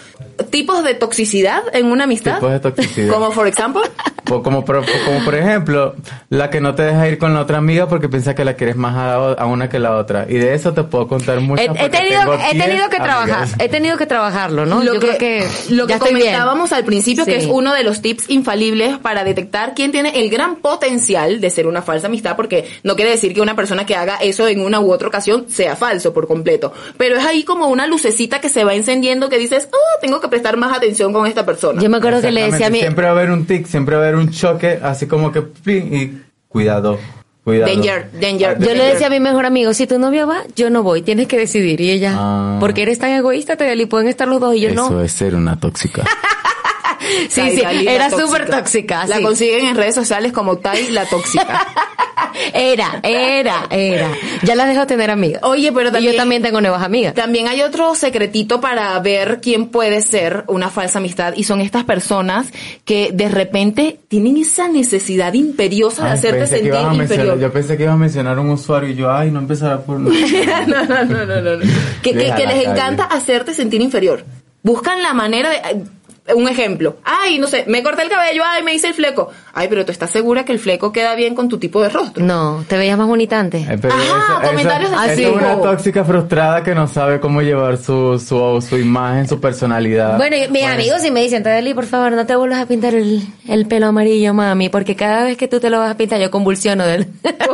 Tipos 0.51 0.83
de 0.83 0.95
toxicidad 0.95 1.63
en 1.73 1.87
una 1.87 2.05
amistad. 2.05 2.35
Tipos 2.37 2.51
de 2.51 2.59
toxicidad. 2.61 3.13
Como, 3.15 3.31
por 3.31 3.47
ejemplo, 3.47 3.83
O 4.31 4.43
como, 4.43 4.65
por, 4.65 4.85
como 5.05 5.25
por 5.25 5.35
ejemplo, 5.37 5.95
la 6.31 6.51
que 6.51 6.61
no 6.61 6.75
te 6.75 6.83
deja 6.83 7.07
ir 7.09 7.19
con 7.19 7.33
la 7.35 7.41
otra 7.43 7.59
amiga 7.59 7.87
porque 7.89 8.09
piensa 8.09 8.35
que 8.35 8.45
la 8.45 8.55
quieres 8.55 8.75
más 8.75 8.97
a, 8.97 9.19
la 9.19 9.33
a 9.35 9.47
una 9.47 9.69
que 9.69 9.79
la 9.79 9.95
otra. 9.97 10.27
Y 10.29 10.35
de 10.35 10.55
eso 10.55 10.73
te 10.75 10.83
puedo 10.83 11.07
contar 11.07 11.39
mucho. 11.41 11.63
He, 11.63 11.67
he 11.67 11.89
tenido, 11.91 12.35
he 12.35 12.59
tenido 12.59 12.89
que 12.91 12.97
trabajar, 12.97 13.43
amigas. 13.43 13.55
he 13.61 13.69
tenido 13.69 13.97
que 13.99 14.07
trabajarlo, 14.07 14.67
¿no? 14.67 14.83
lo 14.83 14.95
Yo 14.95 15.01
que, 15.01 15.07
creo 15.07 15.19
que 15.19 15.47
lo 15.71 15.87
que 15.87 15.99
comentábamos 16.01 16.73
al 16.73 16.85
principio, 16.85 17.25
que 17.25 17.39
Sí. 17.39 17.47
es 17.47 17.47
uno 17.53 17.73
de 17.73 17.85
los 17.85 18.03
tips 18.03 18.29
infalibles 18.31 18.99
para 18.99 19.23
detectar 19.23 19.44
quién 19.75 19.93
tiene 19.93 20.21
el 20.21 20.31
gran 20.31 20.57
potencial 20.57 21.41
de 21.41 21.51
ser 21.51 21.67
una 21.67 21.83
falsa 21.83 22.07
amistad, 22.07 22.37
porque 22.37 22.69
no 22.83 22.97
quiere 22.97 23.11
decir 23.13 23.35
que 23.35 23.41
una 23.41 23.57
persona 23.57 23.87
que 23.87 23.95
haga 23.97 24.17
eso 24.17 24.47
en 24.49 24.61
una 24.61 24.81
u 24.81 24.93
otra 24.93 25.09
ocasión 25.09 25.47
sea 25.49 25.77
falso 25.77 26.13
por 26.13 26.27
completo. 26.27 26.73
Pero 26.97 27.17
es 27.17 27.25
ahí 27.25 27.45
como 27.45 27.69
una 27.69 27.87
lucecita 27.87 28.41
que 28.41 28.49
se 28.49 28.65
va 28.65 28.75
encendiendo 28.75 29.29
que 29.29 29.39
dices, 29.39 29.69
oh, 29.73 30.01
tengo 30.01 30.21
que 30.21 30.29
prestar 30.29 30.57
más 30.57 30.77
atención 30.77 31.13
con 31.13 31.27
esta 31.27 31.45
persona. 31.47 31.83
Yo 31.83 31.89
me 31.91 31.97
acuerdo 31.99 32.21
que 32.21 32.33
le 32.33 32.51
decía 32.51 32.67
a 32.67 32.71
mi... 32.71 32.81
Siempre 32.81 33.05
va 33.05 33.11
a 33.11 33.15
haber 33.15 33.31
un 33.31 33.47
tic, 33.47 33.67
siempre 33.67 33.97
va 33.97 34.03
a 34.03 34.09
haber 34.09 34.19
un 34.19 34.31
choque, 34.31 34.79
así 34.83 35.07
como 35.07 35.33
que... 35.33 35.43
Y 35.67 36.13
cuidado, 36.49 36.99
cuidado. 37.43 37.73
Danger, 37.73 38.11
danger. 38.21 38.59
Yo 38.59 38.75
le 38.75 38.85
decía 38.85 39.09
a 39.09 39.11
mi 39.11 39.21
mejor 39.21 39.47
amigo, 39.47 39.75
si 39.75 39.87
tu 39.87 39.99
novio 39.99 40.27
va, 40.27 40.43
yo 40.55 40.71
no 40.71 40.83
voy, 40.83 41.03
tienes 41.03 41.27
que 41.27 41.37
decidir. 41.39 41.81
Y 41.81 41.91
ella, 41.91 42.13
Ah. 42.17 42.57
porque 42.61 42.83
eres 42.83 42.99
tan 42.99 43.11
egoísta, 43.11 43.57
te 43.57 43.75
y 43.75 43.87
pueden 43.87 44.09
estar 44.09 44.29
los 44.29 44.41
dos 44.41 44.55
y 44.55 44.61
yo 44.61 44.75
no. 44.75 45.03
es 45.03 45.13
ser 45.13 45.35
una 45.35 45.59
tóxica. 45.59 46.05
Sí, 47.29 47.41
Tai 47.41 47.51
sí, 47.57 47.87
era 47.89 48.11
súper 48.11 48.49
tóxica. 48.51 49.07
La 49.07 49.17
sí. 49.19 49.23
consiguen 49.23 49.67
en 49.67 49.77
redes 49.77 49.95
sociales 49.95 50.33
como 50.33 50.59
Tai 50.59 50.89
la 50.91 51.05
tóxica. 51.07 51.67
Era, 52.53 52.99
era, 53.05 53.67
era. 53.71 54.09
Ya 54.43 54.57
la 54.57 54.67
dejo 54.67 54.87
tener 54.89 55.09
amigas. 55.11 55.41
Oye, 55.45 55.71
pero 55.73 55.91
Y 55.91 55.93
también, 55.93 56.13
yo 56.13 56.19
también 56.19 56.43
tengo 56.43 56.61
nuevas 56.61 56.83
amigas. 56.83 57.15
también 57.15 57.47
hay 57.47 57.63
otro 57.63 57.95
secretito 57.95 58.61
para 58.61 58.99
ver 58.99 59.39
quién 59.41 59.69
puede 59.69 60.01
ser 60.03 60.43
una 60.49 60.69
falsa 60.69 60.99
amistad 60.99 61.35
y 61.37 61.45
son 61.45 61.61
estas 61.61 61.85
personas 61.85 62.49
que 62.85 63.11
de 63.13 63.29
repente 63.29 64.01
tienen 64.09 64.37
esa 64.37 64.67
necesidad 64.67 65.33
imperiosa 65.35 66.07
de 66.07 66.11
hacerte 66.11 66.39
pensé 66.41 66.55
que 66.55 66.61
sentir 66.63 66.73
ibas 66.73 66.85
a 66.85 66.89
mencionar- 66.89 67.03
inferior. 67.03 67.39
yo 67.39 67.53
pensé 67.53 67.77
que 67.77 67.83
ibas 67.85 67.95
a 67.95 67.99
mencionar 67.99 68.39
un 68.41 68.51
usuario 68.51 68.89
y 68.91 68.95
yo, 68.97 69.13
ay, 69.13 69.31
no 69.31 69.39
empezará 69.39 69.81
por... 69.83 70.01
no, 70.01 70.11
no, 70.11 70.85
no, 70.87 71.05
no, 71.05 71.41
no, 71.41 71.57
no. 71.57 71.65
Que, 72.03 72.15
les 72.15 72.31
calle. 72.33 72.65
encanta 72.65 73.05
hacerte 73.05 73.55
sentir 73.55 73.81
inferior. 73.81 74.25
Buscan 74.63 75.03
la 75.03 75.13
manera 75.15 75.51
de... 75.51 75.85
Un 76.35 76.49
ejemplo. 76.49 76.97
Ay, 77.05 77.39
no 77.39 77.47
sé, 77.47 77.65
me 77.67 77.83
corté 77.83 78.01
el 78.03 78.09
cabello, 78.09 78.43
ay, 78.47 78.63
me 78.63 78.73
hice 78.73 78.87
el 78.89 78.95
fleco. 78.95 79.31
Ay, 79.53 79.69
pero 79.69 79.85
tú 79.85 79.93
estás 79.93 80.09
segura 80.11 80.43
que 80.47 80.53
el 80.53 80.59
fleco 80.59 80.91
queda 80.91 81.15
bien 81.15 81.35
con 81.35 81.51
tu 81.51 81.59
tipo 81.59 81.83
de 81.83 81.91
rostro. 81.91 82.25
No, 82.25 82.65
te 82.67 82.79
veías 82.79 82.97
más 82.97 83.07
bonita 83.07 83.39
antes. 83.39 83.69
Eh, 83.69 83.79
pero 83.81 83.93
Ajá, 83.93 84.03
eso- 84.05 84.17
eso- 84.41 84.49
comentarios 84.49 84.91
eso 84.91 85.03
ese 85.05 85.23
es 85.25 85.31
una 85.31 85.61
tóxica 85.61 86.03
frustrada 86.03 86.63
que 86.63 86.75
no 86.75 86.89
sabe 86.89 87.21
cómo 87.21 87.43
llevar 87.43 87.77
su, 87.77 88.19
su, 88.19 88.65
su 88.67 88.79
imagen, 88.79 89.29
su 89.29 89.39
personalidad. 89.39 90.17
Bueno, 90.17 90.37
y 90.37 90.49
mis 90.49 90.65
amigos 90.65 91.03
sí 91.03 91.11
me 91.11 91.21
dicen, 91.23 91.43
Tadeli, 91.43 91.75
por 91.75 91.85
favor, 91.85 92.13
no 92.13 92.25
te 92.25 92.35
vuelvas 92.37 92.61
a 92.63 92.67
pintar 92.67 92.95
el, 92.95 93.21
el 93.47 93.67
pelo 93.67 93.89
amarillo, 93.89 94.33
mami, 94.33 94.71
porque 94.71 94.97
cada 94.97 95.25
vez 95.25 95.37
que 95.37 95.47
tú 95.47 95.61
te 95.61 95.69
lo 95.69 95.79
vas 95.79 95.91
a 95.91 95.97
pintar 95.99 96.19
yo 96.21 96.31
convulsiono 96.31 96.87
del, 96.87 97.07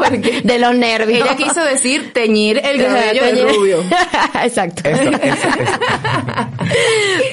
de 0.45 0.59
los 0.61 0.75
nervios. 0.77 1.27
Ella 1.27 1.37
quiso 1.37 1.65
decir 1.65 2.13
teñir 2.13 2.61
el 2.65 2.81
cabello 2.85 3.25
de 3.25 3.53
rubio. 3.53 3.79
Exacto. 4.45 4.83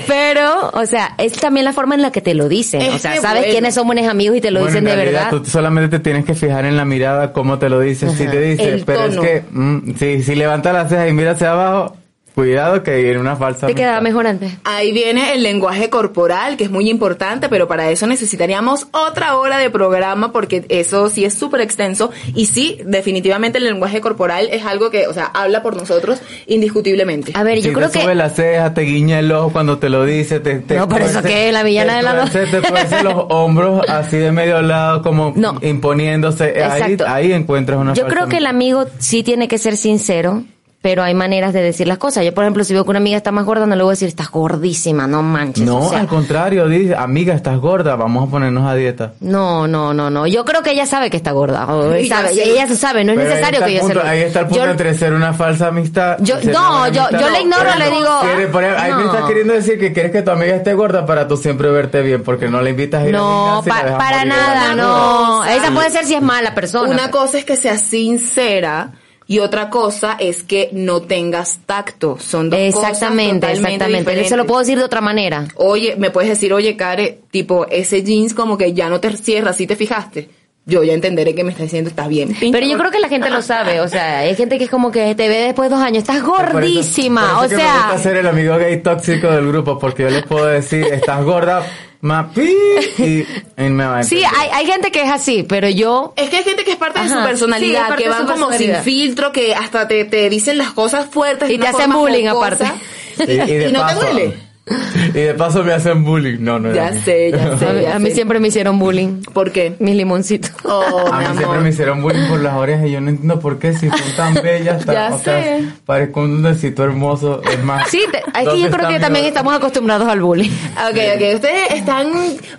Pero, 0.08 0.70
o 0.74 0.86
sea, 0.86 1.14
es 1.28 1.34
también 1.34 1.66
la 1.66 1.74
forma 1.74 1.96
en 1.96 2.02
la 2.02 2.12
que 2.12 2.22
te 2.22 2.34
lo 2.34 2.48
dicen. 2.50 2.82
Es 2.82 2.96
o 2.96 3.00
sea, 3.00 3.16
sabes 3.18 3.42
bueno. 3.42 3.52
quiénes 3.52 3.74
son 3.76 3.86
buenos 3.88 4.08
amigos 4.08 4.38
y 4.38 4.42
te 4.42 4.52
lo 4.52 4.62
Bueno, 4.62 4.68
dicen 4.74 4.86
en 4.88 4.90
de 4.92 4.96
realidad, 5.04 5.26
verdad. 5.32 5.44
Tú 5.44 5.50
solamente 5.50 5.98
te 5.98 6.04
tienes 6.04 6.26
que 6.26 6.34
fijar 6.34 6.66
en 6.66 6.78
la 6.78 6.86
mirada, 6.86 7.34
cómo 7.34 7.60
te 7.60 7.70
lo 7.70 7.80
dice. 7.80 8.10
Si 8.10 8.26
te 8.26 8.40
dice, 8.42 8.74
El 8.74 8.86
pero 8.86 9.10
tono. 9.10 9.24
es 9.24 9.28
que, 9.30 9.44
mm, 9.52 9.94
si, 10.00 10.24
si 10.24 10.36
levanta 10.36 10.72
las 10.74 10.90
cejas 10.90 11.10
y 11.10 11.14
mira 11.14 11.32
hacia 11.32 11.52
abajo, 11.52 11.97
cuidado 12.38 12.84
que 12.84 12.96
viene 13.02 13.18
una 13.20 13.36
falsa. 13.36 13.66
Te 13.66 13.74
quedaba 13.74 13.98
amistad. 13.98 14.10
mejor 14.12 14.28
antes. 14.28 14.54
Ahí 14.64 14.92
viene 14.92 15.34
el 15.34 15.42
lenguaje 15.42 15.90
corporal, 15.90 16.56
que 16.56 16.66
es 16.66 16.70
muy 16.70 16.88
importante, 16.88 17.50
pero 17.50 17.68
para 17.68 17.90
eso 17.90 18.06
necesitaríamos 18.06 18.88
otra 18.92 19.36
hora 19.38 19.58
de 19.58 19.72
programa 19.72 20.32
porque 20.32 20.64
eso 20.70 21.10
sí 21.10 21.26
es 21.26 21.34
súper 21.34 21.62
extenso. 21.62 22.12
Y 22.36 22.46
sí, 22.46 22.78
definitivamente 22.86 23.58
el 23.58 23.64
lenguaje 23.64 24.02
corporal 24.02 24.50
es 24.52 24.64
algo 24.66 24.92
que, 24.92 25.08
o 25.08 25.14
sea, 25.16 25.26
habla 25.34 25.64
por 25.64 25.76
nosotros 25.76 26.20
indiscutiblemente. 26.46 27.32
A 27.34 27.42
ver, 27.42 27.58
Si 27.58 27.64
yo 27.70 27.74
creo 27.74 27.90
te 27.90 28.02
sube 28.02 28.12
que... 28.12 28.16
la 28.16 28.30
ceja, 28.30 28.74
te 28.76 28.82
guiña 28.82 29.18
el 29.18 29.32
ojo 29.32 29.50
cuando 29.52 29.80
te 29.80 29.90
lo 29.90 30.06
dice, 30.06 30.40
te, 30.40 30.60
te 30.60 30.76
No, 30.78 30.88
pero 30.88 31.06
eso 31.06 31.24
qué, 31.24 31.52
la 31.52 31.64
villana 31.64 31.98
de 31.98 32.04
la 32.04 32.22
tuerce- 32.26 32.46
Te 32.52 32.62
tuerce 32.62 33.04
los 33.04 33.16
hombros 33.30 33.82
así 33.90 34.18
de 34.18 34.32
medio 34.32 34.62
lado, 34.62 35.02
como 35.02 35.34
No. 35.36 35.58
imponiéndose. 35.64 36.44
Ahí, 36.64 36.82
Exacto. 36.94 37.06
ahí 37.08 37.34
encuentras 37.34 37.80
una 37.80 37.96
Yo 37.96 38.04
falsa 38.04 38.16
creo 38.16 38.28
que 38.30 38.38
el 38.38 38.46
amigo 38.46 38.86
sí 39.00 39.24
tiene 39.24 39.48
que 39.48 39.58
ser 39.58 39.76
sincero, 39.76 40.44
pero 40.80 41.04
hay 41.04 41.14
maneras 41.16 41.54
de 41.54 41.62
decir 41.62 41.88
las 41.88 41.98
cosas. 41.98 42.24
Yo, 42.24 42.34
por 42.34 42.44
ejemplo, 42.46 42.64
si 42.64 42.74
veo 42.74 42.84
que 42.86 42.92
una 42.92 43.00
amiga 43.00 43.18
está 43.18 43.32
más 43.32 43.44
gorda, 43.46 43.66
no 43.66 43.76
le 43.76 43.82
voy 43.84 43.90
a 43.92 43.94
decir, 43.94 44.08
estás 44.08 44.30
gordísima, 44.32 45.06
no 45.08 45.22
manches. 45.24 45.66
No, 45.66 45.80
o 45.80 45.90
sea, 45.90 46.00
al 46.00 46.08
contrario, 46.08 46.68
dice, 46.70 46.96
amiga, 46.96 47.34
estás 47.34 47.58
gorda, 47.58 47.96
vamos 47.96 48.28
a 48.28 48.32
ponernos 48.32 48.66
a 48.70 48.76
dieta. 48.76 49.14
no, 49.20 49.68
no, 49.68 49.94
no, 49.94 50.10
no. 50.10 50.28
Yo 50.28 50.46
creo 50.46 50.62
que 50.64 50.72
ella 50.72 50.86
sabe 50.86 51.10
que 51.10 51.18
está 51.18 51.32
gorda. 51.32 51.66
o 51.74 51.96
Y 51.98 52.08
sabe, 52.08 52.32
ella 52.32 52.68
se 52.68 52.78
sabe, 52.78 53.04
no 53.04 53.12
es 53.14 53.18
Pero 53.18 53.30
necesario 53.32 53.66
que 53.66 53.74
yo 53.74 53.88
se 53.88 53.94
lo 53.96 54.04
Ahí 54.04 54.20
está 54.22 54.42
el 54.42 54.46
punto 54.48 54.64
Yo- 54.66 54.72
entre 54.72 54.94
ser 54.94 55.14
una 55.14 55.34
falsa 55.34 55.68
amistad. 55.68 56.18
Yo- 56.22 56.36
no, 56.44 56.88
yo- 56.90 57.02
amistad. 57.06 57.20
yo 57.20 57.30
le 57.32 57.42
ignoro, 57.42 57.76
le 57.78 57.90
digo- 57.90 58.20
quiere 58.22 58.48
poner- 58.48 58.78
ahí 58.78 58.94
me 58.94 59.04
No. 59.04 59.12
estás 59.14 59.28
queriendo 59.28 59.54
decir 59.56 59.80
que 59.80 59.92
quieres 59.92 60.12
que 60.12 60.22
tu 60.22 60.32
amiga 60.32 60.56
esté 60.56 60.74
gorda 60.76 61.06
para 61.06 61.28
tú 61.28 61.36
siempre 61.38 61.70
verte 61.70 62.02
bien, 62.04 62.24
porque 62.24 62.48
no 62.50 62.62
la 62.62 62.70
invitas 62.70 63.02
a 63.04 63.08
ir 63.08 63.14
No, 63.14 63.62
y 63.66 63.68
la 63.68 63.76
pa- 63.76 63.84
dejas 63.84 63.98
para 63.98 64.26
nada, 64.26 64.76
no. 64.76 65.44
Esa 65.44 65.72
puede 65.72 65.90
ser 65.90 66.06
si 66.06 66.14
es 66.14 66.22
mala 66.22 66.54
persona. 66.56 66.90
Una 66.90 67.10
cosa 67.12 67.40
es 67.40 67.46
que 67.46 67.58
seas 67.58 67.82
sincera 67.82 68.92
y 69.28 69.40
otra 69.40 69.70
cosa 69.70 70.16
es 70.20 70.42
que 70.44 70.70
no 70.72 71.02
tengas 71.02 71.60
tacto. 71.66 72.18
Son 72.20 72.50
dos 72.50 72.60
cosas 72.74 72.92
Exactamente, 72.92 73.34
totalmente 73.36 73.52
exactamente. 73.74 73.98
diferentes. 74.00 74.30
Se 74.30 74.38
lo 74.38 74.46
puedo 74.48 74.60
decir 74.62 74.78
de 74.78 74.86
otra 74.86 75.02
manera. 75.02 75.48
Oye, 75.56 75.96
me 75.98 76.12
puedes 76.12 76.30
decir, 76.30 76.54
oye, 76.54 76.76
Care, 76.78 77.20
tipo, 77.32 77.66
ese 77.70 78.04
jeans 78.04 78.34
como 78.34 78.58
que 78.58 78.74
ya 78.74 78.90
no 78.90 79.00
te 79.00 79.16
cierra, 79.18 79.54
¿sí 79.54 79.68
te 79.68 79.76
fijaste? 79.76 80.30
Yo 80.70 80.84
ya 80.84 80.92
entenderé 80.94 81.34
que 81.34 81.46
me 81.46 81.52
está 81.52 81.64
diciendo, 81.64 81.90
está 81.90 82.10
bien. 82.10 82.36
Pero 82.40 82.66
yo 82.68 82.78
creo 82.78 82.92
que 82.92 83.00
la 83.00 83.08
gente 83.08 83.30
lo 83.30 83.42
sabe, 83.42 83.80
o 83.80 83.88
sea, 83.88 84.20
hay 84.20 84.36
gente 84.36 84.58
que 84.58 84.66
es 84.66 84.70
como 84.70 84.92
que 84.92 85.16
te 85.16 85.30
ve 85.30 85.38
después 85.44 85.70
de 85.70 85.76
dos 85.78 85.84
años, 85.84 86.00
estás 86.04 86.20
Por 86.22 86.44
eso- 86.44 86.52
gordísima, 86.54 87.22
por 87.22 87.30
eso 87.30 87.40
o 87.46 87.50
que 87.50 87.56
me 87.56 87.62
sea, 87.62 87.74
gusta 87.84 87.98
ser 88.00 88.18
el 88.18 88.28
amigo 88.28 88.58
gay 88.58 88.82
tóxico 88.82 89.28
del 89.32 89.48
grupo, 89.48 89.80
porque 89.80 90.04
yo 90.04 90.10
les 90.10 90.26
puedo 90.26 90.46
decir, 90.46 90.84
estás 90.92 91.24
gorda, 91.24 91.66
mapi, 92.02 92.54
y, 92.98 93.26
y 93.58 93.70
me 93.70 93.86
va 93.86 94.00
a 94.00 94.04
sí, 94.04 94.24
hay, 94.24 94.50
hay 94.54 94.66
gente 94.66 94.92
que 94.92 95.02
es 95.02 95.10
así, 95.10 95.44
pero 95.44 95.70
yo, 95.70 96.14
Es 96.16 96.30
que 96.30 96.38
hay 96.38 96.44
gente 96.44 96.64
que 96.64 96.72
es 96.72 96.78
parte 96.78 97.02
de 97.02 97.10
su 97.10 97.16
personalidad, 97.16 97.96
sí, 97.96 98.04
que 98.04 98.10
van 98.10 98.28
como 98.28 98.52
sin 98.54 98.76
filtro, 98.76 99.32
que 99.32 99.56
hasta 99.56 99.88
te, 99.88 100.06
te 100.06 100.30
dicen 100.30 100.58
las 100.58 100.72
cosas 100.72 101.08
fuertes. 101.10 101.50
Y 101.50 101.58
te 101.58 101.68
hacen 101.68 101.92
bullying 101.92 102.28
jocosa. 102.28 102.76
aparte. 103.18 103.34
Y, 103.34 103.52
y 103.52 103.58
de 103.58 103.68
¿Y 103.70 103.72
no 103.72 103.86
te 103.86 103.94
duele? 103.96 104.47
Sí, 104.68 105.00
Y 105.10 105.22
de 105.22 105.34
paso 105.34 105.64
me 105.64 105.74
hacen 105.74 106.04
bullying. 106.04 106.38
No, 106.40 106.60
no. 106.60 106.74
Ya 106.74 106.94
sé, 106.94 107.32
ya 107.32 107.58
sé. 107.60 107.66
A 107.68 107.74
mí- 107.74 107.82
ya 107.82 107.96
a 107.96 108.00
mí 108.00 108.10
sé. 108.10 108.16
siempre 108.16 108.40
me 108.40 108.50
hicieron 108.50 108.78
bullying. 108.80 109.22
¿Por 109.34 109.52
qué? 109.52 109.76
Mis 109.80 109.96
limoncitos. 109.96 110.52
Oh, 110.64 111.08
A 111.12 111.20
mi 111.22 111.28
mí 111.30 111.38
siempre 111.38 111.60
me 111.60 111.70
hicieron 111.70 112.02
bullying 112.02 112.28
por 112.28 112.42
las 112.42 112.54
orejas 112.56 112.86
y 112.88 112.92
yo 112.92 113.00
no 113.02 113.10
entiendo 113.10 113.40
por 113.40 113.60
qué 113.60 113.74
si 113.74 113.90
son 113.90 114.00
tan 114.18 114.34
bellas. 114.44 114.86
tan- 114.86 114.96
Ya 114.96 115.16
o 115.16 115.20
sea, 115.20 115.42
sé. 115.44 115.64
parezco 115.86 116.22
un 116.22 116.42
duendecito 116.42 116.84
hermoso. 116.84 117.42
Es 117.50 117.64
más. 117.64 117.88
Sí, 117.90 118.02
te- 118.12 118.18
es 118.18 118.24
que 118.34 118.44
¿dónde 118.44 118.62
yo 118.62 118.70
creo 118.72 118.90
que 118.90 119.00
también 119.00 119.26
estamos 119.26 119.54
acostumbrados 119.56 120.08
al 120.08 120.20
bullying. 120.22 120.50
Ok, 120.90 120.98
ok. 121.16 121.36
Ustedes 121.36 121.72
están 121.74 122.12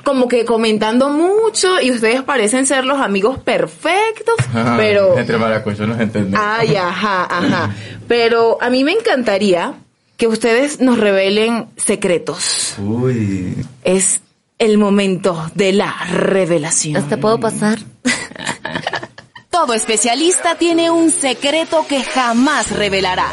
como 0.05 0.29
que 0.29 0.45
comentando 0.45 1.11
mucho 1.11 1.81
y 1.83 1.91
ustedes 1.91 2.23
parecen 2.23 2.67
ser 2.67 2.85
los 2.87 3.01
amigos 3.01 3.39
perfectos, 3.39 4.37
Ajá, 4.55 4.75
pero... 4.77 5.19
Entre 5.19 5.37
maracuyos 5.37 5.87
nos 5.87 6.01
entendemos. 6.01 6.41
Ay, 6.43 6.75
ajá, 6.77 7.25
ajá. 7.25 7.71
Pero 8.07 8.59
a 8.61 8.71
mí 8.71 8.85
me 8.85 8.93
encantaría 8.93 9.75
que 10.19 10.27
ustedes 10.27 10.81
nos 10.81 10.99
revelen 10.99 11.69
secretos. 11.77 12.75
Uy. 12.79 13.55
Es 13.85 14.21
el 14.59 14.77
momento 14.77 15.51
de 15.55 15.73
la 15.73 15.95
revelación. 16.11 16.97
¿Hasta 16.97 17.17
puedo 17.17 17.39
pasar? 17.39 17.79
Todo 19.51 19.73
especialista 19.75 20.57
tiene 20.57 20.91
un 20.91 21.11
secreto 21.13 21.87
que 21.89 22.03
jamás 22.03 22.73
revelará, 22.73 23.29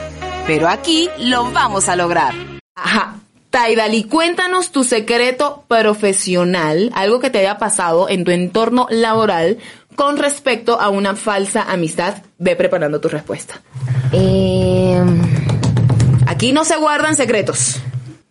pero 0.46 0.70
aquí 0.70 1.10
lo 1.20 1.52
vamos 1.52 1.90
a 1.90 1.96
lograr. 1.96 2.34
Ajá. 2.76 3.16
Taidali, 3.50 4.04
cuéntanos 4.04 4.72
tu 4.72 4.84
secreto 4.84 5.64
profesional, 5.68 6.92
algo 6.94 7.20
que 7.20 7.30
te 7.30 7.40
haya 7.40 7.58
pasado 7.58 8.10
en 8.10 8.26
tu 8.26 8.32
entorno 8.32 8.86
laboral 8.92 9.58
con 9.96 10.18
respecto 10.18 10.80
a 10.80 10.90
una 10.90 11.16
falsa 11.16 11.64
amistad. 11.64 12.16
Ve 12.38 12.56
preparando 12.56 13.00
tu 13.00 13.08
respuesta. 13.08 13.62
Eh, 14.12 15.02
Aquí 16.46 16.54
no 16.54 16.64
se 16.64 16.76
guardan 16.78 17.16
secretos. 17.16 17.78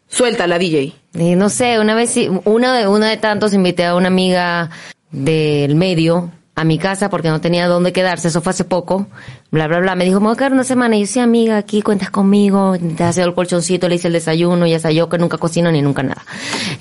Suéltala, 0.06 0.56
DJ. 0.56 0.92
eh, 1.14 1.34
no 1.34 1.48
sé, 1.48 1.80
una 1.80 1.96
vez, 1.96 2.14
una 2.44 2.72
de, 2.72 2.86
una 2.86 3.08
de 3.08 3.16
tantos 3.16 3.52
invité 3.52 3.86
a 3.86 3.96
una 3.96 4.06
amiga 4.06 4.70
del 5.10 5.74
medio 5.74 6.30
a 6.54 6.62
mi 6.62 6.78
casa 6.78 7.10
porque 7.10 7.28
no 7.30 7.40
tenía 7.40 7.66
dónde 7.66 7.92
quedarse, 7.92 8.28
eso 8.28 8.40
fue 8.40 8.50
hace 8.50 8.62
poco, 8.62 9.08
bla, 9.50 9.66
bla, 9.66 9.80
bla. 9.80 9.96
Me 9.96 10.04
dijo, 10.04 10.20
me 10.20 10.26
voy 10.26 10.34
a 10.34 10.36
quedar 10.36 10.52
una 10.52 10.62
semana. 10.62 10.94
Y 10.96 11.00
yo, 11.00 11.06
sí, 11.08 11.18
amiga, 11.18 11.56
aquí 11.56 11.82
cuentas 11.82 12.10
conmigo, 12.10 12.76
te 12.96 13.02
has 13.02 13.18
el 13.18 13.34
colchoncito, 13.34 13.88
le 13.88 13.96
hice 13.96 14.06
el 14.06 14.12
desayuno, 14.12 14.64
ya 14.64 14.78
sabía 14.78 14.98
yo 14.98 15.08
que 15.08 15.18
nunca 15.18 15.38
cocino 15.38 15.72
ni 15.72 15.82
nunca 15.82 16.04
nada. 16.04 16.24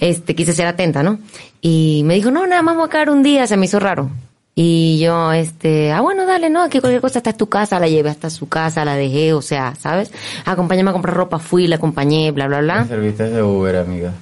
Este, 0.02 0.36
quise 0.36 0.54
ser 0.54 0.68
atenta, 0.68 1.02
¿no? 1.02 1.18
Y 1.62 2.04
me 2.06 2.14
dijo, 2.14 2.30
no, 2.30 2.46
nada 2.46 2.62
más 2.62 2.76
voy 2.76 2.86
a 2.86 2.90
quedar 2.92 3.10
un 3.10 3.24
día, 3.24 3.48
se 3.48 3.58
me 3.58 3.66
hizo 3.66 3.80
raro. 3.80 4.12
Y 4.56 5.00
yo, 5.00 5.32
este, 5.32 5.92
ah, 5.92 6.02
bueno, 6.02 6.28
dale, 6.28 6.50
no, 6.50 6.62
aquí 6.62 6.80
cualquier 6.80 7.02
cosa 7.02 7.20
está 7.20 7.32
en 7.32 7.38
tu 7.38 7.50
casa, 7.50 7.80
la 7.80 7.88
llevé 7.88 8.12
hasta 8.12 8.30
su 8.30 8.48
casa, 8.48 8.86
la 8.86 8.96
dejé, 8.96 9.34
o 9.34 9.42
sea, 9.42 9.74
¿sabes? 9.76 10.12
Acompáñame 10.46 10.92
a 10.92 10.94
comprar 10.94 11.16
ropa, 11.16 11.40
fui, 11.40 11.66
la 11.66 11.78
acompañé, 11.78 12.32
bla, 12.32 12.48
bla, 12.48 12.62
bla. 12.62 12.86
Serviste 12.86 13.30
de 13.32 13.42
Uber, 13.42 13.78
amiga. 13.78 14.14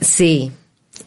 Sí. 0.00 0.50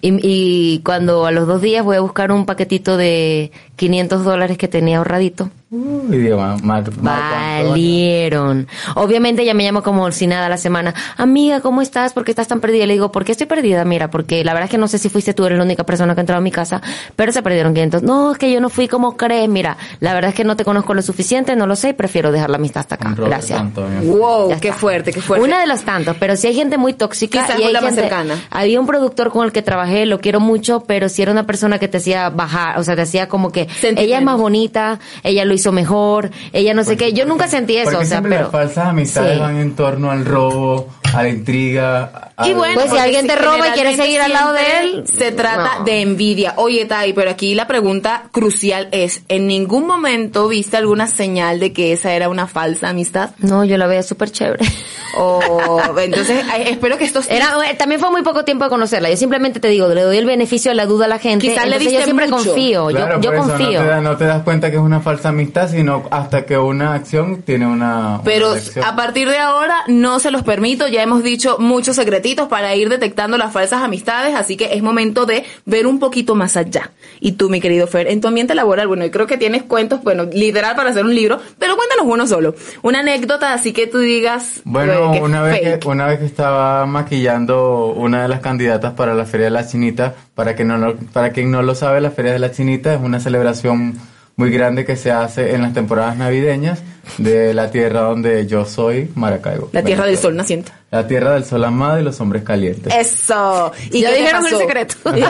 Y, 0.01 0.19
y 0.21 0.79
cuando 0.79 1.25
a 1.25 1.31
los 1.31 1.47
dos 1.47 1.61
días 1.61 1.83
voy 1.83 1.95
a 1.95 2.01
buscar 2.01 2.31
un 2.31 2.45
paquetito 2.45 2.95
de 2.95 3.51
500 3.75 4.23
dólares 4.23 4.57
que 4.57 4.67
tenía 4.67 4.97
ahorradito, 4.99 5.49
Uy, 5.75 6.19
Dios, 6.19 6.39
ma- 6.39 6.55
ma- 6.61 6.83
ma- 7.01 7.63
valieron. 7.69 8.67
Obviamente 8.95 9.41
ella 9.41 9.55
me 9.55 9.63
llama 9.63 9.81
como 9.81 10.11
si 10.11 10.27
nada 10.27 10.47
la 10.47 10.57
semana. 10.57 10.93
Amiga, 11.17 11.61
¿cómo 11.61 11.81
estás? 11.81 12.13
¿Por 12.13 12.23
qué 12.23 12.31
estás 12.31 12.47
tan 12.47 12.59
perdida? 12.59 12.85
Le 12.85 12.93
digo, 12.93 13.11
¿por 13.11 13.25
qué 13.25 13.31
estoy 13.31 13.47
perdida? 13.47 13.83
Mira, 13.83 14.11
porque 14.11 14.43
la 14.43 14.53
verdad 14.53 14.65
es 14.65 14.71
que 14.71 14.77
no 14.77 14.87
sé 14.87 14.99
si 14.99 15.09
fuiste 15.09 15.33
tú, 15.33 15.45
eres 15.45 15.57
la 15.57 15.63
única 15.63 15.83
persona 15.83 16.13
que 16.13 16.19
ha 16.19 16.23
entrado 16.23 16.37
a 16.39 16.43
mi 16.43 16.51
casa, 16.51 16.79
pero 17.15 17.31
se 17.31 17.41
perdieron 17.41 17.73
500. 17.73 18.03
No, 18.03 18.33
es 18.33 18.37
que 18.37 18.51
yo 18.51 18.61
no 18.61 18.69
fui 18.69 18.87
como 18.87 19.17
crees. 19.17 19.49
Mira, 19.49 19.77
la 19.99 20.13
verdad 20.13 20.29
es 20.29 20.35
que 20.35 20.43
no 20.43 20.55
te 20.55 20.63
conozco 20.63 20.93
lo 20.93 21.01
suficiente, 21.01 21.55
no 21.55 21.65
lo 21.65 21.75
sé 21.75 21.89
y 21.89 21.93
prefiero 21.93 22.31
dejar 22.31 22.51
la 22.51 22.57
amistad 22.57 22.81
hasta 22.81 22.93
acá. 22.95 23.09
Robert 23.09 23.27
Gracias. 23.29 23.59
Antonio. 23.59 24.01
Wow, 24.15 24.49
Ya 24.51 24.59
qué 24.59 24.67
está. 24.69 24.79
fuerte, 24.79 25.11
qué 25.11 25.21
fuerte. 25.21 25.43
Una 25.43 25.59
de 25.59 25.65
los 25.65 25.81
tantos, 25.83 26.15
pero 26.19 26.35
si 26.35 26.45
hay 26.47 26.53
gente 26.53 26.77
muy 26.77 26.93
tóxica 26.93 27.45
Quizás 27.47 27.59
y 27.59 27.63
hay 27.63 27.73
la 27.73 27.81
más 27.81 27.89
gente- 27.95 28.01
cercana. 28.03 28.35
Había 28.51 28.79
un 28.79 28.85
productor 28.85 29.31
con 29.31 29.45
el 29.45 29.51
que 29.51 29.63
trabajé, 29.63 30.05
lo 30.05 30.19
quiero 30.19 30.39
mucho, 30.39 30.81
pero 30.85 31.09
si 31.09 31.23
era 31.23 31.31
una 31.31 31.47
persona 31.47 31.79
que 31.79 31.87
te 31.87 31.97
hacía 31.97 32.29
bajar, 32.29 32.77
o 32.77 32.83
sea, 32.83 32.95
te 32.95 33.01
hacía 33.01 33.27
como 33.27 33.51
que 33.51 33.67
ella 33.81 34.17
es 34.19 34.23
más 34.23 34.37
bonita, 34.37 34.99
ella 35.23 35.45
lo 35.45 35.53
hizo 35.53 35.71
mejor, 35.71 36.31
ella 36.51 36.73
no 36.73 36.83
sé 36.83 36.97
qué. 36.97 37.13
Yo 37.13 37.25
nunca 37.25 37.47
sentí 37.47 37.75
eso, 37.77 37.91
Porque 37.91 37.97
o 37.97 37.99
sea, 38.07 38.17
siempre 38.19 38.31
pero 38.31 38.43
las 38.43 38.51
falsas 38.51 38.87
amistades 38.87 39.33
Sí. 39.35 39.39
van 39.39 39.57
en 39.57 39.75
torno 39.75 40.11
al 40.11 40.25
robo, 40.25 40.87
a 41.13 41.23
la 41.23 41.29
intriga. 41.29 42.31
a- 42.35 42.47
Y 42.47 42.53
bueno, 42.53 42.75
Pues 42.75 42.91
si 42.91 42.97
alguien 42.97 43.27
te 43.27 43.35
roba 43.35 43.57
y 43.69 43.71
quiere 43.71 43.91
generalmente 43.91 44.03
seguir 44.03 44.21
al 44.21 44.33
lado 44.33 44.53
de 44.53 44.79
él, 44.81 45.03
Se 45.07 45.31
trata 45.31 45.79
no. 45.79 45.85
de 45.85 46.01
envidia. 46.01 46.53
Oye, 46.57 46.85
Tai, 46.85 47.13
pero 47.13 47.29
aquí 47.31 47.53
la 47.55 47.67
pregunta 47.67 48.23
crucial 48.31 48.87
es, 48.91 49.21
¿en 49.27 49.47
ningún 49.47 49.85
momento 49.87 50.47
viste 50.47 50.77
alguna 50.77 51.07
señal 51.07 51.59
de 51.59 51.71
que 51.73 51.93
esa 51.93 52.13
era 52.13 52.29
una 52.29 52.47
falsa 52.47 52.89
amistad? 52.89 53.31
No, 53.39 53.63
yo 53.63 53.77
la 53.77 53.85
veía 53.87 54.03
súper 54.03 54.31
chévere. 54.31 54.65
O, 55.15 55.79
entonces, 55.99 56.43
ay, 56.51 56.63
espero 56.71 56.97
que 56.97 57.03
estos... 57.05 57.29
Era, 57.29 57.53
eh, 57.69 57.75
también 57.75 58.01
fue 58.01 58.09
muy 58.09 58.23
poco 58.23 58.43
tiempo 58.45 58.63
de 58.63 58.71
conocerla. 58.71 59.11
Yo 59.11 59.15
simplemente 59.17 59.59
te 59.59 59.67
digo, 59.67 59.87
le 59.89 60.01
doy 60.01 60.17
el 60.17 60.25
beneficio 60.25 60.71
de 60.71 60.75
la 60.75 60.87
duda 60.87 61.05
a 61.05 61.07
la 61.07 61.19
gente. 61.19 61.47
Quizás 61.49 61.67
le 61.67 61.77
viste 61.77 61.93
yo 61.93 62.01
siempre 62.03 62.27
mucho. 62.27 62.45
confío, 62.45 62.87
Claro, 62.87 63.21
yo, 63.21 63.31
yo 63.31 63.37
por 63.37 63.52
No 63.57 63.95
te, 63.95 64.01
no 64.01 64.17
te 64.17 64.25
das 64.25 64.43
cuenta 64.43 64.69
que 64.69 64.77
es 64.77 64.81
una 64.81 64.99
falsa 65.01 65.29
amistad, 65.29 65.69
sino 65.69 66.03
hasta 66.11 66.45
que 66.45 66.57
una 66.57 66.93
acción 66.93 67.41
tiene 67.43 67.65
una. 67.67 68.21
Pero 68.23 68.51
una 68.53 68.87
a 68.87 68.95
partir 68.95 69.29
de 69.29 69.37
ahora 69.39 69.75
no 69.87 70.19
se 70.19 70.31
los 70.31 70.43
permito, 70.43 70.87
ya 70.87 71.01
hemos 71.03 71.23
dicho 71.23 71.57
muchos 71.59 71.95
secretitos 71.95 72.47
para 72.47 72.75
ir 72.75 72.89
detectando 72.89 73.37
las 73.37 73.51
falsas 73.53 73.81
amistades, 73.83 74.35
así 74.35 74.57
que 74.57 74.73
es 74.73 74.83
momento 74.83 75.25
de 75.25 75.43
ver 75.65 75.87
un 75.87 75.99
poquito 75.99 76.35
más 76.35 76.57
allá. 76.57 76.91
Y 77.19 77.33
tú, 77.33 77.49
mi 77.49 77.61
querido 77.61 77.87
Fer, 77.87 78.07
en 78.07 78.21
tu 78.21 78.27
ambiente 78.27 78.55
laboral, 78.55 78.87
bueno, 78.87 79.05
yo 79.05 79.11
creo 79.11 79.27
que 79.27 79.37
tienes 79.37 79.63
cuentos, 79.63 80.01
bueno, 80.03 80.25
literal 80.31 80.75
para 80.75 80.89
hacer 80.89 81.05
un 81.05 81.15
libro, 81.15 81.39
pero 81.59 81.75
cuéntanos 81.75 82.05
uno 82.07 82.27
solo. 82.27 82.55
Una 82.81 82.99
anécdota 82.99 83.53
así 83.53 83.73
que 83.73 83.87
tú 83.87 83.99
digas... 83.99 84.61
Bueno, 84.65 85.07
"Güey, 85.07 85.19
qué 85.19 85.25
una 85.25 85.41
vez, 85.41 85.59
fake". 85.59 85.79
que, 85.79 85.87
una 85.87 86.07
vez 86.07 86.19
que 86.19 86.25
estaba 86.25 86.85
maquillando 86.85 87.87
una 87.87 88.23
de 88.23 88.27
las 88.27 88.39
candidatas 88.41 88.93
para 88.93 89.13
la 89.13 89.25
Feria 89.25 89.45
de 89.45 89.51
la 89.51 89.67
Chinita, 89.67 90.15
para, 90.35 90.55
que 90.55 90.63
no 90.63 90.77
lo- 90.77 90.95
para 90.97 91.31
quien 91.31 91.51
no 91.51 91.61
lo 91.61 91.75
sabe, 91.75 92.01
la 92.01 92.11
Feria 92.11 92.33
de 92.33 92.39
la 92.39 92.51
Chinita 92.51 92.93
es 92.93 92.99
una 93.01 93.19
celebración 93.19 93.95
muy 94.35 94.49
grande 94.49 94.83
que 94.83 94.95
se 94.95 95.11
hace 95.11 95.53
en 95.53 95.61
las 95.61 95.73
temporadas 95.73 96.17
navideñas 96.17 96.81
de 97.19 97.53
la 97.53 97.69
tierra 97.69 98.01
donde 98.01 98.47
yo 98.47 98.65
soy, 98.65 99.11
Maracaibo. 99.13 99.69
La 99.73 99.83
tierra 99.83 100.05
del 100.07 100.17
sol 100.17 100.35
naciente. 100.35 100.71
La 100.89 101.05
tierra 101.05 101.33
del 101.33 101.45
sol 101.45 101.63
amado 101.65 101.99
y 101.99 102.03
los 102.03 102.19
hombres 102.19 102.41
calientes. 102.43 102.91
Eso. 102.95 103.71
¿Y 103.91 104.01
Ya 104.01 104.11
dijeron 104.11 104.43
el 104.47 104.55
secreto. 104.57 104.95
Y, 105.15 105.19
yo- 105.19 105.25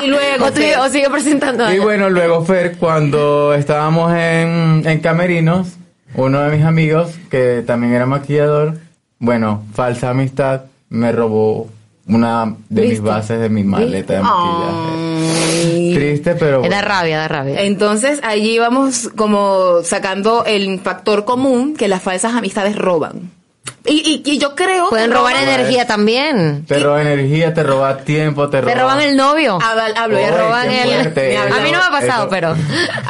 y- 0.00 0.04
y 0.06 0.08
luego... 0.08 0.44
O, 0.46 0.48
tú- 0.50 0.60
Fer, 0.60 0.78
o 0.78 0.88
sigue 0.88 1.10
presentando. 1.10 1.70
Y 1.70 1.78
bueno, 1.78 2.08
luego 2.08 2.42
Fer, 2.44 2.76
cuando 2.78 3.52
estábamos 3.52 4.12
en, 4.14 4.82
en 4.86 5.00
Camerinos, 5.00 5.68
uno 6.14 6.40
de 6.40 6.56
mis 6.56 6.64
amigos, 6.64 7.10
que 7.30 7.62
también 7.66 7.92
era 7.92 8.06
maquillador, 8.06 8.78
bueno, 9.18 9.62
falsa 9.74 10.08
amistad, 10.10 10.62
me 10.88 11.12
robó 11.12 11.68
una 12.06 12.56
de 12.68 12.82
mis 12.88 13.00
bases 13.00 13.40
de 13.40 13.48
mi 13.48 13.62
maleta 13.64 14.14
de 14.14 14.20
maquillaje. 14.22 15.62
Ay. 15.62 15.94
Triste, 15.94 16.34
pero 16.34 16.60
Da 16.62 16.68
bueno. 16.68 16.82
rabia, 16.82 17.18
da 17.18 17.28
rabia. 17.28 17.62
Entonces 17.62 18.20
allí 18.22 18.58
vamos 18.58 19.08
como 19.16 19.82
sacando 19.84 20.44
el 20.44 20.80
factor 20.80 21.24
común 21.24 21.74
que 21.76 21.88
las 21.88 22.02
falsas 22.02 22.34
amistades 22.34 22.76
roban. 22.76 23.30
Y, 23.84 24.22
y, 24.24 24.30
y 24.30 24.38
yo 24.38 24.54
creo 24.54 24.88
Pueden 24.90 25.10
que 25.10 25.16
robar 25.16 25.34
roban- 25.34 25.48
energía 25.48 25.86
también. 25.86 26.64
Te 26.66 26.78
roba 26.78 27.02
energía, 27.02 27.52
te 27.52 27.62
roba 27.64 27.96
tiempo, 27.98 28.48
te 28.48 28.60
roba... 28.60 28.72
Te 28.72 28.78
roban 28.80 29.00
el 29.00 29.16
novio. 29.16 29.58
Hablo, 29.60 30.16
Oye, 30.18 30.30
roban 30.30 30.70
el. 30.70 30.88
fuerte 30.88 31.36
A 31.36 31.44
mí 31.60 31.72
no 31.72 31.78
me 31.78 31.84
ha 31.84 31.90
pasado, 31.90 32.22
Eso- 32.22 32.30
pero... 32.30 32.48
A 32.50 32.54
mí 32.54 32.58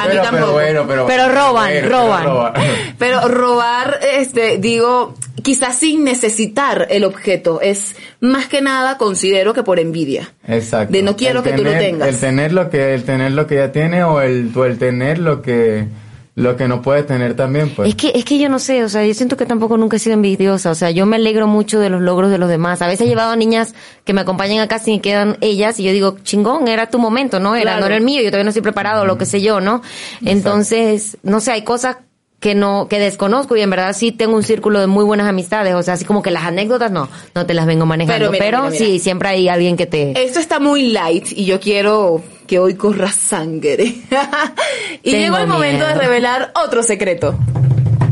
Pero- 0.07 0.23
tampoco. 0.23 0.43
Pero 0.43 0.53
bueno, 0.53 0.85
pero... 0.89 1.07
Pero 1.07 1.29
roban, 1.29 1.71
bueno, 1.73 1.89
roban. 1.89 2.25
roban. 2.25 2.53
Pero 2.99 3.29
robar, 3.29 3.99
este, 4.15 4.57
digo, 4.59 5.15
quizás 5.43 5.77
sin 5.79 6.05
necesitar 6.05 6.87
el 6.91 7.05
objeto, 7.05 7.61
es 7.61 7.95
más 8.21 8.47
que 8.47 8.63
nada 8.63 8.97
considero 8.97 9.53
que 9.55 9.63
por 9.63 9.79
envidia. 9.79 10.33
Exacto. 10.49 10.93
De 10.93 11.03
no 11.03 11.17
quiero 11.17 11.41
El 11.41 11.45
que 11.45 11.53
tú 11.53 11.65
lo 11.65 11.71
tener- 11.71 11.85
tengas. 11.85 12.09
El 12.09 12.19
tener 12.19 12.53
lo 12.53 12.71
que, 12.71 12.95
el 12.95 13.05
tener 13.05 13.33
lo 13.33 13.47
que 13.47 13.57
ya 13.57 13.73
tiene 13.73 14.05
o 14.05 14.21
el, 14.23 14.51
o 14.55 14.65
el 14.65 14.79
tener 14.79 15.19
lo 15.19 15.43
que, 15.43 15.87
lo 16.35 16.57
que 16.57 16.67
no 16.67 16.81
puede 16.81 17.03
tener 17.03 17.35
también, 17.35 17.71
pues. 17.71 17.91
Es 17.91 17.95
que, 17.95 18.13
es 18.15 18.25
que 18.25 18.39
yo 18.39 18.49
no 18.49 18.59
sé, 18.59 18.83
o 18.85 18.89
sea, 18.89 19.05
yo 19.05 19.13
siento 19.13 19.37
que 19.37 19.45
tampoco 19.45 19.77
nunca 19.77 19.97
he 19.97 20.01
sido 20.01 20.15
envidiosa, 20.15 20.71
o 20.71 20.75
sea, 20.75 20.91
yo 20.91 21.05
me 21.05 21.17
alegro 21.17 21.47
mucho 21.47 21.79
de 21.79 21.91
los 21.91 22.01
logros 22.01 22.31
de 22.31 22.39
los 22.39 22.49
demás. 22.49 22.81
A 22.81 22.87
veces 22.87 23.07
he 23.07 23.09
llevado 23.09 23.33
a 23.33 23.37
niñas 23.37 23.75
que 24.05 24.15
me 24.15 24.23
acompañan 24.23 24.61
acá 24.61 24.79
sin 24.79 25.01
que 25.01 25.11
quedan 25.11 25.37
ellas 25.43 25.79
y 25.79 25.83
yo 25.85 25.93
digo, 25.93 26.17
chingón, 26.23 26.69
era 26.69 26.89
tu 26.89 26.99
momento, 26.99 27.39
¿no? 27.39 27.55
Era, 27.55 27.73
Claro. 27.73 27.81
no 27.81 27.87
era 27.87 27.97
el 27.97 28.03
mío, 28.05 28.23
yo 28.23 28.29
todavía 28.31 28.45
no 28.45 28.51
estoy 28.51 28.63
preparado, 28.63 29.05
lo 29.05 29.19
que 29.19 29.27
sé 29.27 29.43
yo, 29.43 29.61
¿no? 29.61 29.83
Entonces, 30.25 31.19
no 31.23 31.41
sé, 31.41 31.53
hay 31.53 31.65
cosas 31.65 31.97
que 32.43 32.57
no, 32.57 32.89
que 32.89 32.99
desconozco 32.99 33.57
y 33.57 33.61
en 33.63 33.71
verdad 33.71 33.95
sí 33.97 34.11
tengo 34.11 34.35
un 34.35 34.43
círculo 34.43 34.81
de 34.81 34.89
muy 34.89 35.05
buenas 35.05 35.29
amistades, 35.29 35.75
o 35.75 35.83
sea, 35.85 35.95
así 35.95 36.05
como 36.05 36.23
que 36.23 36.33
las 36.33 36.43
anécdotas 36.43 36.91
no, 36.91 37.09
no 37.37 37.47
te 37.47 37.55
las 37.55 37.67
vengo 37.67 37.87
manejando, 37.87 38.33
Pero 38.33 38.33
pero, 38.33 38.59
mira, 38.59 38.71
mira, 38.71 38.71
mira. 38.81 38.85
sí, 38.85 38.99
siempre 38.99 39.29
hay 39.29 39.49
alguien 39.49 39.77
que 39.77 39.87
te... 39.87 40.21
Esto 40.21 40.41
está 40.41 40.59
muy 40.59 40.89
light 40.91 41.29
y 41.31 41.45
yo 41.45 41.61
quiero 41.61 42.21
que 42.49 42.59
hoy 42.59 42.75
corra 42.75 43.13
sangre. 43.13 43.85
y 45.05 45.13
Tengo 45.13 45.25
llegó 45.25 45.39
el 45.39 45.47
momento 45.47 45.87
de 45.87 45.95
revelar 45.95 46.53
otro 46.63 46.83
secreto. 46.83 47.39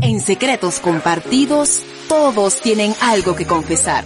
En 0.01 0.21
secretos 0.21 0.79
compartidos, 0.79 1.83
todos 2.07 2.61
tienen 2.61 2.95
algo 3.01 3.35
que 3.35 3.45
confesar. 3.45 4.05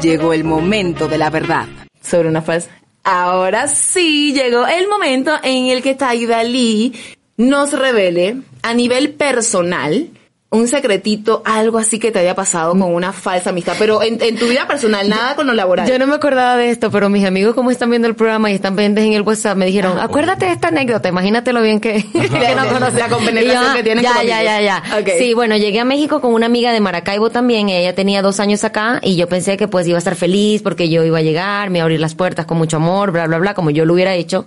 Llegó 0.00 0.32
el 0.32 0.44
momento 0.44 1.08
de 1.08 1.18
la 1.18 1.28
verdad. 1.28 1.66
sobre 2.02 2.28
una 2.28 2.40
falsa. 2.40 2.70
Ahora 3.04 3.68
sí 3.68 4.32
llegó 4.32 4.66
el 4.66 4.88
momento 4.88 5.32
en 5.42 5.66
el 5.66 5.82
que 5.82 5.94
Taida 5.94 6.42
Lee 6.42 6.94
nos 7.36 7.72
revele 7.72 8.38
a 8.68 8.74
nivel 8.74 9.14
personal 9.14 10.10
un 10.50 10.66
secretito, 10.66 11.42
algo 11.44 11.76
así 11.76 11.98
que 11.98 12.10
te 12.10 12.20
haya 12.20 12.34
pasado 12.34 12.70
con 12.72 12.82
una 12.94 13.12
falsa 13.12 13.50
amistad, 13.50 13.74
pero 13.78 14.02
en, 14.02 14.22
en 14.22 14.38
tu 14.38 14.48
vida 14.48 14.66
personal, 14.66 15.06
nada 15.06 15.34
con 15.36 15.46
lo 15.46 15.52
laboral. 15.52 15.86
Yo 15.86 15.98
no 15.98 16.06
me 16.06 16.14
acordaba 16.14 16.56
de 16.56 16.70
esto, 16.70 16.90
pero 16.90 17.10
mis 17.10 17.26
amigos 17.26 17.54
como 17.54 17.70
están 17.70 17.90
viendo 17.90 18.08
el 18.08 18.14
programa 18.14 18.50
y 18.50 18.54
están 18.54 18.74
pendientes 18.74 19.04
en 19.04 19.12
el 19.12 19.22
WhatsApp 19.22 19.58
me 19.58 19.66
dijeron, 19.66 19.98
acuérdate 19.98 20.46
de 20.46 20.52
esta 20.52 20.68
anécdota, 20.68 21.10
imagínate 21.10 21.52
lo 21.52 21.60
bien 21.60 21.80
que, 21.80 22.02
que 22.12 22.54
no 22.54 23.08
compenetración 23.10 23.62
Y 23.62 23.68
yo, 23.68 23.74
que 23.74 23.82
tienes 23.82 24.02
Ya, 24.04 24.14
como 24.14 24.22
ya, 24.24 24.38
amigos. 24.38 24.52
ya, 24.54 24.60
ya. 24.62 24.98
Ok. 25.00 25.08
Sí, 25.18 25.34
bueno, 25.34 25.56
llegué 25.58 25.80
a 25.80 25.84
México 25.84 26.22
con 26.22 26.32
una 26.32 26.46
amiga 26.46 26.72
de 26.72 26.80
Maracaibo 26.80 27.28
también, 27.28 27.68
ella 27.68 27.94
tenía 27.94 28.22
dos 28.22 28.40
años 28.40 28.64
acá 28.64 29.00
y 29.02 29.16
yo 29.16 29.28
pensé 29.28 29.58
que 29.58 29.68
pues 29.68 29.86
iba 29.86 29.96
a 29.96 29.98
estar 29.98 30.14
feliz 30.16 30.62
porque 30.62 30.88
yo 30.88 31.04
iba 31.04 31.18
a 31.18 31.22
llegar, 31.22 31.68
me 31.68 31.78
iba 31.78 31.82
a 31.82 31.86
abrir 31.86 32.00
las 32.00 32.14
puertas 32.14 32.46
con 32.46 32.56
mucho 32.56 32.78
amor, 32.78 33.12
bla, 33.12 33.26
bla, 33.26 33.36
bla, 33.38 33.52
como 33.52 33.68
yo 33.68 33.84
lo 33.84 33.92
hubiera 33.92 34.14
hecho. 34.14 34.46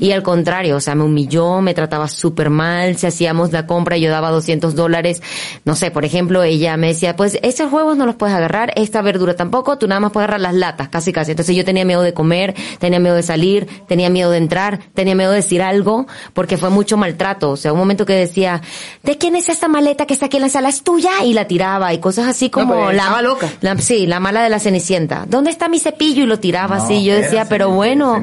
Y 0.00 0.12
al 0.12 0.22
contrario, 0.22 0.76
o 0.76 0.80
sea, 0.80 0.94
me 0.94 1.02
humilló, 1.02 1.60
me 1.60 1.74
trataba 1.74 2.06
súper 2.06 2.50
mal, 2.50 2.96
si 2.96 3.08
hacíamos 3.08 3.50
la 3.50 3.66
compra 3.66 3.96
y 3.96 4.02
yo 4.02 4.10
daba 4.12 4.30
200 4.30 4.76
dólares, 4.76 5.20
no 5.64 5.74
sé, 5.76 5.90
por 5.90 6.04
ejemplo, 6.04 6.42
ella 6.42 6.76
me 6.76 6.88
decía, 6.88 7.16
pues 7.16 7.38
estos 7.42 7.72
huevos 7.72 7.96
no 7.96 8.06
los 8.06 8.16
puedes 8.16 8.34
agarrar, 8.34 8.72
esta 8.76 9.02
verdura 9.02 9.34
tampoco, 9.34 9.78
tú 9.78 9.86
nada 9.88 10.00
más 10.00 10.12
puedes 10.12 10.24
agarrar 10.28 10.40
las 10.40 10.54
latas, 10.54 10.88
casi 10.88 11.12
casi. 11.12 11.32
Entonces 11.32 11.54
yo 11.56 11.64
tenía 11.64 11.84
miedo 11.84 12.02
de 12.02 12.12
comer, 12.14 12.54
tenía 12.78 12.98
miedo 12.98 13.14
de 13.16 13.22
salir, 13.22 13.66
tenía 13.88 14.10
miedo 14.10 14.30
de 14.30 14.38
entrar, 14.38 14.80
tenía 14.94 15.14
miedo 15.14 15.30
de 15.30 15.36
decir 15.36 15.62
algo, 15.62 16.06
porque 16.34 16.56
fue 16.56 16.70
mucho 16.70 16.96
maltrato. 16.96 17.50
O 17.50 17.56
sea, 17.56 17.72
un 17.72 17.78
momento 17.78 18.06
que 18.06 18.14
decía, 18.14 18.60
¿de 19.02 19.18
quién 19.18 19.36
es 19.36 19.48
esta 19.48 19.68
maleta 19.68 20.06
que 20.06 20.14
está 20.14 20.26
aquí 20.26 20.36
en 20.36 20.42
la 20.42 20.48
sala? 20.48 20.68
¿Es 20.68 20.82
tuya? 20.82 21.10
Y 21.24 21.32
la 21.34 21.46
tiraba 21.46 21.92
y 21.94 21.98
cosas 21.98 22.26
así 22.28 22.50
como 22.50 22.74
pero 22.74 22.92
la, 22.92 23.02
estaba 23.02 23.22
loca. 23.22 23.48
la- 23.60 23.76
sí, 23.78 24.06
la 24.06 24.20
mala 24.20 24.42
de 24.42 24.50
la 24.50 24.58
cenicienta. 24.58 25.24
¿Dónde 25.28 25.50
está 25.50 25.68
mi 25.68 25.78
cepillo? 25.78 26.22
Y 26.22 26.26
lo 26.26 26.38
tiraba 26.40 26.76
así. 26.76 27.04
Yo 27.04 27.14
decía, 27.14 27.46
pero 27.48 27.70
bueno. 27.70 28.22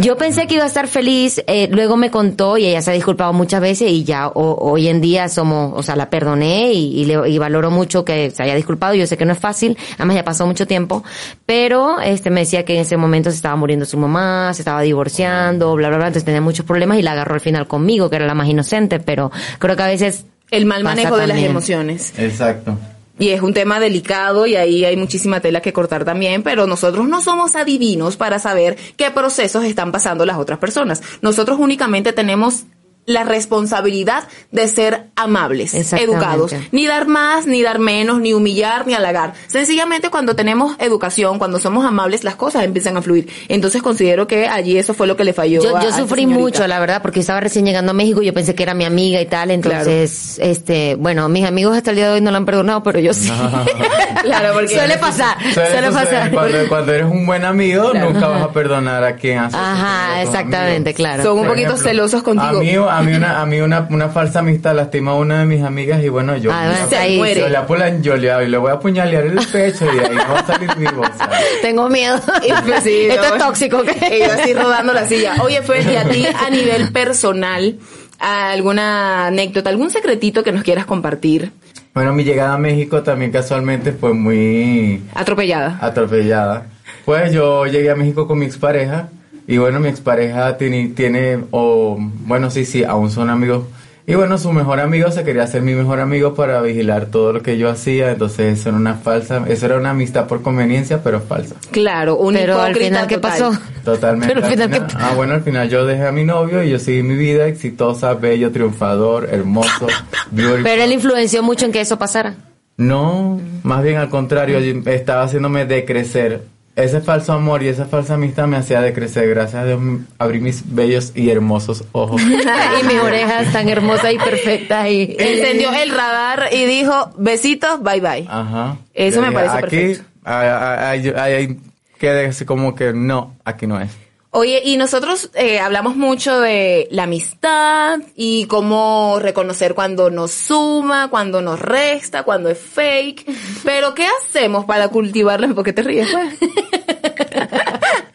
Yo 0.00 0.16
pensé 0.16 0.46
que 0.46 0.54
iba 0.54 0.64
a 0.64 0.66
estar 0.68 0.88
feliz, 0.88 1.42
eh, 1.46 1.68
luego 1.70 1.96
me 1.96 2.10
contó 2.10 2.56
y 2.58 2.66
ella 2.66 2.82
se 2.82 2.90
ha 2.90 2.94
disculpado 2.94 3.32
muchas 3.32 3.60
veces 3.60 3.90
y 3.90 4.04
ya 4.04 4.28
o- 4.28 4.56
hoy 4.70 4.88
en 4.88 5.00
día 5.00 5.28
somos, 5.28 5.72
o 5.76 5.82
sea, 5.82 5.96
la 5.96 6.10
perdoné 6.26 6.72
y, 6.72 7.00
y, 7.00 7.04
le- 7.04 7.28
y 7.30 7.38
valoro 7.38 7.70
mucho 7.70 8.04
que 8.04 8.30
se 8.30 8.42
haya 8.42 8.54
disculpado. 8.54 8.94
Yo 8.94 9.06
sé 9.06 9.16
que 9.16 9.24
no 9.24 9.32
es 9.32 9.38
fácil, 9.38 9.76
además 9.94 10.16
ya 10.16 10.24
pasó 10.24 10.46
mucho 10.46 10.66
tiempo, 10.66 11.04
pero 11.44 12.00
este 12.00 12.30
me 12.30 12.40
decía 12.40 12.64
que 12.64 12.74
en 12.74 12.80
ese 12.80 12.96
momento 12.96 13.30
se 13.30 13.36
estaba 13.36 13.56
muriendo 13.56 13.84
su 13.86 13.96
mamá, 13.96 14.52
se 14.54 14.62
estaba 14.62 14.82
divorciando, 14.82 15.74
bla, 15.76 15.88
bla, 15.88 15.98
bla, 15.98 16.06
entonces 16.08 16.24
tenía 16.24 16.40
muchos 16.40 16.66
problemas 16.66 16.98
y 16.98 17.02
la 17.02 17.12
agarró 17.12 17.34
al 17.34 17.40
final 17.40 17.66
conmigo, 17.68 18.10
que 18.10 18.16
era 18.16 18.26
la 18.26 18.34
más 18.34 18.48
inocente, 18.48 18.98
pero 19.00 19.30
creo 19.58 19.76
que 19.76 19.82
a 19.82 19.86
veces... 19.86 20.24
El 20.50 20.64
mal 20.66 20.82
pasa 20.82 20.94
manejo 20.96 21.16
de 21.16 21.26
las 21.26 21.38
emociones. 21.38 22.12
Exacto. 22.18 22.78
Y 23.18 23.30
es 23.30 23.40
un 23.40 23.54
tema 23.54 23.80
delicado 23.80 24.46
y 24.46 24.56
ahí 24.56 24.84
hay 24.84 24.96
muchísima 24.96 25.40
tela 25.40 25.60
que 25.62 25.72
cortar 25.72 26.04
también, 26.04 26.42
pero 26.42 26.66
nosotros 26.66 27.08
no 27.08 27.22
somos 27.22 27.56
adivinos 27.56 28.16
para 28.16 28.38
saber 28.38 28.76
qué 28.96 29.10
procesos 29.10 29.64
están 29.64 29.90
pasando 29.90 30.26
las 30.26 30.36
otras 30.36 30.58
personas. 30.58 31.02
Nosotros 31.22 31.58
únicamente 31.58 32.12
tenemos 32.12 32.64
la 33.06 33.22
responsabilidad 33.24 34.24
de 34.52 34.68
ser 34.68 35.06
amables, 35.16 35.74
educados, 35.94 36.52
ni 36.72 36.86
dar 36.86 37.06
más, 37.06 37.46
ni 37.46 37.62
dar 37.62 37.78
menos, 37.78 38.20
ni 38.20 38.32
humillar, 38.32 38.86
ni 38.86 38.94
halagar. 38.94 39.32
Sencillamente 39.46 40.10
cuando 40.10 40.34
tenemos 40.36 40.76
educación, 40.80 41.38
cuando 41.38 41.58
somos 41.60 41.84
amables, 41.86 42.24
las 42.24 42.34
cosas 42.34 42.64
empiezan 42.64 42.96
a 42.96 43.02
fluir. 43.02 43.28
Entonces 43.48 43.80
considero 43.82 44.26
que 44.26 44.46
allí 44.48 44.76
eso 44.76 44.92
fue 44.92 45.06
lo 45.06 45.16
que 45.16 45.24
le 45.24 45.32
falló. 45.32 45.62
Yo, 45.62 45.76
a- 45.76 45.92
sufrí 45.96 46.26
mucho, 46.26 46.66
la 46.66 46.78
verdad, 46.80 47.00
porque 47.00 47.20
estaba 47.20 47.40
recién 47.40 47.64
llegando 47.64 47.92
a 47.92 47.94
México 47.94 48.22
y 48.22 48.26
yo 48.26 48.34
pensé 48.34 48.54
que 48.54 48.62
era 48.64 48.74
mi 48.74 48.84
amiga 48.84 49.20
y 49.20 49.26
tal, 49.26 49.50
entonces, 49.52 50.38
este, 50.42 50.96
bueno, 50.96 51.28
mis 51.28 51.46
amigos 51.46 51.76
hasta 51.76 51.90
el 51.90 51.96
día 51.96 52.08
de 52.08 52.14
hoy 52.14 52.20
no 52.20 52.30
la 52.32 52.38
han 52.38 52.44
perdonado, 52.44 52.82
pero 52.82 52.98
yo 52.98 53.14
sí. 53.14 53.30
claro, 54.22 54.52
porque 54.54 54.68
suele 54.68 54.98
pasar, 54.98 55.36
suele, 55.54 55.90
pasar. 55.92 56.30
Cuando, 56.32 56.68
cuando 56.68 56.92
eres 56.92 57.06
un 57.10 57.24
buen 57.26 57.44
amigo, 57.44 57.90
Claro. 57.92 58.10
nunca 58.12 58.28
vas 58.28 58.42
a 58.42 58.52
perdonar 58.52 59.04
a 59.04 59.16
quien 59.16 59.38
hace 59.38 59.56
Ajá, 59.56 60.22
exactamente, 60.22 60.92
claro. 60.94 61.22
Son 61.22 61.32
un 61.34 61.38
Por 61.40 61.48
poquito 61.50 61.68
ejemplo, 61.70 61.88
celosos 61.90 62.22
contigo. 62.22 62.46
A 62.48 62.52
mí, 62.60 62.76
a 62.98 63.02
mí, 63.02 63.12
una, 63.14 63.40
a 63.42 63.46
mí 63.46 63.60
una, 63.60 63.86
una 63.90 64.08
falsa 64.08 64.38
amistad 64.40 64.74
lastima 64.74 65.12
a 65.12 65.14
una 65.14 65.40
de 65.40 65.46
mis 65.46 65.62
amigas 65.62 66.02
y 66.02 66.08
bueno, 66.08 66.36
yo, 66.36 66.50
Ah, 66.52 66.72
yo, 66.82 66.88
se 66.96 67.16
muere. 67.16 67.40
yo 67.40 67.48
le, 67.48 67.58
apulan- 67.58 68.02
yo 68.02 68.16
le, 68.16 68.48
le 68.48 68.56
voy 68.58 68.70
a 68.70 68.74
apuñalear 68.74 69.24
el 69.26 69.38
pecho 69.52 69.84
y 69.86 69.98
ahí 69.98 70.14
no 70.14 70.32
va 70.34 70.40
a 70.40 70.46
salir 70.46 70.70
vivo. 70.76 71.02
o 71.02 71.16
sea. 71.18 71.30
Tengo 71.62 71.88
miedo. 71.88 72.16
Esto 72.42 73.24
es 73.34 73.38
tóxico. 73.38 73.82
¿qué? 73.82 74.16
Y 74.16 74.20
yo 74.26 74.32
así 74.32 74.54
rodando 74.54 74.92
la 74.92 75.06
silla. 75.06 75.34
Oye, 75.42 75.62
Fer, 75.62 75.86
y 75.90 75.96
a 75.96 76.08
ti 76.08 76.26
a 76.26 76.50
nivel 76.50 76.92
personal, 76.92 77.76
¿alguna 78.18 79.26
anécdota, 79.26 79.70
algún 79.70 79.90
secretito 79.90 80.42
que 80.42 80.52
nos 80.52 80.62
quieras 80.62 80.86
compartir? 80.86 81.52
Bueno, 81.94 82.12
mi 82.12 82.24
llegada 82.24 82.54
a 82.54 82.58
México 82.58 83.02
también 83.02 83.30
casualmente 83.32 83.92
fue 83.92 84.12
muy 84.12 85.02
Atropellada. 85.14 85.78
atropellada. 85.80 86.66
Pues 87.04 87.32
yo 87.32 87.66
llegué 87.66 87.90
a 87.90 87.94
México 87.96 88.26
con 88.26 88.38
mi 88.38 88.46
expareja 88.46 89.08
y 89.46 89.58
bueno, 89.58 89.80
mi 89.80 89.88
expareja 89.88 90.56
tiene, 90.56 90.88
tiene 90.88 91.38
o 91.50 91.96
bueno, 91.98 92.50
sí, 92.50 92.64
sí, 92.64 92.84
aún 92.84 93.10
son 93.10 93.30
amigos. 93.30 93.64
Y 94.08 94.14
bueno, 94.14 94.38
su 94.38 94.52
mejor 94.52 94.78
amigo 94.78 95.10
se 95.10 95.24
quería 95.24 95.42
hacer 95.42 95.62
mi 95.62 95.74
mejor 95.74 95.98
amigo 95.98 96.32
para 96.34 96.62
vigilar 96.62 97.06
todo 97.06 97.32
lo 97.32 97.42
que 97.42 97.58
yo 97.58 97.68
hacía, 97.68 98.12
entonces 98.12 98.60
eso 98.60 98.68
era 98.68 98.78
una 98.78 98.94
falsa, 98.94 99.42
eso 99.48 99.66
era 99.66 99.78
una 99.78 99.90
amistad 99.90 100.28
por 100.28 100.42
conveniencia, 100.42 101.02
pero 101.02 101.20
falsa. 101.20 101.56
Claro, 101.72 102.16
un 102.16 102.34
Pero 102.34 102.60
al 102.60 102.76
final, 102.76 103.08
¿qué 103.08 103.16
total. 103.16 103.30
pasó? 103.32 103.58
Totalmente. 103.84 104.32
Pero 104.32 104.46
al 104.46 104.52
final, 104.52 104.70
¿qué 104.70 104.94
Ah, 104.94 105.12
bueno, 105.16 105.34
al 105.34 105.42
final 105.42 105.68
yo 105.68 105.84
dejé 105.86 106.06
a 106.06 106.12
mi 106.12 106.22
novio 106.22 106.62
y 106.62 106.70
yo 106.70 106.78
seguí 106.78 107.02
mi 107.02 107.16
vida 107.16 107.48
exitosa, 107.48 108.14
bello, 108.14 108.52
triunfador, 108.52 109.28
hermoso, 109.28 109.88
beautiful. 110.30 110.62
Pero 110.62 110.84
él 110.84 110.92
influenció 110.92 111.42
mucho 111.42 111.66
en 111.66 111.72
que 111.72 111.80
eso 111.80 111.98
pasara. 111.98 112.36
No, 112.76 113.40
más 113.64 113.82
bien 113.82 113.96
al 113.96 114.08
contrario, 114.08 114.58
estaba 114.86 115.24
haciéndome 115.24 115.64
decrecer. 115.64 116.42
Ese 116.76 117.00
falso 117.00 117.32
amor 117.32 117.62
y 117.62 117.68
esa 117.68 117.86
falsa 117.86 118.14
amistad 118.14 118.46
me 118.46 118.58
hacía 118.58 118.82
decrecer. 118.82 119.30
Gracias 119.30 119.62
a 119.62 119.64
Dios 119.64 119.80
abrí 120.18 120.40
mis 120.40 120.62
bellos 120.74 121.12
y 121.14 121.30
hermosos 121.30 121.84
ojos. 121.92 122.20
y 122.22 122.86
mis 122.86 123.00
orejas 123.00 123.50
tan 123.50 123.70
hermosas 123.70 124.12
y 124.12 124.18
perfectas 124.18 124.86
y... 124.90 125.16
Encendió 125.18 125.72
el 125.72 125.90
radar 125.90 126.50
y 126.52 126.66
dijo, 126.66 127.12
besitos, 127.16 127.82
bye 127.82 128.00
bye. 128.00 128.26
Ajá. 128.28 128.76
Eso 128.92 129.22
me 129.22 129.32
parece 129.32 129.56
aquí, 129.56 129.76
perfecto. 129.76 130.04
Hay, 130.24 130.48
hay, 130.48 131.08
hay, 131.16 131.32
hay 131.32 131.58
que 131.98 132.10
decir 132.12 132.46
como 132.46 132.74
que 132.74 132.92
no, 132.92 133.34
aquí 133.44 133.66
no 133.66 133.80
es. 133.80 133.90
Oye, 134.38 134.60
y 134.62 134.76
nosotros 134.76 135.30
eh, 135.32 135.60
hablamos 135.60 135.96
mucho 135.96 136.40
de 136.40 136.88
la 136.90 137.04
amistad 137.04 138.00
y 138.16 138.44
cómo 138.44 139.16
reconocer 139.18 139.74
cuando 139.74 140.10
nos 140.10 140.30
suma, 140.30 141.08
cuando 141.08 141.40
nos 141.40 141.58
resta, 141.58 142.22
cuando 142.22 142.50
es 142.50 142.58
fake. 142.58 143.24
Pero, 143.64 143.94
¿qué 143.94 144.06
hacemos 144.06 144.66
para 144.66 144.88
cultivarla? 144.88 145.48
¿Por 145.54 145.64
qué 145.64 145.72
te 145.72 145.80
ríes, 145.80 146.08
pues? 146.12 146.38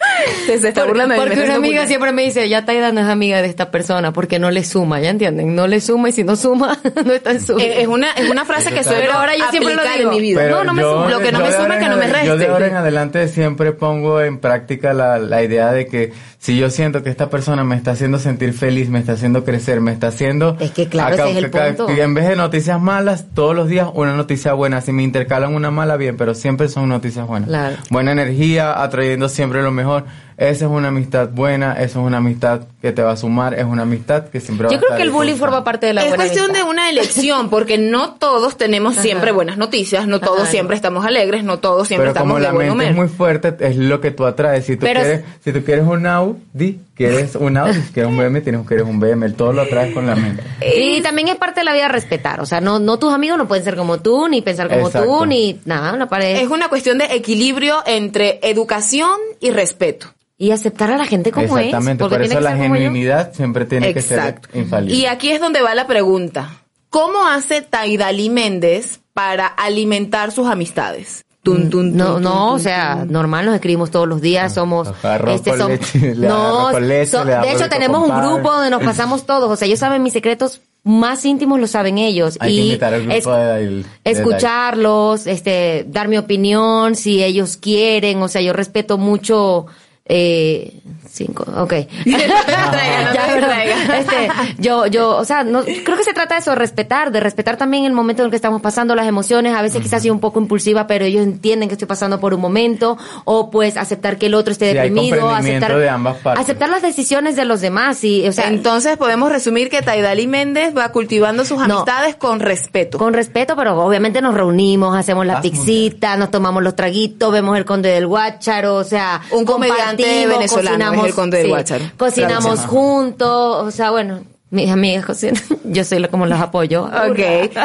Se, 0.45 0.59
se 0.59 0.67
está 0.69 0.86
burlando 0.86 1.13
de 1.13 1.19
mí, 1.19 1.26
me 1.26 1.30
Porque 1.36 1.45
una 1.45 1.55
amiga 1.55 1.88
siempre 1.88 2.11
me 2.11 2.24
dice, 2.24 2.47
ya 2.49 2.65
Taida 2.65 2.91
no 2.91 3.01
es 3.01 3.07
amiga 3.07 3.41
de 3.41 3.47
esta 3.47 3.72
persona 3.72 4.11
porque 4.13 4.39
no 4.39 4.51
le 4.51 4.63
suma, 4.63 4.99
¿ya 4.99 5.09
entienden? 5.09 5.55
No 5.55 5.67
le 5.67 5.80
suma 5.82 6.09
y 6.09 6.11
si 6.11 6.24
no 6.24 6.36
suma, 6.36 6.78
no 7.05 7.11
está 7.13 7.32
en 7.32 7.41
su 7.41 7.57
Eh, 7.59 7.82
es 7.82 7.88
una 7.88 8.11
es 8.11 8.30
una 8.30 8.45
frase 8.45 8.72
que 8.72 8.84
suelo 8.84 9.13
ahora 9.13 9.36
yo 9.36 9.45
siempre 9.51 9.76
lo 9.76 9.82
digo. 9.84 10.09
en 10.09 10.09
mi 10.09 10.22
vida. 10.22 10.41
Pero 10.41 10.57
no, 10.57 10.63
no 10.65 10.74
me 10.74 10.82
yo- 10.82 10.93
suma. 10.93 11.09
Lo 11.09 11.19
que 11.19 11.32
no 11.32 11.39
me 11.39 11.51
suma 11.51 11.61
ahora 11.63 11.80
que 11.80 11.89
no 11.89 11.97
me 11.97 12.07
reste. 12.07 12.28
Yo 12.28 12.38
de 12.38 12.47
ahora 12.47 12.67
en 12.67 12.76
adelante 12.76 13.28
siempre 13.28 13.72
pongo 13.74 14.22
en 14.22 14.39
práctica 14.39 14.93
la, 14.93 15.17
la 15.19 15.43
idea 15.43 15.72
de 15.72 15.88
que 15.88 16.11
si 16.42 16.58
yo 16.58 16.72
siento 16.72 17.04
que 17.04 17.12
esta 17.12 17.30
persona 17.30 17.64
me 17.64 17.76
está 17.76 17.92
haciendo 17.92 18.18
sentir 18.18 18.54
feliz, 18.54 18.89
me 18.89 18.98
está 18.98 19.12
haciendo 19.12 19.46
crecer, 19.46 19.80
me 19.80 19.92
está 19.92 20.08
haciendo... 20.08 20.58
Es 20.60 20.72
que 20.72 20.88
claro, 20.88 21.14
ese 21.14 21.30
es 21.30 21.38
el 21.38 21.52
punto. 21.52 21.88
en 21.88 22.16
vez 22.16 22.28
de 22.28 22.36
noticias 22.36 22.82
malas, 22.82 23.28
todos 23.36 23.56
los 23.56 23.68
días 23.68 23.88
una 23.94 24.16
noticia 24.16 24.54
buena. 24.54 24.82
Si 24.82 24.92
me 24.92 25.04
intercalan 25.04 25.54
una 25.54 25.70
mala, 25.70 25.98
bien, 25.98 26.18
pero 26.18 26.34
siempre 26.34 26.68
son 26.68 26.89
noticias 26.89 27.28
buenas. 27.28 27.48
Claro. 27.48 27.76
Buena 27.92 28.14
energía, 28.14 28.82
atrayendo 28.82 29.30
siempre 29.30 29.62
lo 29.62 29.70
mejor. 29.70 30.06
Esa 30.38 30.66
es 30.66 30.72
una 30.72 30.88
amistad 30.88 31.30
buena, 31.30 31.74
esa 31.74 31.84
es 32.00 32.06
una 32.06 32.18
amistad 32.18 32.62
que 32.82 32.92
te 32.92 33.04
va 33.04 33.12
a 33.12 33.18
sumar, 33.18 33.54
es 33.54 33.66
una 33.66 33.84
amistad 33.84 34.26
que 34.30 34.40
siempre 34.40 34.66
va 34.68 34.72
Yo 34.72 34.78
a 34.78 34.80
creo 34.80 34.90
estar 34.90 34.98
que 34.98 35.04
el 35.04 35.12
bullying 35.12 35.36
forma 35.36 35.64
parte 35.64 35.86
de 35.88 35.94
la 35.94 36.02
es 36.02 36.08
buena 36.10 36.24
cuestión 36.24 36.46
amistad. 36.46 36.66
de 36.66 36.70
una 36.72 36.90
elección, 36.90 37.50
porque 37.50 37.78
no 37.78 38.14
todos 38.16 38.58
tenemos 38.58 38.94
Ajá. 38.94 39.02
siempre 39.04 39.32
buenas 39.32 39.58
noticias, 39.58 40.08
no 40.08 40.20
todos 40.20 40.42
Ajá. 40.44 40.52
siempre 40.52 40.76
estamos 40.76 41.06
alegres, 41.06 41.44
no 41.44 41.60
todos 41.60 41.88
siempre 41.88 42.12
Pero 42.12 42.20
como 42.22 42.38
estamos 42.38 42.42
de 42.42 42.48
la 42.48 42.54
buen 42.54 42.68
mente 42.78 42.84
humor. 42.92 42.92
es 42.92 43.10
muy 43.12 43.18
fuerte, 43.18 43.56
es 43.60 43.76
lo 43.78 44.02
que 44.02 44.12
tú 44.12 44.26
atraes. 44.26 44.66
Si 44.66 44.76
tú, 44.78 44.86
Pero- 44.86 45.02
quieres, 45.02 45.24
si 45.44 45.52
tú 45.54 45.64
quieres 45.64 45.86
un 45.86 46.08
Audi, 46.08 46.80
quieres 46.96 47.36
un 47.36 47.54
quieres 47.94 48.12
un 48.12 48.18
BM, 48.18 48.42
tienes 48.42 48.62
que 48.62 48.68
querer 48.68 48.84
un 48.84 49.00
BM. 49.00 49.30
Todo 49.32 49.54
lo 49.54 49.62
atraes 49.62 49.94
con 49.94 50.08
la 50.08 50.16
mente. 50.16 50.44
Y 50.78 51.02
también 51.02 51.28
es 51.28 51.36
parte 51.36 51.62
de 51.62 51.66
la 51.66 51.74
vida 51.74 51.88
respetar, 51.88 52.42
o 52.42 52.46
sea, 52.46 52.62
no, 52.62 52.80
no 52.80 53.00
tus 53.00 53.14
amigos 53.14 53.38
no 53.38 53.48
pueden 53.48 53.64
ser 53.64 53.76
como 53.76 54.00
tú, 54.00 54.28
ni 54.28 54.42
pensar 54.42 54.70
como 54.70 54.88
Exacto. 54.88 55.20
tú, 55.20 55.26
ni 55.26 55.60
nada, 55.66 55.94
una 55.94 56.08
pared. 56.08 56.38
Es 56.38 56.50
una 56.50 56.70
cuestión 56.70 56.98
de 56.98 57.06
equilibrio 57.06 57.78
entre 57.86 58.39
educación 58.44 59.16
y 59.39 59.52
respeto. 59.52 60.08
Y 60.38 60.52
aceptar 60.52 60.89
a 60.92 60.98
la 60.98 61.06
gente 61.06 61.32
como 61.32 61.58
es. 61.60 61.66
Exactamente. 61.66 62.04
porque 62.04 62.16
Por 62.16 62.28
tiene 62.28 62.34
eso 62.34 62.39
que 62.39 62.56
la 62.56 62.62
genuinidad 62.62 63.34
siempre 63.34 63.66
tiene 63.66 63.89
Exacto. 63.89 64.48
que 64.48 64.54
ser 64.54 64.62
infalible. 64.64 64.96
Y 64.96 65.06
aquí 65.06 65.32
es 65.32 65.39
donde 65.39 65.62
va 65.62 65.76
la 65.76 65.86
pregunta. 65.86 66.62
¿Cómo 66.89 67.26
hace 67.28 67.62
Taidali 67.62 68.30
Méndez 68.30 69.00
para 69.14 69.46
alimentar 69.46 70.32
sus 70.32 70.48
amistades? 70.48 71.24
Tun, 71.44 71.72
tun, 71.72 71.94
Mm, 71.94 71.98
No, 71.98 72.14
tun, 72.14 72.24
no, 72.24 72.30
tun, 72.32 72.39
o 72.39 72.50
tun, 72.52 72.60
sea, 72.60 72.98
tun. 73.02 73.12
normal, 73.12 73.46
nos 73.48 73.56
escribimos 73.56 73.89
todos 73.89 74.08
los 74.08 74.22
días, 74.22 74.54
somos, 74.54 74.88
Arroz 75.04 75.36
este, 75.36 75.58
leche, 75.58 76.16
le 76.16 76.28
no, 76.28 76.80
leche, 76.80 77.18
de 77.26 77.52
hecho 77.52 77.68
tenemos 77.68 78.08
un 78.08 78.16
grupo 78.16 78.52
donde 78.54 78.70
nos 78.70 78.84
pasamos 78.84 79.26
todos, 79.26 79.50
o 79.50 79.56
sea, 79.56 79.66
ellos 79.68 79.80
saben 79.80 80.04
mis 80.04 80.14
secretos 80.14 80.62
más 80.84 81.26
íntimos, 81.26 81.60
lo 81.60 81.68
saben 81.68 81.98
ellos. 82.00 82.38
Hay 82.39 82.58
y 82.60 82.62
invitar 82.68 82.94
al 82.94 83.02
grupo 83.02 83.16
es- 83.18 83.26
de 83.26 83.32
Dail- 83.32 83.86
de 84.04 84.12
escucharlos, 84.12 85.28
este, 85.28 85.86
dar 85.89 86.08
mi 86.08 86.18
opinión, 86.18 86.96
si 86.96 87.24
ellos 87.24 87.58
quieren, 87.58 88.22
o 88.22 88.28
sea, 88.28 88.42
yo 88.42 88.54
respeto 88.54 88.98
mucho 88.98 89.66
Eh, 90.14 90.74
cinco, 91.09 91.43
ok. 91.43 91.74
No 92.05 92.18
te 92.18 92.24
distraigas, 92.26 93.05
no 93.05 93.14
Ya, 93.14 93.36
distraigas. 93.36 93.89
Este, 93.99 94.30
yo, 94.59 94.88
yo, 94.88 95.16
o 95.18 95.24
sea, 95.26 95.43
no, 95.45 95.62
creo 95.64 95.95
que 95.97 96.03
se 96.03 96.14
trata 96.14 96.36
de 96.36 96.41
eso, 96.41 96.53
respetar, 96.53 97.12
de 97.14 97.20
respetar 97.22 97.55
también 97.55 97.86
el 97.86 97.93
momento 97.93 98.22
en 98.22 98.26
el 98.26 98.30
que 98.30 98.36
estamos 98.36 98.62
pasando, 98.62 98.93
las 98.93 99.07
emociones, 99.07 99.53
a 99.55 99.62
veces 99.62 99.82
quizás 99.82 100.01
soy 100.01 100.09
un 100.12 100.20
poco 100.20 100.39
impulsiva, 100.41 100.86
pero 100.88 101.05
ellos 101.05 101.24
entienden 101.24 101.70
que 101.70 101.76
estoy 101.76 101.88
pasando 101.88 102.20
por 102.20 102.34
un 102.34 102.41
momento, 102.41 102.97
o 103.24 103.49
pues 103.49 103.78
aceptar 103.78 104.18
que 104.18 104.26
el 104.26 104.34
otro 104.34 104.51
esté 104.51 104.70
Sí, 104.72 104.74
deprimido, 104.76 105.30
aceptar, 105.30 105.78
de 105.78 105.89
ambas 105.89 106.18
partes. 106.18 106.43
aceptar 106.43 106.70
las 106.70 106.82
decisiones 106.82 107.38
de 107.38 107.45
los 107.45 107.62
demás, 107.62 108.03
y, 108.03 108.28
o 108.28 108.32
sea, 108.34 108.47
Entonces 108.47 108.97
podemos 108.97 109.32
resumir 109.32 109.70
que 109.70 109.82
Taidali 109.82 110.28
Méndez 110.28 110.76
va 110.78 110.89
cultivando 110.89 111.45
sus 111.45 111.62
amistades 111.62 112.16
con 112.16 112.41
respeto. 112.41 112.97
Con 112.97 113.14
respeto, 113.14 113.55
pero 113.55 113.82
obviamente 113.82 114.22
nos 114.22 114.34
reunimos, 114.34 114.95
hacemos 114.97 115.26
la 115.26 115.36
Vas 115.36 115.41
pixita, 115.43 116.18
nos 116.18 116.32
tomamos 116.32 116.64
los 116.64 116.76
traguitos, 116.76 117.32
vemos 117.32 117.57
el 117.57 117.64
Conde 117.64 117.89
del 117.89 118.07
Guácharo, 118.07 118.76
o 118.76 118.84
sea, 118.84 119.22
Un 119.32 119.45
comediante 119.45 120.01
compartimos, 120.02 120.38
venezolano 120.38 120.70
es 120.72 120.80
cocinamos, 120.80 121.06
el 121.08 121.14
Conde 121.14 121.38
del 121.38 121.45
sí, 121.45 121.52
Guácharo. 121.52 121.86
Cocinamos 121.97 122.43
Traducción. 122.43 122.70
juntos, 122.70 123.68
o 123.68 123.72
sea, 123.72 123.91
bueno, 123.91 124.20
mis 124.49 124.70
amigas 124.70 125.06
cocinan, 125.06 125.41
yo 125.64 125.84
soy 125.84 125.99
la 125.99 126.08
como 126.10 126.26
las 126.26 126.41
apoyo. 126.41 126.84
Ok. 126.84 127.20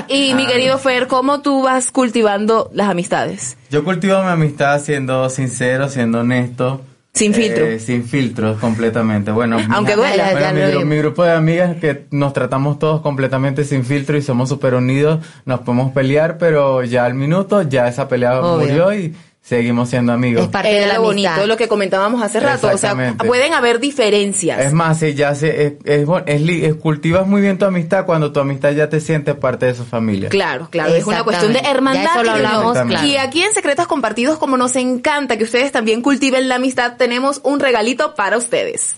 Y 0.09 0.34
mi 0.34 0.47
querido 0.47 0.78
Fer, 0.78 1.07
¿cómo 1.09 1.41
tú 1.41 1.62
vas 1.62 1.91
cultivando 1.91 2.70
las 2.72 2.89
amistades? 2.89 3.57
Yo 3.70 3.82
cultivo 3.84 4.20
mi 4.22 4.28
amistad 4.28 4.80
siendo 4.80 5.28
sincero, 5.30 5.89
siendo 5.89 6.20
honesto. 6.20 6.80
Sin 7.12 7.32
filtro. 7.32 7.64
Eh, 7.64 7.78
sin 7.80 8.05
filtros, 8.05 8.59
completamente. 8.59 9.30
Bueno, 9.30 9.57
Aunque 9.72 9.97
mi- 9.97 10.03
duela, 10.03 10.32
bueno, 10.32 10.41
ya 10.41 10.53
mi, 10.53 10.61
gru- 10.61 10.84
mi 10.84 10.99
grupo 10.99 11.24
de 11.24 11.32
amigas 11.32 11.74
que 11.80 12.05
nos 12.11 12.34
tratamos 12.34 12.78
todos 12.78 13.01
completamente 13.01 13.64
sin 13.64 13.87
filtro 13.87 14.18
y 14.18 14.22
somos 14.22 14.51
súper 14.51 14.74
unidos. 14.74 15.24
Nos 15.47 15.61
podemos 15.61 15.93
pelear, 15.93 16.37
pero 16.37 16.84
ya 16.84 17.07
al 17.07 17.14
minuto 17.14 17.62
ya 17.62 17.89
esa 17.89 18.07
pelea 18.07 18.39
Obvio. 18.43 18.66
murió 18.66 18.93
y 18.95 19.14
seguimos 19.47 19.88
siendo 19.90 20.12
amigos. 20.12 20.49
Era 20.64 20.94
lo 20.94 21.03
bonito, 21.03 21.47
lo 21.47 21.57
que 21.57 21.68
comentábamos 21.68 22.20
hace 22.22 22.40
rato. 22.40 22.68
O 22.72 22.78
sea, 22.78 22.94
pueden 23.16 23.55
haber 23.55 23.78
diferencias. 23.78 24.61
Es 24.61 24.72
más, 24.72 24.99
si 24.99 25.14
ya 25.14 25.34
se, 25.34 25.66
es, 25.66 25.72
es, 25.84 26.09
es 26.26 26.40
es- 26.49 26.74
cultivas 26.74 27.26
muy 27.26 27.40
bien 27.40 27.57
tu 27.59 27.64
amistad 27.64 28.05
cuando 28.07 28.32
tu 28.32 28.40
amistad 28.40 28.72
ya 28.72 28.88
te 28.88 29.01
siente 29.01 29.34
parte 29.34 29.66
de 29.66 29.74
su 29.74 29.84
familia. 29.84 30.28
Claro, 30.28 30.68
claro, 30.70 30.94
es 30.94 31.07
una 31.07 31.22
cuestión 31.22 31.53
de 31.53 31.61
hermandad 31.61 32.03
Ya 32.05 32.11
eso 32.14 32.22
lo 32.24 32.30
hablamos, 32.32 32.78
claro. 32.78 33.07
Y 33.07 33.16
aquí 33.16 33.42
en 33.42 33.55
Secretos 33.55 33.86
Compartidos, 33.86 34.38
como 34.38 34.57
nos 34.57 34.74
encanta 34.76 35.36
que 35.36 35.44
ustedes 35.44 35.70
también 35.70 36.03
cultiven 36.03 36.49
la 36.49 36.57
amistad, 36.57 36.97
tenemos 36.97 37.40
un 37.44 37.61
regalito 37.61 38.14
para 38.14 38.36
ustedes. 38.36 38.97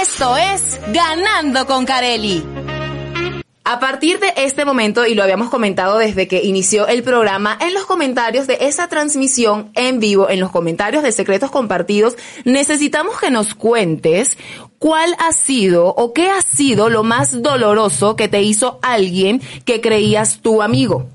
Esto 0.00 0.36
es 0.36 0.78
Ganando 0.92 1.66
con 1.66 1.84
Carelli. 1.84 2.44
A 3.62 3.78
partir 3.78 4.18
de 4.20 4.32
este 4.36 4.64
momento, 4.64 5.06
y 5.06 5.14
lo 5.14 5.22
habíamos 5.22 5.50
comentado 5.50 5.98
desde 5.98 6.26
que 6.26 6.42
inició 6.42 6.88
el 6.88 7.02
programa, 7.02 7.58
en 7.60 7.74
los 7.74 7.84
comentarios 7.84 8.46
de 8.46 8.56
esa 8.62 8.88
transmisión 8.88 9.70
en 9.74 10.00
vivo, 10.00 10.30
en 10.30 10.40
los 10.40 10.50
comentarios 10.50 11.02
de 11.02 11.12
Secretos 11.12 11.50
Compartidos, 11.50 12.16
necesitamos 12.44 13.20
que 13.20 13.30
nos 13.30 13.54
cuentes 13.54 14.38
cuál 14.78 15.14
ha 15.18 15.32
sido 15.32 15.88
o 15.88 16.14
qué 16.14 16.30
ha 16.30 16.40
sido 16.40 16.88
lo 16.88 17.04
más 17.04 17.42
doloroso 17.42 18.16
que 18.16 18.28
te 18.28 18.42
hizo 18.42 18.78
alguien 18.80 19.42
que 19.66 19.82
creías 19.82 20.40
tu 20.40 20.62
amigo. 20.62 21.06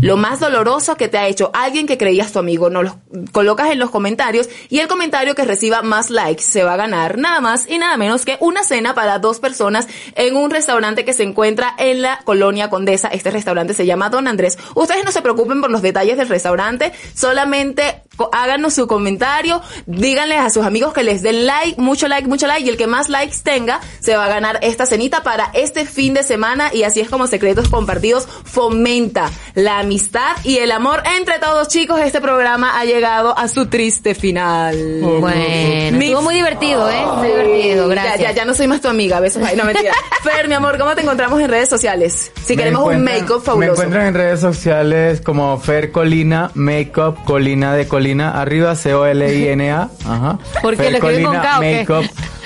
Lo 0.00 0.18
más 0.18 0.40
doloroso 0.40 0.96
que 0.96 1.08
te 1.08 1.16
ha 1.16 1.26
hecho 1.26 1.50
alguien 1.54 1.86
que 1.86 1.96
creías 1.96 2.30
tu 2.30 2.38
amigo, 2.38 2.68
nos 2.68 2.84
lo 2.84 2.98
colocas 3.32 3.70
en 3.70 3.78
los 3.78 3.90
comentarios 3.90 4.48
y 4.68 4.80
el 4.80 4.88
comentario 4.88 5.34
que 5.34 5.44
reciba 5.44 5.80
más 5.80 6.10
likes 6.10 6.42
se 6.42 6.64
va 6.64 6.74
a 6.74 6.76
ganar 6.76 7.16
nada 7.16 7.40
más 7.40 7.66
y 7.66 7.78
nada 7.78 7.96
menos 7.96 8.26
que 8.26 8.36
una 8.40 8.62
cena 8.62 8.94
para 8.94 9.18
dos 9.18 9.40
personas 9.40 9.88
en 10.14 10.36
un 10.36 10.50
restaurante 10.50 11.06
que 11.06 11.14
se 11.14 11.22
encuentra 11.22 11.74
en 11.78 12.02
la 12.02 12.20
colonia 12.24 12.68
Condesa. 12.68 13.08
Este 13.08 13.30
restaurante 13.30 13.72
se 13.72 13.86
llama 13.86 14.10
Don 14.10 14.28
Andrés. 14.28 14.58
Ustedes 14.74 15.04
no 15.04 15.12
se 15.12 15.22
preocupen 15.22 15.62
por 15.62 15.70
los 15.70 15.80
detalles 15.80 16.18
del 16.18 16.28
restaurante, 16.28 16.92
solamente 17.14 18.02
háganos 18.32 18.74
su 18.74 18.86
comentario, 18.86 19.60
díganles 19.86 20.38
a 20.40 20.50
sus 20.50 20.64
amigos 20.64 20.92
que 20.92 21.02
les 21.02 21.22
den 21.22 21.46
like, 21.46 21.80
mucho 21.80 22.08
like, 22.08 22.28
mucho 22.28 22.46
like 22.46 22.64
y 22.66 22.68
el 22.68 22.76
que 22.76 22.86
más 22.86 23.08
likes 23.08 23.36
tenga 23.42 23.80
se 24.00 24.16
va 24.16 24.24
a 24.26 24.28
ganar 24.28 24.58
esta 24.62 24.86
cenita 24.86 25.22
para 25.22 25.50
este 25.54 25.84
fin 25.86 26.14
de 26.14 26.22
semana 26.22 26.70
y 26.72 26.82
así 26.84 27.00
es 27.00 27.08
como 27.08 27.26
Secretos 27.26 27.68
Compartidos 27.68 28.26
fomenta 28.44 29.30
la 29.54 29.78
amistad 29.80 30.36
y 30.44 30.56
el 30.58 30.70
amor 30.72 31.02
entre 31.18 31.38
todos 31.38 31.68
chicos. 31.68 32.00
Este 32.00 32.20
programa 32.20 32.78
ha 32.78 32.84
llegado 32.84 33.36
a 33.36 33.48
su 33.48 33.66
triste 33.66 34.14
final. 34.14 35.00
Bueno, 35.20 35.98
Mi- 35.98 36.06
estuvo 36.06 36.22
muy 36.22 36.34
divertido, 36.34 36.90
¿eh? 36.90 37.04
Muy 37.16 37.28
divertido, 37.28 37.88
gracias. 37.88 38.18
Ya, 38.18 38.30
ya, 38.30 38.32
ya 38.36 38.44
no 38.44 38.54
soy 38.54 38.66
más 38.66 38.80
tu 38.80 38.88
amiga, 38.88 39.20
besos. 39.20 39.42
Ay, 39.44 39.56
no, 39.56 39.64
mentira. 39.64 39.92
Fer, 40.22 40.48
mi 40.48 40.54
amor, 40.54 40.78
¿cómo 40.78 40.94
te 40.94 41.02
encontramos 41.02 41.40
en 41.40 41.48
redes 41.48 41.68
sociales? 41.68 42.32
Si 42.44 42.54
Me 42.56 42.62
queremos 42.62 42.84
un 42.84 43.02
make-up 43.04 43.38
Me 43.40 43.44
fabuloso. 43.44 43.72
encuentran 43.74 44.06
en 44.06 44.14
redes 44.14 44.40
sociales 44.40 45.20
como 45.20 45.58
Fer 45.60 45.92
Colina, 45.92 46.50
Makeup, 46.54 47.24
Colina 47.24 47.74
de 47.74 47.86
Colina, 47.86 48.05
arriba 48.14 48.74
C-O-L-I-N-A. 48.74 49.88
Ajá. 50.06 50.38
¿Por 50.62 50.76
qué 50.76 50.82
Fer 50.84 50.92
lo 50.92 50.98
escriben 50.98 51.24
con 51.24 51.32
Colina, 51.34 51.42
K 51.42 51.58
o 51.58 51.60
qué? 51.60 51.76
Makeup. 51.78 52.04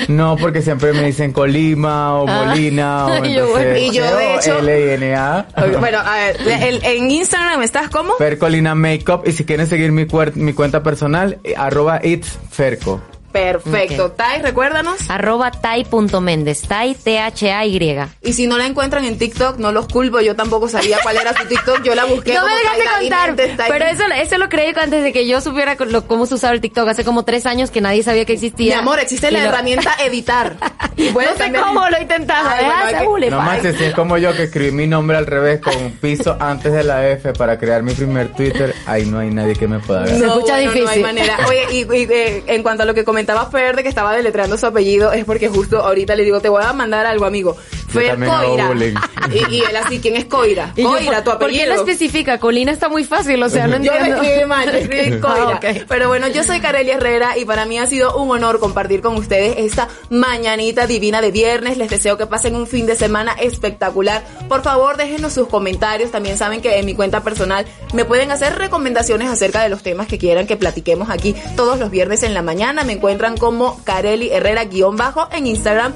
No, 0.08 0.36
porque 0.36 0.62
siempre 0.62 0.92
me 0.92 1.02
dicen 1.04 1.32
Colima 1.32 2.14
o 2.18 2.26
Ah. 2.28 2.44
Molina 2.46 3.06
o 3.06 3.24
Y 3.24 3.34
yo, 3.34 3.46
y 3.76 3.90
yo, 3.92 4.16
de 4.16 4.34
hecho- 4.34 4.42
C-O-L-I-N-A. 4.42 5.46
Ok, 5.56 5.78
Bueno, 5.78 5.98
a 5.98 6.16
ver, 6.16 6.36
el- 6.62 6.84
en 6.84 7.10
Instagram 7.10 7.62
estás 7.62 7.88
como 7.90 8.14
Fer 8.16 8.38
Colina 8.38 8.74
Makeup 8.74 9.26
y 9.26 9.32
si 9.32 9.44
quieren 9.44 9.66
seguir 9.66 9.92
mi, 9.92 10.06
mi 10.34 10.52
cuenta 10.52 10.82
personal, 10.82 11.38
eh, 11.44 11.54
arroba 11.56 12.00
it's 12.02 12.38
Ferco. 12.50 13.00
Perfecto. 13.32 14.12
Tai, 14.12 14.42
recuérdanos. 14.42 14.98
Arroba 15.08 15.50
tai.méndez, 15.50 16.62
tai, 16.62 16.94
T-H-A-Y. 16.94 17.80
Y 18.22 18.32
si 18.32 18.46
no 18.46 18.58
la 18.58 18.66
encuentran 18.66 19.04
en 19.04 19.18
TikTok, 19.18 19.58
no 19.58 19.72
los 19.72 19.86
culpo. 19.88 20.20
Yo 20.20 20.36
tampoco 20.36 20.68
sabía 20.68 20.98
cuál 21.02 21.16
era 21.16 21.36
su 21.36 21.46
TikTok. 21.46 21.82
Yo 21.82 21.94
la 21.94 22.04
busqué. 22.04 22.34
No 22.40 22.46
me 22.46 22.52
dejaste 22.54 22.84
Taidali 22.84 23.08
contar, 23.36 23.56
Tai- 23.56 23.68
pero 23.70 23.84
eso, 23.86 24.02
eso 24.14 24.38
lo 24.38 24.48
creí 24.48 24.72
antes 24.74 25.02
de 25.02 25.12
que 25.12 25.26
yo 25.26 25.40
supiera 25.40 25.74
lo- 25.78 26.06
cómo 26.06 26.26
se 26.26 26.34
usaba 26.34 26.54
el 26.54 26.60
TikTok. 26.60 26.88
Hace 26.88 27.04
como 27.04 27.24
tres 27.24 27.44
años 27.46 27.70
que 27.70 27.80
nadie 27.80 28.02
sabía 28.02 28.24
que 28.24 28.32
existía. 28.34 28.76
Mi 28.76 28.80
amor, 28.80 28.98
existe 28.98 29.28
Y 29.28 29.32
la 29.32 29.42
lo- 29.42 29.48
herramienta 29.48 29.94
editar. 30.04 30.56
No 30.60 31.20
sé 31.36 31.52
cómo 31.52 31.88
lo 31.88 31.96
he 31.96 32.02
intentado, 32.02 32.48
Ay, 32.48 32.64
bueno, 32.64 32.80
hay 32.80 32.86
Hace 32.94 33.02
que- 33.02 33.08
bullying. 33.08 33.30
No 33.30 33.40
manches, 33.42 33.76
si 33.76 33.84
es 33.84 33.94
como 33.94 34.16
yo 34.18 34.32
que 34.34 34.44
escribí 34.44 34.70
mi 34.72 34.86
nombre 34.86 35.16
al 35.16 35.26
revés 35.26 35.60
con 35.60 35.76
un 35.76 35.92
piso 35.92 36.36
antes 36.40 36.72
de 36.72 36.82
la 36.84 37.08
F 37.08 37.32
para 37.34 37.58
crear 37.58 37.82
mi 37.82 37.92
primer 37.94 38.32
Twitter, 38.34 38.74
ahí 38.86 39.04
no 39.06 39.18
hay 39.18 39.30
nadie 39.30 39.54
que 39.54 39.66
me 39.68 39.78
pueda 39.80 40.02
ver. 40.02 40.12
No, 40.18 40.40
bueno, 40.40 40.72
No 40.82 40.88
hay 40.88 41.02
manera. 41.02 41.38
Oye, 41.48 41.64
y, 41.72 41.78
y, 41.80 42.02
eh, 42.10 42.44
en 42.46 42.62
cuanto 42.62 42.82
a 42.82 42.86
lo 42.86 42.94
que 42.94 43.04
comentaba 43.20 43.50
Fer 43.50 43.76
de 43.76 43.82
que 43.82 43.90
estaba 43.90 44.14
deletreando 44.14 44.56
su 44.56 44.64
apellido, 44.64 45.12
es 45.12 45.26
porque 45.26 45.50
justo 45.50 45.80
ahorita 45.80 46.16
le 46.16 46.24
digo, 46.24 46.40
te 46.40 46.48
voy 46.48 46.62
a 46.64 46.72
mandar 46.72 47.04
algo, 47.04 47.26
amigo. 47.26 47.54
Yo 47.92 48.00
hago 48.00 48.46
Coira. 48.48 48.68
bullying. 48.68 48.94
Y, 49.30 49.54
y 49.56 49.60
él 49.62 49.76
así, 49.76 50.00
¿quién 50.00 50.16
es 50.16 50.24
Coira? 50.24 50.72
Y 50.74 50.82
yo, 50.82 50.88
Coira, 50.90 51.22
tu 51.22 51.30
¿por- 51.30 51.38
¿Por 51.40 51.50
qué 51.50 51.62
apellido. 51.62 51.74
lo 51.76 51.80
especifica? 51.90 52.38
Colina 52.38 52.72
está 52.72 52.88
muy 52.88 53.04
fácil, 53.04 53.40
o 53.42 53.48
sea, 53.48 53.66
no 53.68 53.76
Yo 53.80 53.92
lo 53.92 53.98
entiendo. 53.98 54.22
escribí 54.22 54.44
mal, 54.46 54.72
yo 54.72 54.78
escribí 54.78 55.10
Coira. 55.20 55.44
Ah, 55.52 55.60
ok. 55.76 55.84
Pero 55.88 56.08
bueno, 56.08 56.26
yo 56.28 56.42
soy 56.42 56.60
Carelia 56.60 56.94
Herrera 56.96 57.36
y 57.38 57.44
para 57.44 57.64
mí 57.66 57.78
ha 57.78 57.86
sido 57.86 58.16
un 58.16 58.30
honor 58.30 58.58
compartir 58.58 59.02
con 59.02 59.14
ustedes 59.16 59.54
esta 59.58 59.88
mañanita 60.08 60.86
divina 60.86 61.20
de 61.20 61.30
viernes. 61.30 61.76
Les 61.78 61.88
deseo 61.90 62.16
que 62.18 62.26
pasen 62.26 62.56
un 62.56 62.66
fin 62.66 62.86
de 62.86 62.96
semana 62.96 63.32
espectacular. 63.40 64.24
Por 64.48 64.62
favor, 64.62 64.96
déjenos 64.96 65.32
sus 65.34 65.48
comentarios. 65.48 66.10
También 66.10 66.36
saben 66.36 66.60
que 66.60 66.78
en 66.78 66.86
mi 66.86 66.94
cuenta 66.94 67.22
personal 67.22 67.66
me 67.92 68.04
pueden 68.04 68.30
hacer 68.32 68.56
recomendaciones 68.58 69.28
acerca 69.28 69.62
de 69.62 69.68
los 69.68 69.82
temas 69.82 70.08
que 70.08 70.18
quieran 70.18 70.46
que 70.46 70.56
platiquemos 70.56 71.08
aquí 71.10 71.34
todos 71.56 71.78
los 71.78 71.90
viernes 71.90 72.22
en 72.22 72.34
la 72.34 72.42
mañana. 72.42 72.82
Me 72.84 72.94
encuentran 72.94 73.36
como 73.36 73.80
Careli 73.84 74.30
Herrera 74.30 74.64
guion 74.64 74.96
bajo 74.96 75.28
en 75.32 75.46
Instagram. 75.46 75.92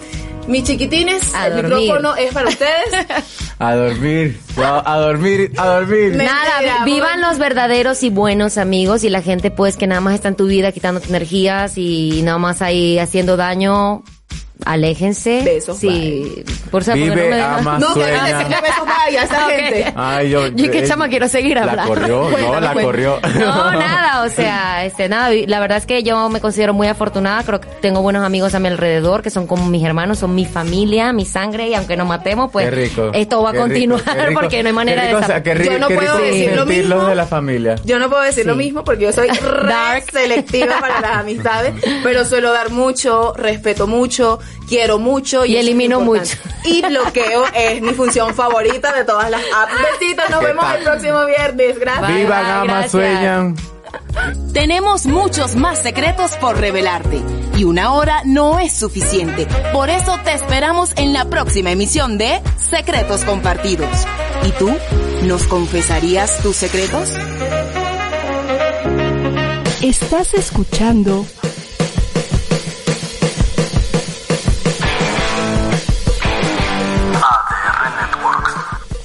Mis 0.47 0.65
chiquitines, 0.65 1.35
A 1.35 1.47
el 1.47 1.57
dormir. 1.57 1.84
Micrófono 1.87 2.17
es 2.17 2.33
para 2.33 2.49
ustedes. 2.49 3.07
A 3.59 3.75
dormir, 3.75 4.41
a, 4.57 4.93
a 4.95 4.99
dormir, 4.99 5.53
a 5.57 5.67
dormir. 5.67 6.17
Nada, 6.17 6.85
vivan 6.85 7.21
los 7.21 7.39
verdaderos 7.39 8.03
y 8.03 8.11
buenos 8.11 8.59
amigos 8.59 9.05
y 9.05 9.11
la 9.11 9.23
gente 9.23 9.51
pues 9.51 9.77
que 9.77 9.87
nada 9.87 10.01
más 10.01 10.15
está 10.15 10.29
en 10.29 10.37
tu 10.37 10.47
vida 10.47 10.73
quitándote 10.73 11.09
energías 11.09 11.79
y 11.79 12.23
nada 12.23 12.39
más 12.39 12.63
ahí 12.63 12.99
haciendo 12.99 13.37
daño. 13.37 14.03
Aléjense. 14.65 15.43
Besos, 15.45 15.79
Sí, 15.79 16.45
por 16.71 16.85
favor, 16.85 17.01
Vive, 17.01 17.25
no 17.31 17.37
me 17.37 17.43
ama, 17.43 17.79
No, 17.79 17.89
que 17.89 18.01
sueña. 18.01 18.25
decirle 18.25 18.61
besos 18.63 18.87
vaya 18.87 19.21
a 19.21 19.25
esa 19.25 19.41
gente. 19.51 19.93
Ay, 19.97 20.31
yo, 20.31 20.47
Yo 20.49 20.71
qué 20.71 20.79
eh, 20.79 20.89
chama 20.89 21.09
quiero 21.09 21.29
seguir 21.29 21.57
La 21.57 21.63
hablando. 21.63 21.89
corrió, 21.95 22.31
no, 22.31 22.61
la 22.61 22.73
corrió. 22.73 23.19
No, 23.39 23.73
nada, 23.73 24.23
o 24.23 24.29
sea, 24.31 24.85
este, 24.87 25.09
nada, 25.09 25.31
la 25.47 25.61
verdad 25.61 25.79
es 25.79 25.87
que 25.87 26.03
yo 26.03 26.29
me 26.31 26.41
considero 26.41 26.73
muy 26.73 26.87
afortunada, 26.87 27.43
creo 27.43 27.61
que 27.61 27.69
tengo 27.83 28.01
buenos 28.01 28.25
amigos 28.25 28.55
a 28.55 28.61
mi 28.61 28.69
alrededor, 28.69 29.23
que 29.23 29.31
son 29.31 29.47
como 29.47 29.67
mis 29.67 29.85
hermanos, 29.85 30.21
son 30.21 30.35
mi 30.35 30.47
familia, 30.47 31.13
mi 31.13 31.25
sangre, 31.27 31.69
y 31.69 31.75
aunque 31.75 31.97
nos 31.97 32.07
matemos, 32.07 32.51
pues, 32.51 32.65
Qué 32.67 32.71
rico. 32.71 33.11
esto 33.13 33.43
va 33.43 33.51
a 33.51 33.53
rico, 33.53 33.65
continuar, 33.65 34.03
rico, 34.29 34.41
porque 34.41 34.63
no 34.63 34.69
hay 34.69 34.75
manera 34.75 35.03
rico, 35.05 35.19
de... 35.19 35.25
o 35.25 35.27
sea, 35.27 35.43
qué 35.43 35.55
ri- 35.57 35.65
Yo 35.73 35.79
no 35.79 35.89
qué 35.89 35.95
puedo 35.97 36.17
rico 36.17 36.25
decir 36.27 36.53
lo 36.57 36.65
mismo. 36.67 37.05
de 37.05 37.15
la 37.15 37.27
familia. 37.27 37.75
Yo 37.85 37.99
no 37.99 38.09
puedo 38.09 38.23
decir 38.23 38.47
lo 38.47 38.55
mismo 38.55 38.83
porque 38.85 39.05
yo 39.05 39.13
soy 39.13 39.29
dark 39.29 40.05
selectiva 40.11 40.79
para 40.81 41.01
las 41.01 41.17
amistades, 41.19 41.75
pero 42.03 42.25
suelo 42.25 42.53
dar 42.53 42.71
mucho, 42.71 43.35
respeto 43.37 43.87
mucho, 43.87 44.39
quiero 44.69 44.99
mucho 44.99 45.45
Y 45.45 45.57
es 45.57 45.61
elimino 45.61 46.01
importante. 46.01 46.39
Y 46.65 46.83
bloqueo 46.83 47.45
es 47.55 47.83
mi 47.83 47.93
función 47.93 48.35
favorita 48.35 48.93
de 48.93 49.05
todas 49.05 49.31
las 49.31 49.43
apps. 49.43 49.73
Besitos, 50.01 50.31
nos 50.31 50.41
¿Qué 50.41 50.47
vemos 50.47 50.65
tal? 50.65 50.79
el 50.79 50.85
próximo 50.85 51.27
viernes. 51.27 51.79
Gracias. 51.79 52.31
Amas, 52.31 52.65
gracias. 52.65 52.91
sueñan. 52.91 53.57
Tenemos 54.53 55.07
muchos 55.07 55.57
más 55.57 55.83
secretos 55.83 56.37
por 56.37 56.59
revelarte 56.59 57.21
y 57.57 57.65
una 57.65 57.93
hora 57.93 58.23
no 58.25 58.59
es 58.59 58.73
suficiente. 58.73 59.47
Por 59.73 59.89
eso 59.91 60.19
te 60.25 60.33
esperamos 60.33 60.93
en 60.97 61.13
la 61.13 61.27
próxima 61.27 61.71
emisión 61.71 62.19
de 62.19 62.41
Secretos 62.71 63.25
Compartidos. 63.25 63.89
¿Y 64.47 64.51
tú? 64.53 64.75
¿Nos 65.25 65.45
confesarías 65.47 66.39
tus 66.39 66.57
secretos? 66.57 67.13
Estás 69.83 70.35
escuchando 70.35 71.27